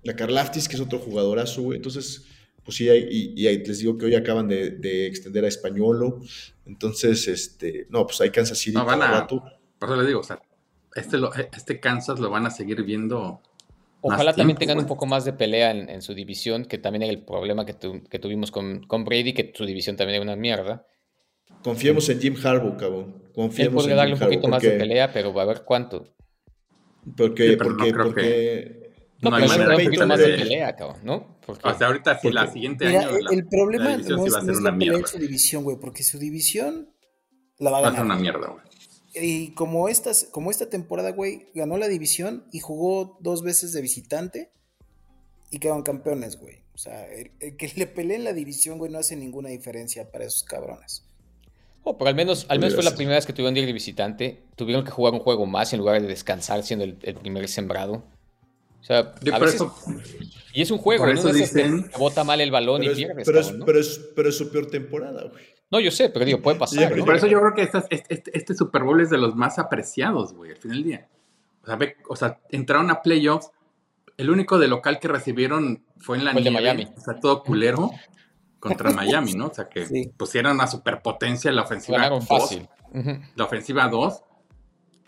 La 0.02 0.16
Karlaftis, 0.16 0.68
que 0.68 0.74
es 0.74 0.80
otro 0.82 0.98
jugadorazo, 0.98 1.62
güey. 1.62 1.76
Entonces, 1.76 2.24
pues 2.64 2.76
sí, 2.76 2.88
hay- 2.88 3.06
y, 3.08 3.40
y 3.40 3.46
hay- 3.46 3.64
les 3.64 3.78
digo 3.78 3.96
que 3.96 4.06
hoy 4.06 4.14
acaban 4.16 4.48
de, 4.48 4.70
de 4.70 5.06
extender 5.06 5.44
a 5.44 5.48
Españolo. 5.48 6.20
Entonces, 6.66 7.28
este, 7.28 7.86
no, 7.90 8.06
pues 8.06 8.20
hay 8.20 8.30
Kansas 8.30 8.58
City 8.58 8.74
No, 8.76 8.84
van 8.84 8.98
todo 8.98 9.08
el 9.08 9.14
a- 9.14 9.20
rato. 9.20 9.42
Por 9.86 9.90
eso 9.94 9.96
les 10.02 10.06
digo, 10.08 10.20
o 10.20 10.24
sea, 10.24 10.40
este, 10.94 11.18
lo- 11.18 11.32
este 11.34 11.80
Kansas 11.80 12.18
lo 12.20 12.30
van 12.30 12.46
a 12.46 12.50
seguir 12.50 12.82
viendo 12.84 13.40
Ojalá 14.06 14.24
Más 14.24 14.36
también 14.36 14.56
tiempo, 14.58 14.60
tengan 14.60 14.78
un 14.78 14.86
poco 14.86 15.06
más 15.06 15.24
de 15.24 15.32
pelea 15.32 15.70
en, 15.70 15.88
en 15.88 16.02
su 16.02 16.12
división, 16.12 16.66
que 16.66 16.76
también 16.76 17.04
era 17.04 17.12
el 17.12 17.24
problema 17.24 17.64
que, 17.64 17.72
tu- 17.72 18.04
que 18.04 18.18
tuvimos 18.18 18.50
con, 18.50 18.82
con 18.86 19.04
Brady, 19.06 19.32
que 19.32 19.50
su 19.54 19.64
división 19.64 19.96
también 19.96 20.16
era 20.16 20.22
una 20.30 20.36
mierda. 20.36 20.86
Confiemos 21.62 22.06
en 22.10 22.20
Jim 22.20 22.34
Harbaugh, 22.44 22.76
cabrón. 22.76 23.14
Él 23.24 23.32
Confiemos 23.34 23.74
podría 23.74 23.92
en 23.92 23.96
darle 23.96 24.12
un 24.12 24.18
Jim 24.18 24.26
poquito 24.26 24.40
Harbaugh, 24.46 24.50
más 24.56 24.62
de 24.62 24.68
porque- 24.68 24.78
pelea, 24.78 25.10
pero 25.12 25.32
va 25.32 25.42
a 25.42 25.46
ver 25.46 25.62
cuánto. 25.64 26.04
Porque, 27.16 27.48
Sí, 27.50 27.56
pero 27.56 27.70
no 27.70 27.76
porque, 27.78 27.92
creo 27.92 28.04
porque 28.04 28.92
No, 29.22 29.30
No 29.30 29.36
hay 29.36 29.42
pero 29.42 29.52
sí 29.52 29.58
manera 29.58 29.74
un 29.74 29.78
de 29.78 29.84
poquito 29.84 30.06
más 30.06 30.18
de 30.18 30.26
pelea, 30.28 30.76
cabrón, 30.76 31.00
¿no? 31.02 31.36
Porque, 31.46 31.68
O 31.68 31.74
sea, 31.78 31.86
ahorita 31.86 32.18
si 32.18 32.30
la 32.30 32.40
Porque- 32.42 32.52
siguiente 32.52 32.86
Mira, 32.86 33.00
año 33.00 33.08
el, 33.16 33.24
la, 33.24 33.30
el 33.32 33.46
problema 33.48 33.84
la 33.84 33.96
no 33.96 34.02
sí 34.04 34.10
es, 34.26 34.34
va 34.34 34.38
a 34.38 34.40
no 34.40 34.44
ser 34.46 34.54
es 34.54 34.60
una 34.60 34.70
la 34.70 34.76
pelea 34.78 34.92
mierda. 34.92 34.98
en 34.98 35.06
su 35.06 35.18
división, 35.18 35.64
güey, 35.64 35.76
porque 35.80 36.02
su 36.02 36.18
división 36.18 36.90
la 37.58 37.70
va 37.70 37.78
a 37.78 37.80
Va 37.80 37.88
a 37.88 37.90
ser 37.92 38.00
ganar. 38.00 38.16
una 38.16 38.20
mierda, 38.22 38.48
güey. 38.48 38.64
Y 39.14 39.52
como, 39.54 39.88
estas, 39.88 40.24
como 40.30 40.50
esta 40.50 40.68
temporada, 40.68 41.12
güey, 41.12 41.46
ganó 41.54 41.76
la 41.76 41.88
división 41.88 42.44
y 42.52 42.60
jugó 42.60 43.16
dos 43.20 43.42
veces 43.42 43.72
de 43.72 43.80
visitante 43.80 44.50
y 45.50 45.58
quedaron 45.58 45.82
campeones, 45.82 46.38
güey. 46.40 46.62
O 46.74 46.78
sea, 46.78 47.06
el, 47.12 47.30
el 47.40 47.56
que 47.56 47.70
le 47.76 47.86
peleen 47.86 48.24
la 48.24 48.32
división, 48.32 48.78
güey, 48.78 48.90
no 48.90 48.98
hace 48.98 49.14
ninguna 49.16 49.48
diferencia 49.50 50.10
para 50.10 50.24
esos 50.24 50.42
cabrones. 50.42 51.04
oh, 51.84 51.96
pero 51.96 52.08
al 52.08 52.14
menos, 52.16 52.46
al 52.48 52.58
menos 52.58 52.74
fue 52.74 52.82
la 52.82 52.94
primera 52.96 53.16
vez 53.16 53.26
que 53.26 53.32
tuvieron 53.32 53.54
de 53.54 53.60
ir 53.60 53.66
de 53.66 53.72
visitante. 53.72 54.42
Tuvieron 54.56 54.84
que 54.84 54.90
jugar 54.90 55.12
un 55.12 55.20
juego 55.20 55.46
más 55.46 55.72
en 55.72 55.78
lugar 55.78 56.00
de 56.02 56.08
descansar 56.08 56.62
siendo 56.64 56.84
el, 56.84 56.98
el 57.02 57.14
primer 57.14 57.48
sembrado. 57.48 58.02
O 58.80 58.84
sea, 58.86 59.14
a 59.32 59.38
veces- 59.38 59.54
eso, 59.54 59.74
y 60.52 60.60
es 60.60 60.70
un 60.70 60.78
juego, 60.78 61.04
por 61.04 61.14
¿no? 61.14 61.20
eso 61.20 61.32
dicen- 61.32 61.88
te 61.90 61.96
bota 61.98 62.22
mal 62.24 62.40
el 62.40 62.50
balón 62.50 62.80
pero 62.80 62.90
y 62.90 62.94
es, 62.94 62.98
pierdes, 62.98 63.24
pero, 63.26 63.38
es, 63.40 63.46
cabrón, 63.46 63.60
¿no? 63.60 63.66
pero, 63.66 63.80
es, 63.80 64.00
pero 64.14 64.28
es 64.28 64.36
su 64.36 64.50
peor 64.50 64.66
temporada, 64.70 65.22
güey. 65.30 65.44
No, 65.70 65.80
yo 65.80 65.90
sé, 65.90 66.08
pero 66.10 66.24
digo, 66.24 66.40
puede 66.40 66.58
pasar, 66.58 66.88
Sí, 66.92 66.98
¿no? 67.00 67.04
por 67.04 67.16
eso 67.16 67.26
yo 67.26 67.40
creo 67.40 67.54
que 67.54 67.62
estas- 67.62 67.86
este, 67.90 68.14
este- 68.14 68.36
este 68.38 68.54
Super 68.54 68.82
Bowl 68.84 69.00
es 69.00 69.10
de 69.10 69.18
los 69.18 69.34
más 69.34 69.58
apreciados, 69.58 70.32
güey, 70.34 70.52
al 70.52 70.56
final 70.58 70.76
del 70.78 70.84
día. 70.84 71.08
O 71.62 71.66
sea, 71.66 71.76
ve- 71.76 71.96
o 72.08 72.16
sea, 72.16 72.38
entraron 72.50 72.90
a 72.90 73.02
playoffs. 73.02 73.50
El 74.16 74.30
único 74.30 74.58
de 74.58 74.68
local 74.68 75.00
que 75.00 75.08
recibieron 75.08 75.82
fue 75.98 76.18
en 76.18 76.24
la 76.24 76.30
Fue 76.32 76.40
el 76.40 76.44
de 76.44 76.50
nieve, 76.50 76.62
Miami. 76.74 76.88
O 76.96 77.00
sea, 77.00 77.18
todo 77.18 77.42
culero 77.42 77.90
contra 78.60 78.90
Miami, 79.30 79.32
¿no? 79.34 79.46
O 79.46 79.54
sea, 79.54 79.68
que 79.68 79.86
Sí. 79.86 80.12
pusieron 80.16 80.52
una 80.52 80.66
superpotencia 80.68 81.50
la 81.50 81.62
ofensiva 81.62 81.98
Ganaron 81.98 82.20
2, 82.20 82.28
fácil. 82.28 82.68
La 83.34 83.44
ofensiva 83.44 83.88
2 83.88 84.22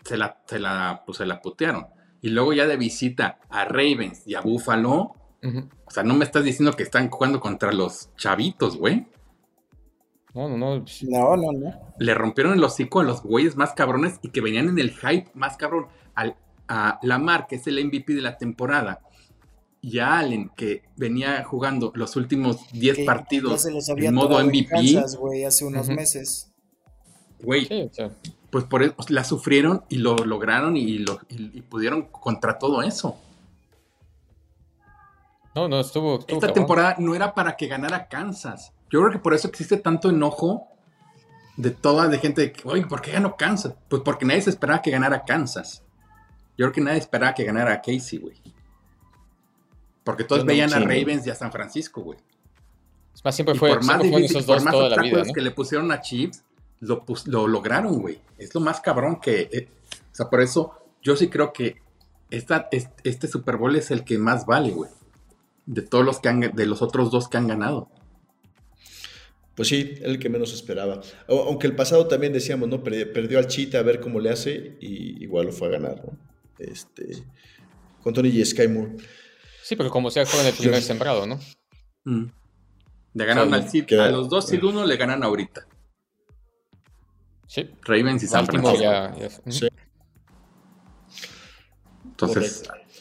se 0.03 0.17
la, 0.17 0.41
se 0.47 0.59
la, 0.59 1.03
pues, 1.05 1.19
se 1.19 1.25
la 1.25 1.39
putearon. 1.41 1.87
Y 2.21 2.29
luego 2.29 2.51
ya 2.51 2.65
de 2.67 2.75
visita 2.75 3.39
a 3.49 3.63
Ravens 3.65 4.23
y 4.25 4.35
a 4.35 4.41
Buffalo, 4.41 5.13
o 5.85 5.91
sea, 5.91 6.03
no 6.03 6.15
me 6.15 6.25
estás 6.25 6.43
diciendo 6.43 6.73
que 6.73 6.83
están 6.83 7.09
jugando 7.09 7.39
contra 7.39 7.71
los 7.71 8.09
chavitos, 8.17 8.75
güey. 8.77 9.05
No, 10.37 10.47
no, 10.47 10.57
no. 10.57 10.85
No, 11.03 11.35
no, 11.35 11.51
no. 11.51 11.73
Le 11.97 12.13
rompieron 12.13 12.53
el 12.53 12.63
hocico 12.63 12.99
a 12.99 13.03
los 13.03 13.23
güeyes 13.23 13.55
más 13.55 13.73
cabrones 13.73 14.19
y 14.21 14.29
que 14.29 14.39
venían 14.41 14.69
en 14.69 14.77
el 14.77 14.91
hype 14.91 15.29
más 15.33 15.57
cabrón. 15.57 15.87
Al, 16.13 16.35
a 16.67 16.99
Lamar, 17.01 17.47
que 17.47 17.55
es 17.55 17.65
el 17.67 17.83
MVP 17.83 18.13
de 18.13 18.21
la 18.21 18.37
temporada, 18.37 18.99
y 19.81 19.99
a 19.99 20.19
Allen, 20.19 20.51
que 20.55 20.83
venía 20.95 21.43
jugando 21.43 21.91
los 21.95 22.15
últimos 22.15 22.71
10 22.71 22.97
Que 22.97 23.03
ya 23.03 23.11
partidos 23.13 23.61
se 23.63 23.71
los 23.71 23.89
había 23.89 24.09
en 24.09 24.15
modo 24.15 24.39
MVP, 24.43 24.67
Kansas, 24.69 25.15
güey, 25.15 25.43
hace 25.43 25.65
unos 25.65 25.87
meses. 25.89 26.51
güey, 27.41 27.65
Sí, 27.65 27.81
o 27.89 27.93
sea, 27.93 28.11
pues 28.51 28.65
por 28.65 28.83
eso 28.83 28.95
la 29.09 29.23
sufrieron 29.23 29.83
y 29.89 29.97
lo 29.97 30.15
lograron 30.17 30.75
y, 30.77 30.97
lo, 30.99 31.19
y- 31.29 31.57
y 31.57 31.61
pudieron 31.61 32.03
contra 32.03 32.57
todo 32.59 32.81
eso. 32.83 33.15
no, 35.55 35.67
no, 35.67 35.79
estuvo. 35.79 36.19
estuvo 36.19 36.37
Esta 36.37 36.47
cabrón. 36.47 36.53
temporada 36.53 36.95
no 36.99 37.15
era 37.15 37.33
para 37.33 37.55
que 37.55 37.67
ganara 37.67 38.07
Kansas. 38.07 38.73
Yo 38.89 38.99
creo 39.01 39.11
que 39.11 39.19
por 39.19 39.33
eso 39.33 39.47
existe 39.47 39.77
tanto 39.77 40.09
enojo 40.09 40.67
de 41.57 41.71
toda 41.71 42.07
de 42.07 42.19
gente 42.19 42.41
de 42.41 42.51
que, 42.53 42.67
oye, 42.67 42.85
¿por 42.85 43.01
qué 43.01 43.11
ganó 43.11 43.35
Kansas? 43.35 43.73
Pues 43.89 44.01
porque 44.03 44.25
nadie 44.25 44.41
se 44.41 44.49
esperaba 44.51 44.81
que 44.81 44.91
ganara 44.91 45.25
Kansas. 45.25 45.83
Yo 46.57 46.65
creo 46.65 46.71
que 46.71 46.81
nadie 46.81 46.99
esperaba 46.99 47.33
que 47.33 47.43
ganara 47.43 47.73
a 47.73 47.81
Casey, 47.81 48.19
güey. 48.19 48.35
Porque 50.03 50.23
todos 50.23 50.43
no, 50.43 50.47
veían 50.47 50.73
a. 50.73 50.79
Ravens 50.79 51.27
y 51.27 51.29
a 51.29 51.35
San 51.35 51.51
Francisco, 51.51 52.01
güey. 52.01 52.19
Es 53.13 53.23
más, 53.25 53.35
siempre, 53.35 53.55
Y 53.55 53.57
fue, 53.57 53.69
por 53.69 53.83
más 53.83 53.97
siempre 53.99 54.07
difícil, 54.21 54.37
esos 54.37 54.45
por 54.45 54.55
dos 54.55 54.63
más 54.63 54.73
toda 54.73 54.89
la 54.89 55.01
vida, 55.01 55.23
¿no? 55.23 55.33
que 55.33 55.41
le 55.41 55.51
pusieron 55.51 55.91
a 55.91 56.01
Chiefs, 56.01 56.43
lo, 56.79 57.03
lo 57.25 57.47
lograron, 57.47 57.99
güey. 57.99 58.21
Es 58.37 58.53
lo 58.55 58.61
más 58.61 58.79
cabrón 58.79 59.19
que... 59.19 59.49
eh, 59.51 59.69
o 60.11 60.15
sea, 60.15 60.29
por 60.29 60.41
eso 60.41 60.73
yo 61.01 61.15
sí 61.15 61.27
creo 61.29 61.51
que 61.51 61.81
esta, 62.29 62.67
es- 62.71 62.89
este 63.03 63.27
Super 63.27 63.57
Bowl 63.57 63.75
es 63.75 63.91
el 63.91 64.03
que 64.03 64.17
más 64.17 64.45
vale, 64.45 64.71
güey. 64.71 64.89
De 65.65 65.81
todos 65.81 66.05
los 66.05 66.19
que 66.19 66.29
han, 66.29 66.39
de 66.39 66.65
los 66.65 66.81
otros 66.81 67.11
dos 67.11 67.27
que 67.27 67.37
han 67.37 67.47
ganado. 67.47 67.89
Pues 69.57 69.69
sí, 69.69 69.95
el 70.03 70.19
que 70.19 70.29
menos 70.29 70.53
esperaba. 70.53 71.01
Aunque 71.27 71.65
el 71.67 71.75
pasado 71.75 72.07
también 72.07 72.31
decíamos, 72.31 72.69
¿no? 72.69 72.83
Perdi- 72.83 73.11
Perdió 73.11 73.39
al 73.39 73.47
Chita 73.47 73.79
a 73.79 73.81
ver 73.83 73.99
cómo 73.99 74.19
le 74.19 74.29
hace 74.29 74.77
y 74.79 75.21
igual 75.23 75.47
lo 75.47 75.51
fue 75.51 75.67
a 75.67 75.71
ganar, 75.71 76.03
¿no? 76.05 76.15
Este, 76.59 77.23
con 78.03 78.13
Tony 78.13 78.29
y 78.29 78.45
Sky 78.45 78.67
Moore. 78.67 78.97
Sí, 79.63 79.75
pero 79.75 79.89
como 79.89 80.11
sea, 80.11 80.25
fueron 80.27 80.47
el 80.47 80.53
primer 80.53 80.81
sembrado, 80.83 81.25
¿no? 81.25 81.39
Mm. 82.05 82.25
Le 83.15 83.25
ganaron 83.25 83.51
al 83.53 83.67
queda- 83.85 84.05
a 84.05 84.11
los 84.11 84.29
dos 84.29 84.45
Seed 84.47 84.63
1 84.63 84.85
le 84.85 84.95
ganan 84.95 85.23
ahorita. 85.23 85.67
Sí. 87.47 87.67
Ravens 87.81 88.21
y 88.23 88.27
San 88.27 88.45
Francisco. 88.45 88.79
ya. 88.79 89.15
ya-. 89.17 89.51
Sí. 89.51 89.67
Entonces, 92.05 92.63
Correcto. 92.67 92.91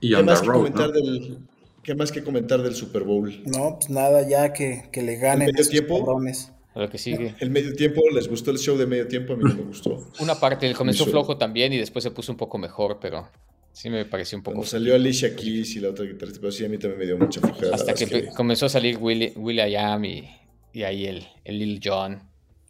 y 0.00 0.08
¿Qué 0.10 0.14
on 0.16 0.26
the 0.26 0.30
más, 0.32 0.40
que 0.42 0.46
road, 0.46 0.56
comentar 0.58 0.86
¿no? 0.88 0.92
del, 0.92 1.47
¿Qué 1.88 1.94
más 1.94 2.12
que 2.12 2.22
comentar 2.22 2.60
del 2.62 2.74
Super 2.74 3.02
Bowl? 3.02 3.42
No, 3.46 3.78
pues 3.78 3.88
nada, 3.88 4.28
ya 4.28 4.52
que, 4.52 4.90
que 4.92 5.00
le 5.00 5.16
ganen 5.16 5.48
¿El 5.48 5.52
medio 5.54 5.62
esos 5.62 5.70
tiempo? 5.70 6.04
cabrones. 6.04 6.52
A 6.74 6.80
lo 6.80 6.90
que 6.90 6.98
sigue. 6.98 7.34
El 7.40 7.48
medio 7.48 7.74
tiempo, 7.74 8.02
¿les 8.12 8.28
gustó 8.28 8.50
el 8.50 8.58
show 8.58 8.76
de 8.76 8.86
medio 8.86 9.08
tiempo? 9.08 9.32
A 9.32 9.36
mí 9.36 9.44
no 9.44 9.54
me 9.54 9.62
gustó. 9.62 10.06
Una 10.20 10.34
parte, 10.38 10.70
comenzó 10.74 11.04
Eso. 11.04 11.12
flojo 11.12 11.38
también 11.38 11.72
y 11.72 11.78
después 11.78 12.02
se 12.02 12.10
puso 12.10 12.30
un 12.30 12.36
poco 12.36 12.58
mejor, 12.58 12.98
pero 13.00 13.30
sí 13.72 13.88
me 13.88 14.04
pareció 14.04 14.36
un 14.36 14.44
poco. 14.44 14.56
Cuando 14.56 14.68
salió 14.70 14.94
Alicia 14.94 15.34
Keys 15.34 15.76
y 15.76 15.80
la 15.80 15.88
otra 15.88 16.04
guitarrista, 16.04 16.40
pero 16.42 16.52
sí, 16.52 16.62
a 16.62 16.68
mí 16.68 16.76
también 16.76 16.98
me 16.98 17.06
dio 17.06 17.16
mucha 17.16 17.40
flojera. 17.40 17.68
la 17.70 17.76
Hasta 17.76 17.94
que, 17.94 18.26
comenzó 18.36 18.66
a 18.66 18.68
salir 18.68 18.98
Willy, 18.98 19.32
Will.i.am 19.34 20.04
y, 20.04 20.28
y 20.74 20.82
ahí 20.82 21.06
el, 21.06 21.26
el 21.42 21.58
Lil 21.58 21.80
John. 21.82 22.22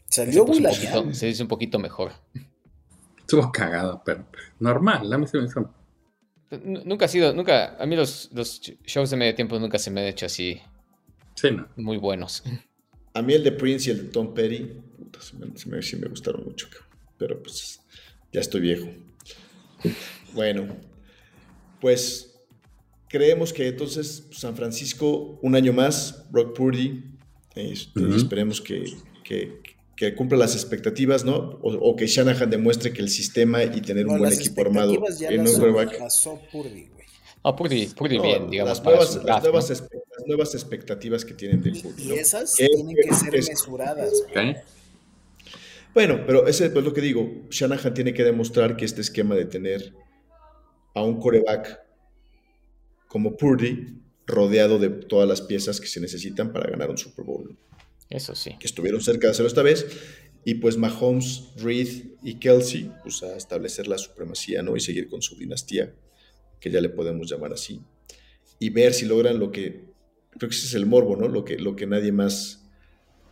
Salió 0.09 0.45
Will 0.45 0.62
poquito- 0.62 1.12
se 1.12 1.27
dice 1.27 1.43
un 1.43 1.49
poquito 1.49 1.81
mejor. 1.81 2.12
Estuvo 3.19 3.51
cagado, 3.51 4.01
pero 4.07 4.25
normal. 4.61 5.12
A 5.12 5.19
mí 5.19 5.27
se 5.27 5.39
me 5.39 5.47
hizo- 5.47 5.75
Nunca 6.51 7.05
ha 7.05 7.09
sido, 7.09 7.32
nunca, 7.34 7.76
a 7.78 7.84
mí 7.86 7.94
los, 7.94 8.30
los 8.32 8.61
shows 8.86 9.11
de 9.11 9.16
medio 9.16 9.34
tiempo 9.34 9.59
nunca 9.59 9.78
se 9.78 9.90
me 9.90 10.01
han 10.01 10.07
hecho 10.07 10.24
así 10.26 10.61
Sí, 11.34 11.51
no. 11.51 11.68
muy 11.76 11.99
buenos. 11.99 12.42
A 13.14 13.20
mí 13.22 13.34
el 13.34 13.44
de 13.44 13.53
Prince 13.53 13.90
y 13.90 13.92
el 13.92 14.07
de 14.07 14.12
Tom 14.12 14.32
Petty, 14.32 14.59
puta, 14.96 15.20
se 15.20 15.36
me, 15.36 15.57
se 15.59 15.68
me- 15.68 15.82
sí 15.82 15.96
me 15.96 16.09
gustaron 16.09 16.44
mucho, 16.44 16.68
pero 17.18 17.42
pues 17.42 17.80
ya 18.32 18.40
estoy 18.40 18.61
viejo. 18.62 18.88
Bueno, 20.32 20.74
pues 21.80 22.34
creemos 23.09 23.53
que 23.53 23.68
entonces 23.68 24.26
San 24.32 24.57
Francisco 24.57 25.38
un 25.42 25.55
año 25.55 25.72
más, 25.72 26.24
Brock 26.30 26.57
Purdy, 26.57 27.05
este, 27.55 28.16
esperemos 28.16 28.61
que, 28.61 28.84
que- 29.24 29.61
que 29.99 30.14
cumpla 30.14 30.38
las 30.38 30.55
expectativas, 30.55 31.24
¿no? 31.24 31.36
O, 31.61 31.72
o 31.74 31.96
que 31.96 32.07
Shanahan 32.07 32.49
demuestre 32.51 32.92
que 32.92 33.03
el 33.03 33.09
sistema 33.09 33.64
y 33.64 33.80
tener 33.80 34.07
un 34.07 34.12
No, 34.14 34.18
buen 34.20 34.32
equipo 34.32 34.61
armado 34.61 34.92
expectativas 34.92 35.18
ya 35.18 35.28
en 35.30 35.44
las 35.44 35.55
un 35.55 35.61
quarterback. 35.61 35.99
pasó 35.99 36.40
Purdy, 36.53 36.86
güey. 36.86 37.07
No, 37.44 37.57
Purdy, 37.57 37.86
Purdy 37.86 38.16
No, 38.18 38.22
bien, 38.22 38.51
digamos. 38.51 38.70
las, 38.70 38.80
para 38.80 38.96
nuevas, 38.96 39.12
su 39.14 39.22
las, 39.24 39.42
nuevas 39.42 39.68
¿no? 39.70 39.74
espe- 39.76 40.03
las 40.16 40.26
nuevas 40.28 40.55
expectativas 40.55 41.24
que 41.24 41.34
tienen 41.34 41.61
de 41.62 41.70
Purdy. 41.72 42.03
Y 42.05 42.09
¿no? 42.09 42.14
esas 42.14 42.55
tienen 42.55 42.94
que 42.94 43.12
ser 43.14 43.34
es- 43.34 43.49
mesuradas, 43.49 44.12
güey. 44.32 44.51
¿Ok? 44.51 44.57
Bueno, 45.94 46.20
pero 46.26 46.46
ese 46.46 46.66
es 46.66 46.72
lo 46.74 46.92
que 46.92 47.01
digo. 47.01 47.28
Shanahan 47.51 47.92
tiene 47.94 48.14
que 48.14 48.22
demostrar 48.22 48.76
que 48.76 48.84
este 48.84 49.01
esquema 49.01 49.34
de 49.34 49.46
tener 49.46 49.92
a 50.94 51.03
un 51.03 51.18
coreback 51.18 51.80
como 53.09 53.36
Purdy 53.36 53.96
rodeado 54.26 54.78
de 54.78 54.90
todas 54.90 55.28
las 55.28 55.40
piezas 55.40 55.80
que 55.80 55.86
se 55.88 56.01
necesitan 56.01 56.53
para 56.53 56.70
ganar 56.70 56.88
un 56.90 56.99
Super 56.99 57.24
Bowl. 57.24 57.57
Eso 58.11 58.34
sí. 58.34 58.56
Que 58.59 58.66
estuvieron 58.66 59.00
cerca 59.00 59.26
de 59.26 59.32
hacerlo 59.32 59.48
esta 59.48 59.62
vez. 59.62 59.86
Y 60.44 60.54
pues 60.54 60.76
Mahomes, 60.76 61.50
Reed 61.56 62.12
y 62.22 62.34
Kelsey, 62.36 62.90
pues 63.02 63.22
a 63.22 63.36
establecer 63.36 63.86
la 63.86 63.98
supremacía, 63.98 64.62
¿no? 64.62 64.76
Y 64.76 64.80
seguir 64.80 65.09
con 65.09 65.20
su 65.20 65.36
dinastía, 65.36 65.94
que 66.61 66.70
ya 66.70 66.80
le 66.80 66.88
podemos 66.88 67.30
llamar 67.30 67.52
así. 67.52 67.82
Y 68.59 68.70
ver 68.70 68.94
si 68.94 69.04
logran 69.04 69.38
lo 69.38 69.52
que, 69.52 69.84
creo 70.30 70.48
que 70.48 70.56
ese 70.56 70.66
es 70.66 70.74
el 70.74 70.86
morbo, 70.86 71.16
¿no? 71.16 71.28
Lo 71.28 71.44
que, 71.44 71.59
lo 71.59 71.76
que 71.76 71.86
nadie 71.86 72.12
más 72.12 72.64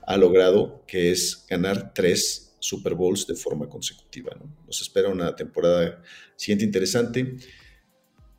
ha 0.02 0.16
logrado, 0.16 0.84
que 0.86 1.10
es 1.10 1.46
ganar 1.48 1.94
tres 1.94 2.46
Super 2.58 2.94
Bowls 2.94 3.26
de 3.26 3.34
forma 3.34 3.68
consecutiva, 3.68 4.32
¿no? 4.38 4.54
Nos 4.66 4.80
espera 4.80 5.08
una 5.08 5.34
temporada 5.34 6.02
siguiente 6.36 6.64
interesante. 6.64 7.36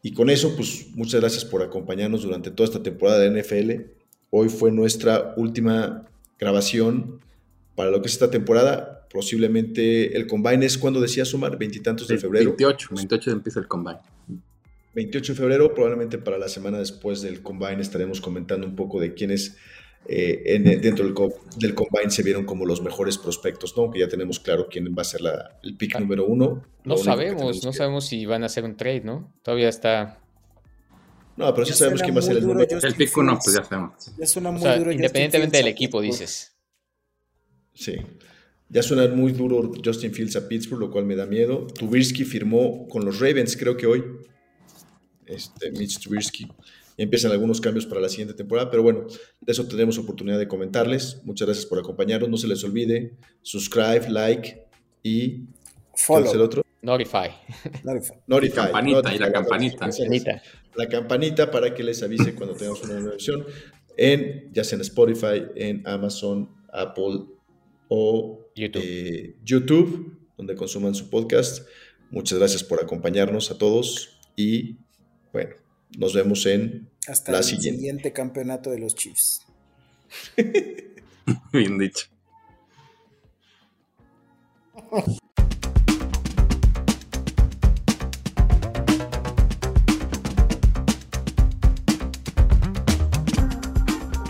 Y 0.01 0.13
con 0.13 0.29
eso, 0.29 0.55
pues 0.55 0.87
muchas 0.93 1.19
gracias 1.19 1.45
por 1.45 1.63
acompañarnos 1.63 2.23
durante 2.23 2.51
toda 2.51 2.67
esta 2.67 2.83
temporada 2.83 3.19
de 3.19 3.41
NFL. 3.41 3.91
Hoy 4.29 4.49
fue 4.49 4.71
nuestra 4.71 5.33
última 5.37 6.05
grabación 6.39 7.19
para 7.75 7.91
lo 7.91 8.01
que 8.01 8.07
es 8.07 8.13
esta 8.13 8.29
temporada. 8.31 9.07
Posiblemente 9.11 10.15
el 10.17 10.27
combine 10.27 10.65
es 10.65 10.77
cuando 10.77 10.99
decía 11.01 11.25
sumar, 11.25 11.57
veintitantos 11.57 12.07
de 12.07 12.17
febrero. 12.17 12.51
28, 12.51 12.89
28 12.91 13.31
empieza 13.31 13.59
el 13.59 13.67
combine. 13.67 13.99
28 14.93 15.33
de 15.33 15.37
febrero, 15.39 15.73
probablemente 15.75 16.17
para 16.17 16.37
la 16.37 16.47
semana 16.49 16.79
después 16.79 17.21
del 17.21 17.41
combine 17.41 17.81
estaremos 17.81 18.19
comentando 18.19 18.65
un 18.65 18.75
poco 18.75 18.99
de 18.99 19.13
quiénes 19.13 19.55
eh, 20.09 20.41
en- 20.55 20.63
dentro 20.81 21.03
del, 21.05 21.13
co- 21.13 21.33
del 21.57 21.73
combine 21.75 22.09
se 22.09 22.23
vieron 22.23 22.45
como 22.45 22.65
los 22.65 22.81
mejores 22.81 23.17
prospectos, 23.17 23.75
¿no? 23.75 23.91
Que 23.91 23.99
ya 23.99 24.07
tenemos 24.07 24.39
claro 24.39 24.67
quién 24.71 24.95
va 24.97 25.01
a 25.01 25.05
ser 25.05 25.21
la- 25.21 25.59
el 25.63 25.75
pick 25.75 25.99
número 25.99 26.25
uno. 26.25 26.63
No 26.85 26.95
sabemos, 26.97 27.63
no 27.65 27.71
que- 27.71 27.77
sabemos 27.77 28.05
si 28.07 28.25
van 28.25 28.43
a 28.43 28.45
hacer 28.45 28.63
un 28.63 28.77
trade, 28.77 29.01
¿no? 29.01 29.33
Todavía 29.43 29.67
está 29.69 30.19
No, 31.37 31.53
pero 31.53 31.65
sí 31.65 31.73
sabemos 31.73 32.01
quién 32.01 32.15
va 32.15 32.19
a 32.19 32.23
ser 32.23 32.37
el 32.37 32.47
número. 32.47 32.79
El 32.81 32.95
pick 32.95 33.15
uno, 33.17 33.37
pues 33.43 33.55
ya 33.55 33.63
sabemos. 33.63 34.11
Ya 34.17 34.25
suena 34.25 34.51
muy 34.51 34.59
O 34.59 34.63
sea, 34.63 34.77
duro. 34.77 34.91
independientemente 34.91 35.57
del 35.57 35.67
equipo, 35.67 36.01
dices. 36.01 36.51
Sí. 37.73 37.95
Ya 38.69 38.81
suena 38.83 39.07
muy 39.07 39.31
duro 39.31 39.71
Justin 39.83 40.11
Fields 40.13 40.35
a 40.35 40.47
Pittsburgh, 40.47 40.81
lo 40.81 40.91
cual 40.91 41.05
me 41.05 41.15
da 41.15 41.25
miedo. 41.25 41.67
Tubirsky 41.67 42.25
firmó 42.25 42.87
con 42.87 43.05
los 43.05 43.19
Ravens, 43.19 43.55
creo 43.55 43.77
que 43.77 43.85
hoy. 43.85 44.03
Este, 45.25 45.71
Mitch 45.71 45.99
Tubirsky. 45.99 46.47
Y 46.97 47.03
empiezan 47.03 47.31
algunos 47.31 47.61
cambios 47.61 47.85
para 47.85 48.01
la 48.01 48.09
siguiente 48.09 48.33
temporada, 48.33 48.71
pero 48.71 48.81
bueno, 48.81 49.05
de 49.39 49.51
eso 49.51 49.67
tendremos 49.67 49.97
oportunidad 49.99 50.39
de 50.39 50.47
comentarles. 50.47 51.21
Muchas 51.23 51.45
gracias 51.47 51.65
por 51.67 51.77
acompañarnos. 51.77 52.29
No 52.29 52.37
se 52.37 52.47
les 52.47 52.63
olvide, 52.63 53.13
subscribe, 53.43 54.09
like 54.09 54.63
y. 55.03 55.43
¿cuál 56.07 56.23
es 56.23 56.31
el 56.31 56.39
Follow. 56.39 56.45
otro? 56.45 56.63
Notify. 56.81 57.29
Notify. 58.27 58.53
campanita, 58.55 59.13
y 59.13 59.17
la 59.17 59.27
Notify, 59.27 59.31
campanita. 59.33 59.77
Campanita. 59.89 60.41
La 60.75 60.87
campanita 60.87 61.51
para 61.51 61.73
que 61.73 61.83
les 61.83 62.01
avise 62.03 62.35
cuando 62.35 62.55
tengamos 62.55 62.81
una 62.83 62.93
nueva 62.95 63.11
versión. 63.11 63.45
En, 63.97 64.51
ya 64.53 64.63
sea 64.63 64.75
en 64.75 64.81
Spotify, 64.81 65.43
en 65.55 65.87
Amazon, 65.87 66.49
Apple 66.71 67.25
o 67.89 68.45
YouTube. 68.55 68.81
eh, 68.85 69.35
YouTube, 69.43 70.19
donde 70.37 70.55
consuman 70.55 70.93
su 70.93 71.09
podcast. 71.09 71.67
Muchas 72.11 72.37
gracias 72.37 72.63
por 72.63 72.81
acompañarnos 72.81 73.49
a 73.51 73.57
todos 73.57 74.19
y 74.35 74.77
bueno, 75.33 75.55
nos 75.97 76.13
vemos 76.13 76.45
en 76.45 76.89
Hasta 77.07 77.31
la 77.31 77.39
el 77.39 77.43
siguiente. 77.43 77.77
siguiente 77.79 78.13
campeonato 78.13 78.69
de 78.69 78.79
los 78.79 78.95
Chiefs. 78.95 79.45
Bien 81.51 81.77
dicho. 81.79 82.05